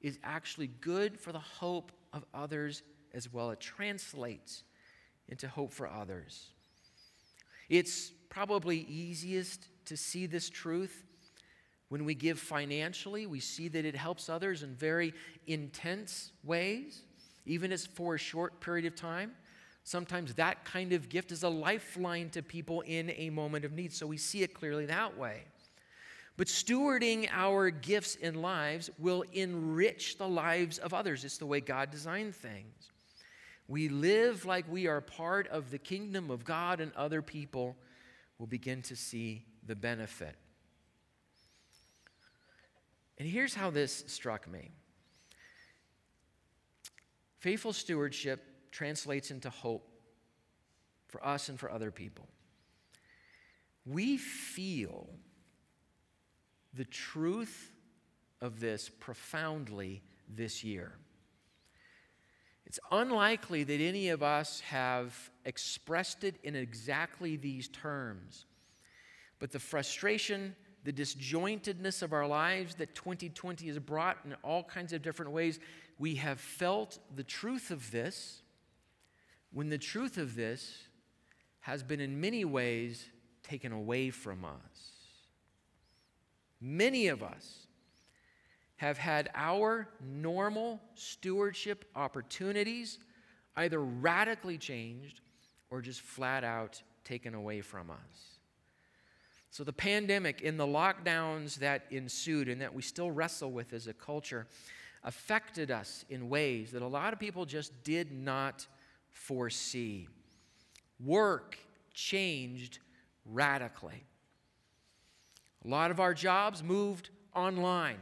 is 0.00 0.18
actually 0.22 0.68
good 0.80 1.18
for 1.18 1.32
the 1.32 1.38
hope 1.38 1.92
of 2.12 2.24
others 2.32 2.82
as 3.12 3.32
well. 3.32 3.50
It 3.50 3.60
translates 3.60 4.64
into 5.28 5.48
hope 5.48 5.72
for 5.72 5.88
others. 5.88 6.50
It's 7.68 8.10
probably 8.28 8.80
easiest 8.88 9.68
to 9.86 9.96
see 9.96 10.26
this 10.26 10.50
truth 10.50 11.04
when 11.88 12.04
we 12.04 12.14
give 12.14 12.38
financially. 12.38 13.26
We 13.26 13.40
see 13.40 13.68
that 13.68 13.84
it 13.84 13.96
helps 13.96 14.28
others 14.28 14.62
in 14.62 14.74
very 14.74 15.14
intense 15.46 16.32
ways 16.42 17.02
even 17.46 17.72
if 17.72 17.86
for 17.86 18.14
a 18.14 18.18
short 18.18 18.60
period 18.60 18.86
of 18.86 18.94
time. 18.94 19.32
Sometimes 19.82 20.34
that 20.34 20.64
kind 20.64 20.92
of 20.92 21.08
gift 21.08 21.30
is 21.30 21.42
a 21.42 21.48
lifeline 21.48 22.30
to 22.30 22.42
people 22.42 22.80
in 22.82 23.12
a 23.16 23.30
moment 23.30 23.64
of 23.64 23.72
need. 23.72 23.92
So 23.92 24.06
we 24.06 24.16
see 24.16 24.42
it 24.42 24.54
clearly 24.54 24.86
that 24.86 25.18
way. 25.18 25.42
But 26.36 26.48
stewarding 26.48 27.28
our 27.30 27.70
gifts 27.70 28.16
and 28.20 28.40
lives 28.40 28.90
will 28.98 29.24
enrich 29.32 30.18
the 30.18 30.28
lives 30.28 30.78
of 30.78 30.92
others. 30.92 31.24
It's 31.24 31.38
the 31.38 31.46
way 31.46 31.60
God 31.60 31.90
designed 31.90 32.34
things. 32.34 32.90
We 33.68 33.88
live 33.88 34.44
like 34.44 34.64
we 34.68 34.86
are 34.88 35.00
part 35.00 35.48
of 35.48 35.70
the 35.70 35.78
kingdom 35.78 36.30
of 36.30 36.44
God, 36.44 36.80
and 36.80 36.92
other 36.94 37.22
people 37.22 37.76
will 38.38 38.46
begin 38.46 38.82
to 38.82 38.96
see 38.96 39.44
the 39.66 39.76
benefit. 39.76 40.34
And 43.18 43.28
here's 43.28 43.54
how 43.54 43.70
this 43.70 44.04
struck 44.06 44.48
me 44.48 44.70
Faithful 47.44 47.74
stewardship 47.74 48.42
translates 48.70 49.30
into 49.30 49.50
hope 49.50 49.86
for 51.08 51.22
us 51.22 51.50
and 51.50 51.60
for 51.60 51.70
other 51.70 51.90
people. 51.90 52.26
We 53.84 54.16
feel 54.16 55.10
the 56.72 56.86
truth 56.86 57.70
of 58.40 58.60
this 58.60 58.88
profoundly 58.88 60.02
this 60.26 60.64
year. 60.64 60.92
It's 62.64 62.80
unlikely 62.90 63.62
that 63.64 63.78
any 63.78 64.08
of 64.08 64.22
us 64.22 64.60
have 64.60 65.14
expressed 65.44 66.24
it 66.24 66.36
in 66.44 66.56
exactly 66.56 67.36
these 67.36 67.68
terms, 67.68 68.46
but 69.38 69.52
the 69.52 69.60
frustration, 69.60 70.56
the 70.84 70.94
disjointedness 70.94 72.02
of 72.02 72.14
our 72.14 72.26
lives 72.26 72.76
that 72.76 72.94
2020 72.94 73.66
has 73.66 73.78
brought 73.78 74.16
in 74.24 74.34
all 74.42 74.64
kinds 74.64 74.94
of 74.94 75.02
different 75.02 75.30
ways 75.30 75.60
we 75.98 76.16
have 76.16 76.40
felt 76.40 76.98
the 77.14 77.24
truth 77.24 77.70
of 77.70 77.90
this 77.90 78.42
when 79.52 79.68
the 79.68 79.78
truth 79.78 80.18
of 80.18 80.34
this 80.34 80.76
has 81.60 81.82
been 81.82 82.00
in 82.00 82.20
many 82.20 82.44
ways 82.44 83.08
taken 83.42 83.72
away 83.72 84.10
from 84.10 84.44
us. 84.44 84.90
Many 86.60 87.08
of 87.08 87.22
us 87.22 87.66
have 88.76 88.98
had 88.98 89.30
our 89.34 89.88
normal 90.02 90.80
stewardship 90.94 91.84
opportunities 91.94 92.98
either 93.56 93.80
radically 93.80 94.58
changed 94.58 95.20
or 95.70 95.80
just 95.80 96.00
flat 96.00 96.42
out 96.42 96.82
taken 97.04 97.34
away 97.34 97.60
from 97.60 97.90
us. 97.90 98.38
So, 99.50 99.62
the 99.62 99.72
pandemic 99.72 100.42
and 100.44 100.58
the 100.58 100.66
lockdowns 100.66 101.56
that 101.56 101.84
ensued 101.90 102.48
and 102.48 102.60
that 102.60 102.74
we 102.74 102.82
still 102.82 103.10
wrestle 103.10 103.52
with 103.52 103.72
as 103.72 103.86
a 103.86 103.92
culture 103.92 104.48
affected 105.04 105.70
us 105.70 106.04
in 106.08 106.28
ways 106.28 106.72
that 106.72 106.82
a 106.82 106.86
lot 106.86 107.12
of 107.12 107.18
people 107.18 107.44
just 107.44 107.84
did 107.84 108.10
not 108.10 108.66
foresee. 109.12 110.08
Work 111.04 111.58
changed 111.92 112.78
radically. 113.26 114.04
A 115.64 115.68
lot 115.68 115.90
of 115.90 116.00
our 116.00 116.14
jobs 116.14 116.62
moved 116.62 117.10
online, 117.34 117.98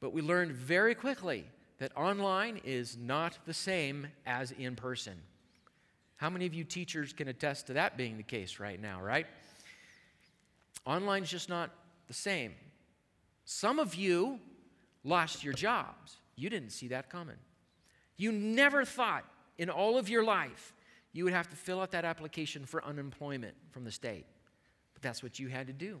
but 0.00 0.12
we 0.12 0.22
learned 0.22 0.52
very 0.52 0.94
quickly 0.94 1.44
that 1.78 1.96
online 1.96 2.60
is 2.64 2.96
not 2.96 3.38
the 3.46 3.54
same 3.54 4.08
as 4.26 4.50
in 4.52 4.74
person. 4.74 5.14
How 6.16 6.30
many 6.30 6.46
of 6.46 6.54
you 6.54 6.64
teachers 6.64 7.12
can 7.12 7.28
attest 7.28 7.68
to 7.68 7.74
that 7.74 7.96
being 7.96 8.16
the 8.16 8.24
case 8.24 8.58
right 8.58 8.80
now, 8.80 9.00
right? 9.00 9.26
Online 10.84 11.22
is 11.22 11.30
just 11.30 11.48
not 11.48 11.70
the 12.08 12.14
same. 12.14 12.54
Some 13.44 13.78
of 13.78 13.94
you 13.94 14.40
lost 15.04 15.44
your 15.44 15.54
jobs. 15.54 16.16
You 16.36 16.50
didn't 16.50 16.70
see 16.70 16.88
that 16.88 17.10
coming. 17.10 17.36
You 18.16 18.32
never 18.32 18.84
thought 18.84 19.24
in 19.58 19.70
all 19.70 19.98
of 19.98 20.08
your 20.08 20.24
life 20.24 20.74
you 21.12 21.24
would 21.24 21.32
have 21.32 21.48
to 21.50 21.56
fill 21.56 21.80
out 21.80 21.90
that 21.92 22.04
application 22.04 22.64
for 22.64 22.84
unemployment 22.84 23.54
from 23.70 23.84
the 23.84 23.90
state. 23.90 24.26
But 24.94 25.02
that's 25.02 25.22
what 25.22 25.38
you 25.38 25.48
had 25.48 25.66
to 25.66 25.72
do. 25.72 26.00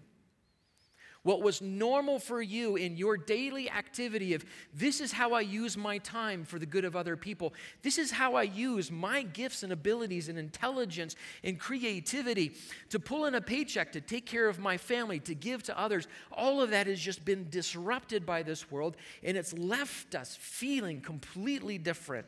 What 1.28 1.42
was 1.42 1.60
normal 1.60 2.18
for 2.18 2.40
you 2.40 2.76
in 2.76 2.96
your 2.96 3.18
daily 3.18 3.70
activity 3.70 4.32
of 4.32 4.46
this 4.72 4.98
is 4.98 5.12
how 5.12 5.34
I 5.34 5.42
use 5.42 5.76
my 5.76 5.98
time 5.98 6.42
for 6.42 6.58
the 6.58 6.64
good 6.64 6.86
of 6.86 6.96
other 6.96 7.18
people. 7.18 7.52
This 7.82 7.98
is 7.98 8.10
how 8.10 8.34
I 8.34 8.44
use 8.44 8.90
my 8.90 9.24
gifts 9.24 9.62
and 9.62 9.70
abilities 9.70 10.30
and 10.30 10.38
intelligence 10.38 11.16
and 11.44 11.60
creativity 11.60 12.52
to 12.88 12.98
pull 12.98 13.26
in 13.26 13.34
a 13.34 13.42
paycheck, 13.42 13.92
to 13.92 14.00
take 14.00 14.24
care 14.24 14.48
of 14.48 14.58
my 14.58 14.78
family, 14.78 15.20
to 15.20 15.34
give 15.34 15.62
to 15.64 15.78
others. 15.78 16.08
All 16.32 16.62
of 16.62 16.70
that 16.70 16.86
has 16.86 16.98
just 16.98 17.22
been 17.26 17.50
disrupted 17.50 18.24
by 18.24 18.42
this 18.42 18.70
world 18.70 18.96
and 19.22 19.36
it's 19.36 19.52
left 19.52 20.14
us 20.14 20.34
feeling 20.40 21.02
completely 21.02 21.76
different. 21.76 22.26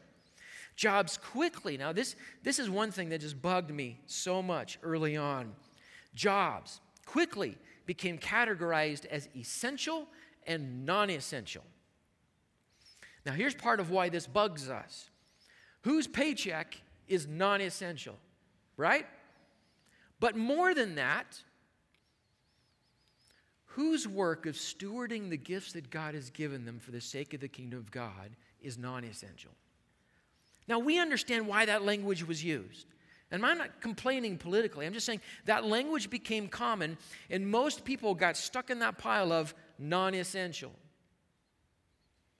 Jobs 0.76 1.16
quickly. 1.16 1.78
Now, 1.78 1.94
this, 1.94 2.16
this 2.42 2.58
is 2.58 2.68
one 2.68 2.90
thing 2.90 3.08
that 3.08 3.22
just 3.22 3.40
bugged 3.40 3.70
me 3.70 3.98
so 4.04 4.42
much 4.42 4.78
early 4.82 5.16
on. 5.16 5.54
Jobs 6.14 6.82
quickly 7.06 7.56
became 7.90 8.18
categorized 8.18 9.04
as 9.06 9.28
essential 9.34 10.06
and 10.46 10.86
non 10.86 11.10
essential. 11.10 11.64
Now, 13.26 13.32
here's 13.32 13.52
part 13.52 13.80
of 13.80 13.90
why 13.90 14.10
this 14.10 14.28
bugs 14.28 14.70
us 14.70 15.10
whose 15.80 16.06
paycheck 16.06 16.80
is 17.08 17.26
non 17.26 17.60
essential, 17.60 18.14
right? 18.76 19.06
But 20.20 20.36
more 20.36 20.72
than 20.72 20.94
that, 20.94 21.40
whose 23.64 24.06
work 24.06 24.46
of 24.46 24.54
stewarding 24.54 25.28
the 25.28 25.36
gifts 25.36 25.72
that 25.72 25.90
God 25.90 26.14
has 26.14 26.30
given 26.30 26.64
them 26.64 26.78
for 26.78 26.92
the 26.92 27.00
sake 27.00 27.34
of 27.34 27.40
the 27.40 27.48
kingdom 27.48 27.80
of 27.80 27.90
God 27.90 28.36
is 28.62 28.78
non 28.78 29.02
essential? 29.02 29.50
Now, 30.68 30.78
we 30.78 31.00
understand 31.00 31.48
why 31.48 31.64
that 31.64 31.84
language 31.84 32.22
was 32.22 32.44
used. 32.44 32.86
And 33.30 33.46
I'm 33.46 33.58
not 33.58 33.80
complaining 33.80 34.38
politically. 34.38 34.86
I'm 34.86 34.92
just 34.92 35.06
saying 35.06 35.20
that 35.44 35.64
language 35.64 36.10
became 36.10 36.48
common, 36.48 36.98
and 37.28 37.48
most 37.48 37.84
people 37.84 38.14
got 38.14 38.36
stuck 38.36 38.70
in 38.70 38.80
that 38.80 38.98
pile 38.98 39.32
of 39.32 39.54
non 39.78 40.14
essential. 40.14 40.72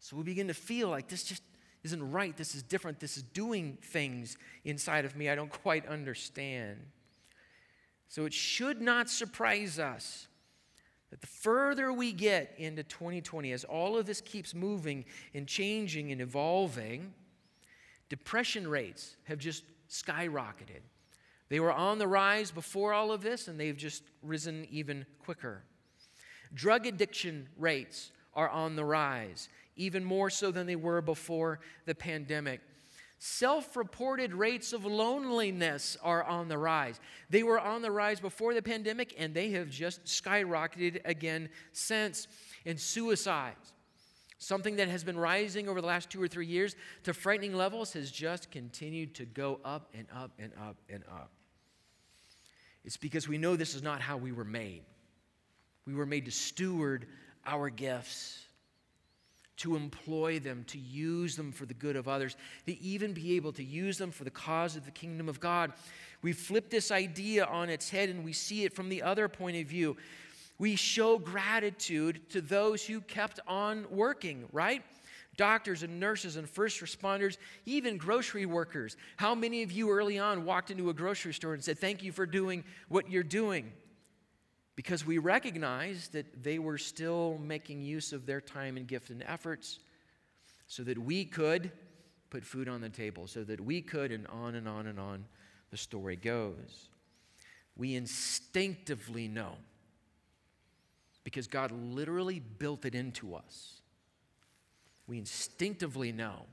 So 0.00 0.16
we 0.16 0.22
begin 0.22 0.48
to 0.48 0.54
feel 0.54 0.88
like 0.88 1.08
this 1.08 1.22
just 1.22 1.42
isn't 1.84 2.10
right. 2.10 2.36
This 2.36 2.54
is 2.54 2.62
different. 2.62 3.00
This 3.00 3.16
is 3.16 3.22
doing 3.22 3.78
things 3.82 4.36
inside 4.64 5.04
of 5.04 5.16
me 5.16 5.28
I 5.28 5.34
don't 5.34 5.52
quite 5.52 5.86
understand. 5.86 6.78
So 8.08 8.24
it 8.24 8.34
should 8.34 8.80
not 8.80 9.08
surprise 9.08 9.78
us 9.78 10.26
that 11.10 11.20
the 11.20 11.26
further 11.26 11.92
we 11.92 12.12
get 12.12 12.54
into 12.56 12.82
2020, 12.82 13.52
as 13.52 13.64
all 13.64 13.96
of 13.96 14.06
this 14.06 14.20
keeps 14.20 14.54
moving 14.54 15.04
and 15.34 15.46
changing 15.46 16.12
and 16.12 16.20
evolving, 16.20 17.12
depression 18.08 18.66
rates 18.66 19.16
have 19.24 19.38
just 19.38 19.64
skyrocketed. 19.90 20.82
They 21.48 21.60
were 21.60 21.72
on 21.72 21.98
the 21.98 22.06
rise 22.06 22.50
before 22.50 22.92
all 22.92 23.10
of 23.10 23.22
this, 23.22 23.48
and 23.48 23.58
they've 23.58 23.76
just 23.76 24.04
risen 24.22 24.66
even 24.70 25.04
quicker. 25.18 25.64
Drug 26.54 26.86
addiction 26.86 27.48
rates 27.58 28.12
are 28.34 28.48
on 28.48 28.76
the 28.76 28.84
rise, 28.84 29.48
even 29.76 30.04
more 30.04 30.30
so 30.30 30.50
than 30.52 30.66
they 30.66 30.76
were 30.76 31.02
before 31.02 31.60
the 31.86 31.94
pandemic. 31.94 32.60
Self 33.18 33.76
reported 33.76 34.32
rates 34.32 34.72
of 34.72 34.84
loneliness 34.84 35.96
are 36.02 36.24
on 36.24 36.48
the 36.48 36.56
rise. 36.56 37.00
They 37.28 37.42
were 37.42 37.60
on 37.60 37.82
the 37.82 37.90
rise 37.90 38.20
before 38.20 38.54
the 38.54 38.62
pandemic, 38.62 39.14
and 39.18 39.34
they 39.34 39.50
have 39.50 39.68
just 39.68 40.04
skyrocketed 40.04 41.00
again 41.04 41.50
since. 41.72 42.28
And 42.64 42.78
suicides 42.78 43.74
Something 44.42 44.76
that 44.76 44.88
has 44.88 45.04
been 45.04 45.18
rising 45.18 45.68
over 45.68 45.82
the 45.82 45.86
last 45.86 46.08
two 46.08 46.20
or 46.20 46.26
three 46.26 46.46
years 46.46 46.74
to 47.02 47.12
frightening 47.12 47.54
levels 47.54 47.92
has 47.92 48.10
just 48.10 48.50
continued 48.50 49.14
to 49.16 49.26
go 49.26 49.60
up 49.66 49.90
and 49.92 50.06
up 50.16 50.30
and 50.38 50.50
up 50.58 50.78
and 50.88 51.04
up. 51.10 51.30
It's 52.82 52.96
because 52.96 53.28
we 53.28 53.36
know 53.36 53.54
this 53.54 53.74
is 53.74 53.82
not 53.82 54.00
how 54.00 54.16
we 54.16 54.32
were 54.32 54.46
made. 54.46 54.80
We 55.86 55.94
were 55.94 56.06
made 56.06 56.24
to 56.24 56.30
steward 56.30 57.06
our 57.44 57.68
gifts, 57.68 58.46
to 59.58 59.76
employ 59.76 60.38
them, 60.38 60.64
to 60.68 60.78
use 60.78 61.36
them 61.36 61.52
for 61.52 61.66
the 61.66 61.74
good 61.74 61.94
of 61.94 62.08
others, 62.08 62.34
to 62.64 62.80
even 62.80 63.12
be 63.12 63.36
able 63.36 63.52
to 63.52 63.62
use 63.62 63.98
them 63.98 64.10
for 64.10 64.24
the 64.24 64.30
cause 64.30 64.74
of 64.74 64.86
the 64.86 64.90
kingdom 64.90 65.28
of 65.28 65.38
God. 65.38 65.74
We 66.22 66.32
flip 66.32 66.70
this 66.70 66.90
idea 66.90 67.44
on 67.44 67.68
its 67.68 67.90
head 67.90 68.08
and 68.08 68.24
we 68.24 68.32
see 68.32 68.64
it 68.64 68.72
from 68.72 68.88
the 68.88 69.02
other 69.02 69.28
point 69.28 69.58
of 69.58 69.66
view 69.66 69.98
we 70.60 70.76
show 70.76 71.16
gratitude 71.16 72.20
to 72.28 72.42
those 72.42 72.84
who 72.84 73.00
kept 73.00 73.40
on 73.48 73.86
working, 73.90 74.44
right? 74.52 74.82
Doctors 75.38 75.82
and 75.82 75.98
nurses 75.98 76.36
and 76.36 76.46
first 76.46 76.82
responders, 76.82 77.38
even 77.64 77.96
grocery 77.96 78.44
workers. 78.44 78.98
How 79.16 79.34
many 79.34 79.62
of 79.62 79.72
you 79.72 79.90
early 79.90 80.18
on 80.18 80.44
walked 80.44 80.70
into 80.70 80.90
a 80.90 80.92
grocery 80.92 81.32
store 81.32 81.54
and 81.54 81.64
said, 81.64 81.78
Thank 81.78 82.02
you 82.02 82.12
for 82.12 82.26
doing 82.26 82.62
what 82.88 83.10
you're 83.10 83.22
doing? 83.22 83.72
Because 84.76 85.06
we 85.06 85.16
recognize 85.16 86.08
that 86.08 86.42
they 86.42 86.58
were 86.58 86.76
still 86.76 87.38
making 87.42 87.80
use 87.80 88.12
of 88.12 88.26
their 88.26 88.42
time 88.42 88.76
and 88.76 88.86
gift 88.86 89.08
and 89.08 89.22
efforts 89.22 89.78
so 90.66 90.82
that 90.82 90.98
we 90.98 91.24
could 91.24 91.72
put 92.28 92.44
food 92.44 92.68
on 92.68 92.82
the 92.82 92.90
table, 92.90 93.26
so 93.26 93.44
that 93.44 93.62
we 93.62 93.80
could, 93.80 94.12
and 94.12 94.26
on 94.26 94.56
and 94.56 94.68
on 94.68 94.88
and 94.88 95.00
on 95.00 95.24
the 95.70 95.78
story 95.78 96.16
goes. 96.16 96.90
We 97.78 97.94
instinctively 97.94 99.26
know 99.26 99.56
because 101.24 101.46
God 101.46 101.70
literally 101.70 102.38
built 102.38 102.84
it 102.84 102.94
into 102.94 103.34
us. 103.34 103.80
We 105.06 105.18
instinctively 105.18 106.12
know 106.12 106.46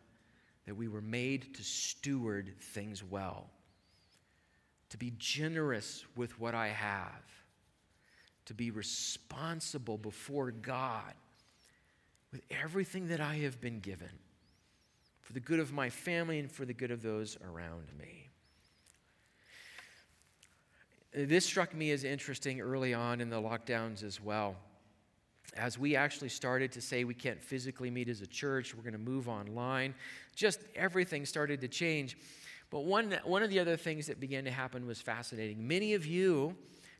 that 0.65 0.75
we 0.75 0.87
were 0.87 1.01
made 1.01 1.55
to 1.55 1.63
steward 1.63 2.53
things 2.59 3.03
well, 3.03 3.49
to 4.89 4.97
be 4.97 5.13
generous 5.17 6.05
with 6.15 6.39
what 6.39 6.55
I 6.55 6.67
have, 6.67 7.23
to 8.45 8.53
be 8.53 8.71
responsible 8.71 9.97
before 9.97 10.51
God 10.51 11.13
with 12.31 12.41
everything 12.51 13.07
that 13.07 13.21
I 13.21 13.35
have 13.37 13.61
been 13.61 13.79
given 13.79 14.09
for 15.21 15.33
the 15.33 15.39
good 15.39 15.59
of 15.59 15.73
my 15.73 15.89
family 15.89 16.39
and 16.39 16.51
for 16.51 16.65
the 16.65 16.73
good 16.73 16.91
of 16.91 17.01
those 17.01 17.37
around 17.43 17.87
me. 17.97 18.26
This 21.25 21.45
struck 21.45 21.73
me 21.73 21.89
as 21.89 22.03
interesting 22.03 22.61
early 22.61 22.93
on 22.93 23.21
in 23.21 23.31
the 23.31 23.41
lockdowns 23.41 24.03
as 24.03 24.21
well. 24.21 24.55
As 25.55 25.79
we 25.79 25.95
actually 25.95 26.29
started 26.29 26.71
to 26.73 26.81
say 26.81 27.05
we 27.05 27.15
can't 27.15 27.41
physically 27.41 27.89
meet 27.89 28.07
as 28.07 28.21
a 28.21 28.27
church, 28.27 28.75
we're 28.75 28.83
going 28.83 28.93
to 28.93 28.99
move 28.99 29.27
online, 29.27 29.95
just 30.35 30.59
everything 30.75 31.25
started 31.25 31.59
to 31.61 31.67
change. 31.67 32.19
But 32.69 32.81
one, 32.81 33.17
one 33.23 33.41
of 33.41 33.49
the 33.49 33.57
other 33.57 33.75
things 33.75 34.05
that 34.05 34.19
began 34.19 34.43
to 34.43 34.51
happen 34.51 34.85
was 34.85 35.01
fascinating. 35.01 35.67
Many 35.67 35.95
of 35.95 36.05
you 36.05 36.55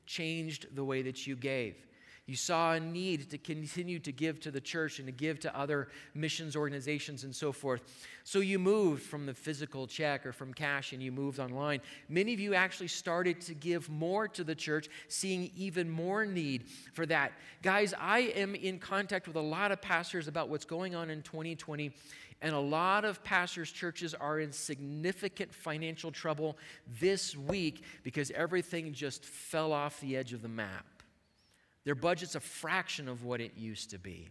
changed 0.08 0.76
the 0.76 0.84
way 0.84 1.04
that 1.04 1.28
you 1.28 1.36
gave. 1.36 1.86
You 2.28 2.36
saw 2.36 2.74
a 2.74 2.80
need 2.80 3.30
to 3.30 3.38
continue 3.38 4.00
to 4.00 4.12
give 4.12 4.42
to 4.42 4.52
the 4.52 4.60
church 4.60 5.00
and 5.00 5.08
to 5.08 5.14
give 5.14 5.40
to 5.40 5.58
other 5.58 5.88
missions 6.14 6.58
organizations 6.58 7.24
and 7.24 7.34
so 7.34 7.54
forth. 7.54 7.82
So 8.26 8.40
you 8.40 8.60
moved 8.60 9.04
from 9.04 9.26
the 9.26 9.34
physical 9.34 9.88
check 9.88 10.26
or 10.26 10.34
from 10.34 10.54
cash 10.54 10.92
and 10.92 11.02
you 11.02 11.10
moved 11.10 11.40
online. 11.40 11.80
Many 12.10 12.34
of 12.34 12.42
you 12.42 12.54
actually 12.54 12.90
started 12.90 13.40
to 13.42 13.54
give 13.54 13.90
more 13.90 14.28
to 14.28 14.44
the 14.44 14.56
church, 14.56 14.90
seeing 15.08 15.52
even 15.56 15.90
more 15.90 16.26
need 16.26 16.66
for 16.92 17.06
that. 17.06 17.32
Guys, 17.62 17.94
I 17.98 18.20
am 18.20 18.56
in 18.56 18.78
contact 18.78 19.28
with 19.28 19.38
a 19.38 19.42
lot 19.42 19.72
of 19.72 19.82
pastors 19.82 20.28
about 20.28 20.50
what's 20.50 20.66
going 20.66 20.96
on 20.96 21.10
in 21.10 21.22
2020. 21.22 21.94
And 22.42 22.54
a 22.54 22.60
lot 22.60 23.06
of 23.06 23.24
pastors' 23.24 23.72
churches 23.72 24.14
are 24.14 24.42
in 24.42 24.52
significant 24.52 25.56
financial 25.56 26.12
trouble 26.12 26.58
this 27.00 27.38
week 27.38 27.84
because 28.04 28.32
everything 28.32 28.94
just 28.94 29.24
fell 29.24 29.72
off 29.72 30.00
the 30.02 30.18
edge 30.18 30.34
of 30.34 30.42
the 30.42 30.50
map. 30.50 30.86
Their 31.88 31.96
budget's 31.96 32.36
a 32.36 32.42
fraction 32.42 33.08
of 33.08 33.24
what 33.24 33.40
it 33.40 33.54
used 33.56 33.92
to 33.92 33.98
be. 33.98 34.28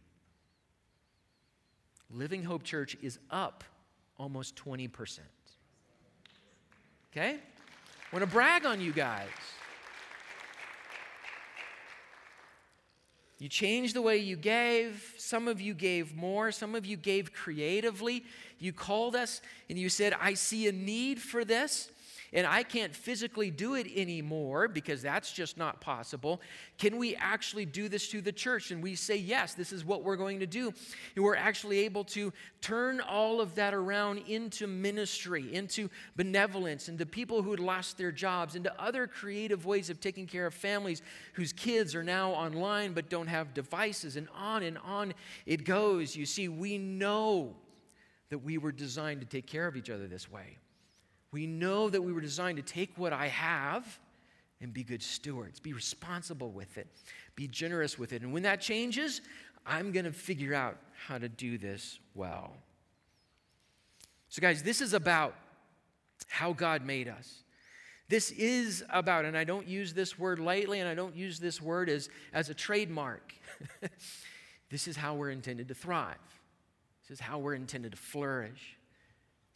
Living 2.10 2.42
Hope 2.42 2.64
Church 2.64 2.98
is 3.00 3.18
up 3.30 3.64
almost 4.18 4.56
20%. 4.56 5.20
Okay? 7.10 7.30
I 7.30 7.38
want 8.12 8.22
to 8.22 8.30
brag 8.30 8.66
on 8.66 8.82
you 8.82 8.92
guys. 8.92 9.30
You 13.38 13.48
changed 13.48 13.94
the 13.94 14.02
way 14.02 14.18
you 14.18 14.36
gave. 14.36 15.14
Some 15.16 15.48
of 15.48 15.58
you 15.58 15.72
gave 15.72 16.14
more. 16.14 16.52
Some 16.52 16.74
of 16.74 16.84
you 16.84 16.98
gave 16.98 17.32
creatively. 17.32 18.26
You 18.58 18.74
called 18.74 19.16
us 19.16 19.40
and 19.70 19.78
you 19.78 19.88
said, 19.88 20.14
I 20.20 20.34
see 20.34 20.68
a 20.68 20.72
need 20.72 21.22
for 21.22 21.42
this 21.42 21.90
and 22.32 22.46
I 22.46 22.62
can't 22.62 22.94
physically 22.94 23.50
do 23.50 23.74
it 23.74 23.86
anymore 23.94 24.68
because 24.68 25.02
that's 25.02 25.32
just 25.32 25.56
not 25.56 25.80
possible. 25.80 26.40
Can 26.78 26.98
we 26.98 27.16
actually 27.16 27.66
do 27.66 27.88
this 27.88 28.08
to 28.10 28.20
the 28.20 28.32
church? 28.32 28.70
And 28.70 28.82
we 28.82 28.94
say, 28.94 29.16
yes, 29.16 29.54
this 29.54 29.72
is 29.72 29.84
what 29.84 30.02
we're 30.02 30.16
going 30.16 30.40
to 30.40 30.46
do. 30.46 30.72
And 31.14 31.24
we're 31.24 31.36
actually 31.36 31.80
able 31.80 32.04
to 32.04 32.32
turn 32.60 33.00
all 33.00 33.40
of 33.40 33.54
that 33.54 33.74
around 33.74 34.18
into 34.26 34.66
ministry, 34.66 35.54
into 35.54 35.88
benevolence, 36.16 36.88
into 36.88 37.06
people 37.06 37.42
who 37.42 37.50
had 37.50 37.60
lost 37.60 37.98
their 37.98 38.12
jobs, 38.12 38.54
into 38.54 38.72
other 38.80 39.06
creative 39.06 39.66
ways 39.66 39.90
of 39.90 40.00
taking 40.00 40.26
care 40.26 40.46
of 40.46 40.54
families 40.54 41.02
whose 41.34 41.52
kids 41.52 41.94
are 41.94 42.04
now 42.04 42.30
online 42.30 42.92
but 42.92 43.08
don't 43.08 43.28
have 43.28 43.54
devices, 43.54 44.16
and 44.16 44.28
on 44.34 44.62
and 44.62 44.78
on 44.78 45.14
it 45.46 45.64
goes. 45.64 46.16
You 46.16 46.26
see, 46.26 46.48
we 46.48 46.78
know 46.78 47.54
that 48.30 48.38
we 48.38 48.58
were 48.58 48.72
designed 48.72 49.20
to 49.20 49.26
take 49.26 49.46
care 49.46 49.66
of 49.66 49.76
each 49.76 49.90
other 49.90 50.06
this 50.06 50.30
way. 50.30 50.58
We 51.32 51.46
know 51.46 51.90
that 51.90 52.02
we 52.02 52.12
were 52.12 52.20
designed 52.20 52.56
to 52.56 52.62
take 52.62 52.96
what 52.96 53.12
I 53.12 53.28
have 53.28 53.98
and 54.60 54.72
be 54.72 54.82
good 54.82 55.02
stewards. 55.02 55.60
Be 55.60 55.72
responsible 55.72 56.50
with 56.50 56.78
it. 56.78 56.86
Be 57.34 57.46
generous 57.46 57.98
with 57.98 58.12
it. 58.12 58.22
And 58.22 58.32
when 58.32 58.42
that 58.44 58.60
changes, 58.60 59.20
I'm 59.66 59.92
going 59.92 60.04
to 60.04 60.12
figure 60.12 60.54
out 60.54 60.78
how 61.06 61.18
to 61.18 61.28
do 61.28 61.58
this 61.58 61.98
well. 62.14 62.54
So, 64.28 64.40
guys, 64.40 64.62
this 64.62 64.80
is 64.80 64.92
about 64.92 65.34
how 66.28 66.52
God 66.52 66.84
made 66.84 67.08
us. 67.08 67.42
This 68.08 68.30
is 68.30 68.84
about, 68.90 69.24
and 69.24 69.36
I 69.36 69.44
don't 69.44 69.66
use 69.66 69.92
this 69.92 70.18
word 70.18 70.38
lightly, 70.38 70.80
and 70.80 70.88
I 70.88 70.94
don't 70.94 71.16
use 71.16 71.40
this 71.40 71.60
word 71.60 71.88
as, 71.88 72.08
as 72.32 72.48
a 72.48 72.54
trademark. 72.54 73.34
this 74.70 74.86
is 74.86 74.96
how 74.96 75.14
we're 75.14 75.30
intended 75.30 75.68
to 75.68 75.74
thrive. 75.74 76.16
This 77.02 77.18
is 77.18 77.20
how 77.20 77.38
we're 77.38 77.54
intended 77.54 77.92
to 77.92 77.98
flourish, 77.98 78.76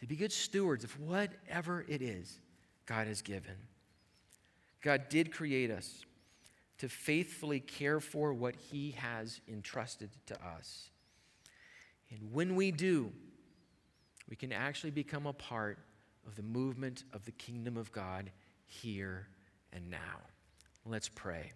to 0.01 0.07
be 0.07 0.17
good 0.17 0.33
stewards 0.33 0.85
of 0.85 0.99
whatever 0.99 1.85
it 1.89 2.03
is 2.03 2.39
God 2.87 3.07
has 3.07 3.23
given. 3.23 3.55
God 4.83 5.09
did 5.09 5.33
create 5.33 5.71
us 5.71 6.05
to 6.79 6.89
faithfully 6.89 7.61
care 7.61 8.01
for 8.01 8.33
what 8.33 8.55
He 8.57 8.93
has 8.93 9.41
entrusted 9.47 10.11
to 10.27 10.35
us. 10.43 10.89
And 12.11 12.33
when 12.33 12.57
we 12.57 12.71
do, 12.71 13.13
we 14.29 14.37
can 14.37 14.53
actually 14.53 14.91
become 14.91 15.27
a 15.27 15.33
part 15.33 15.79
of 16.27 16.37
the 16.37 16.43
movement 16.43 17.05
of 17.13 17.25
the 17.25 17.33
kingdom 17.33 17.77
of 17.77 17.93
God 17.93 18.31
here 18.65 19.29
and 19.73 19.91
now. 19.91 19.99
Let's 20.87 21.09
pray. 21.09 21.53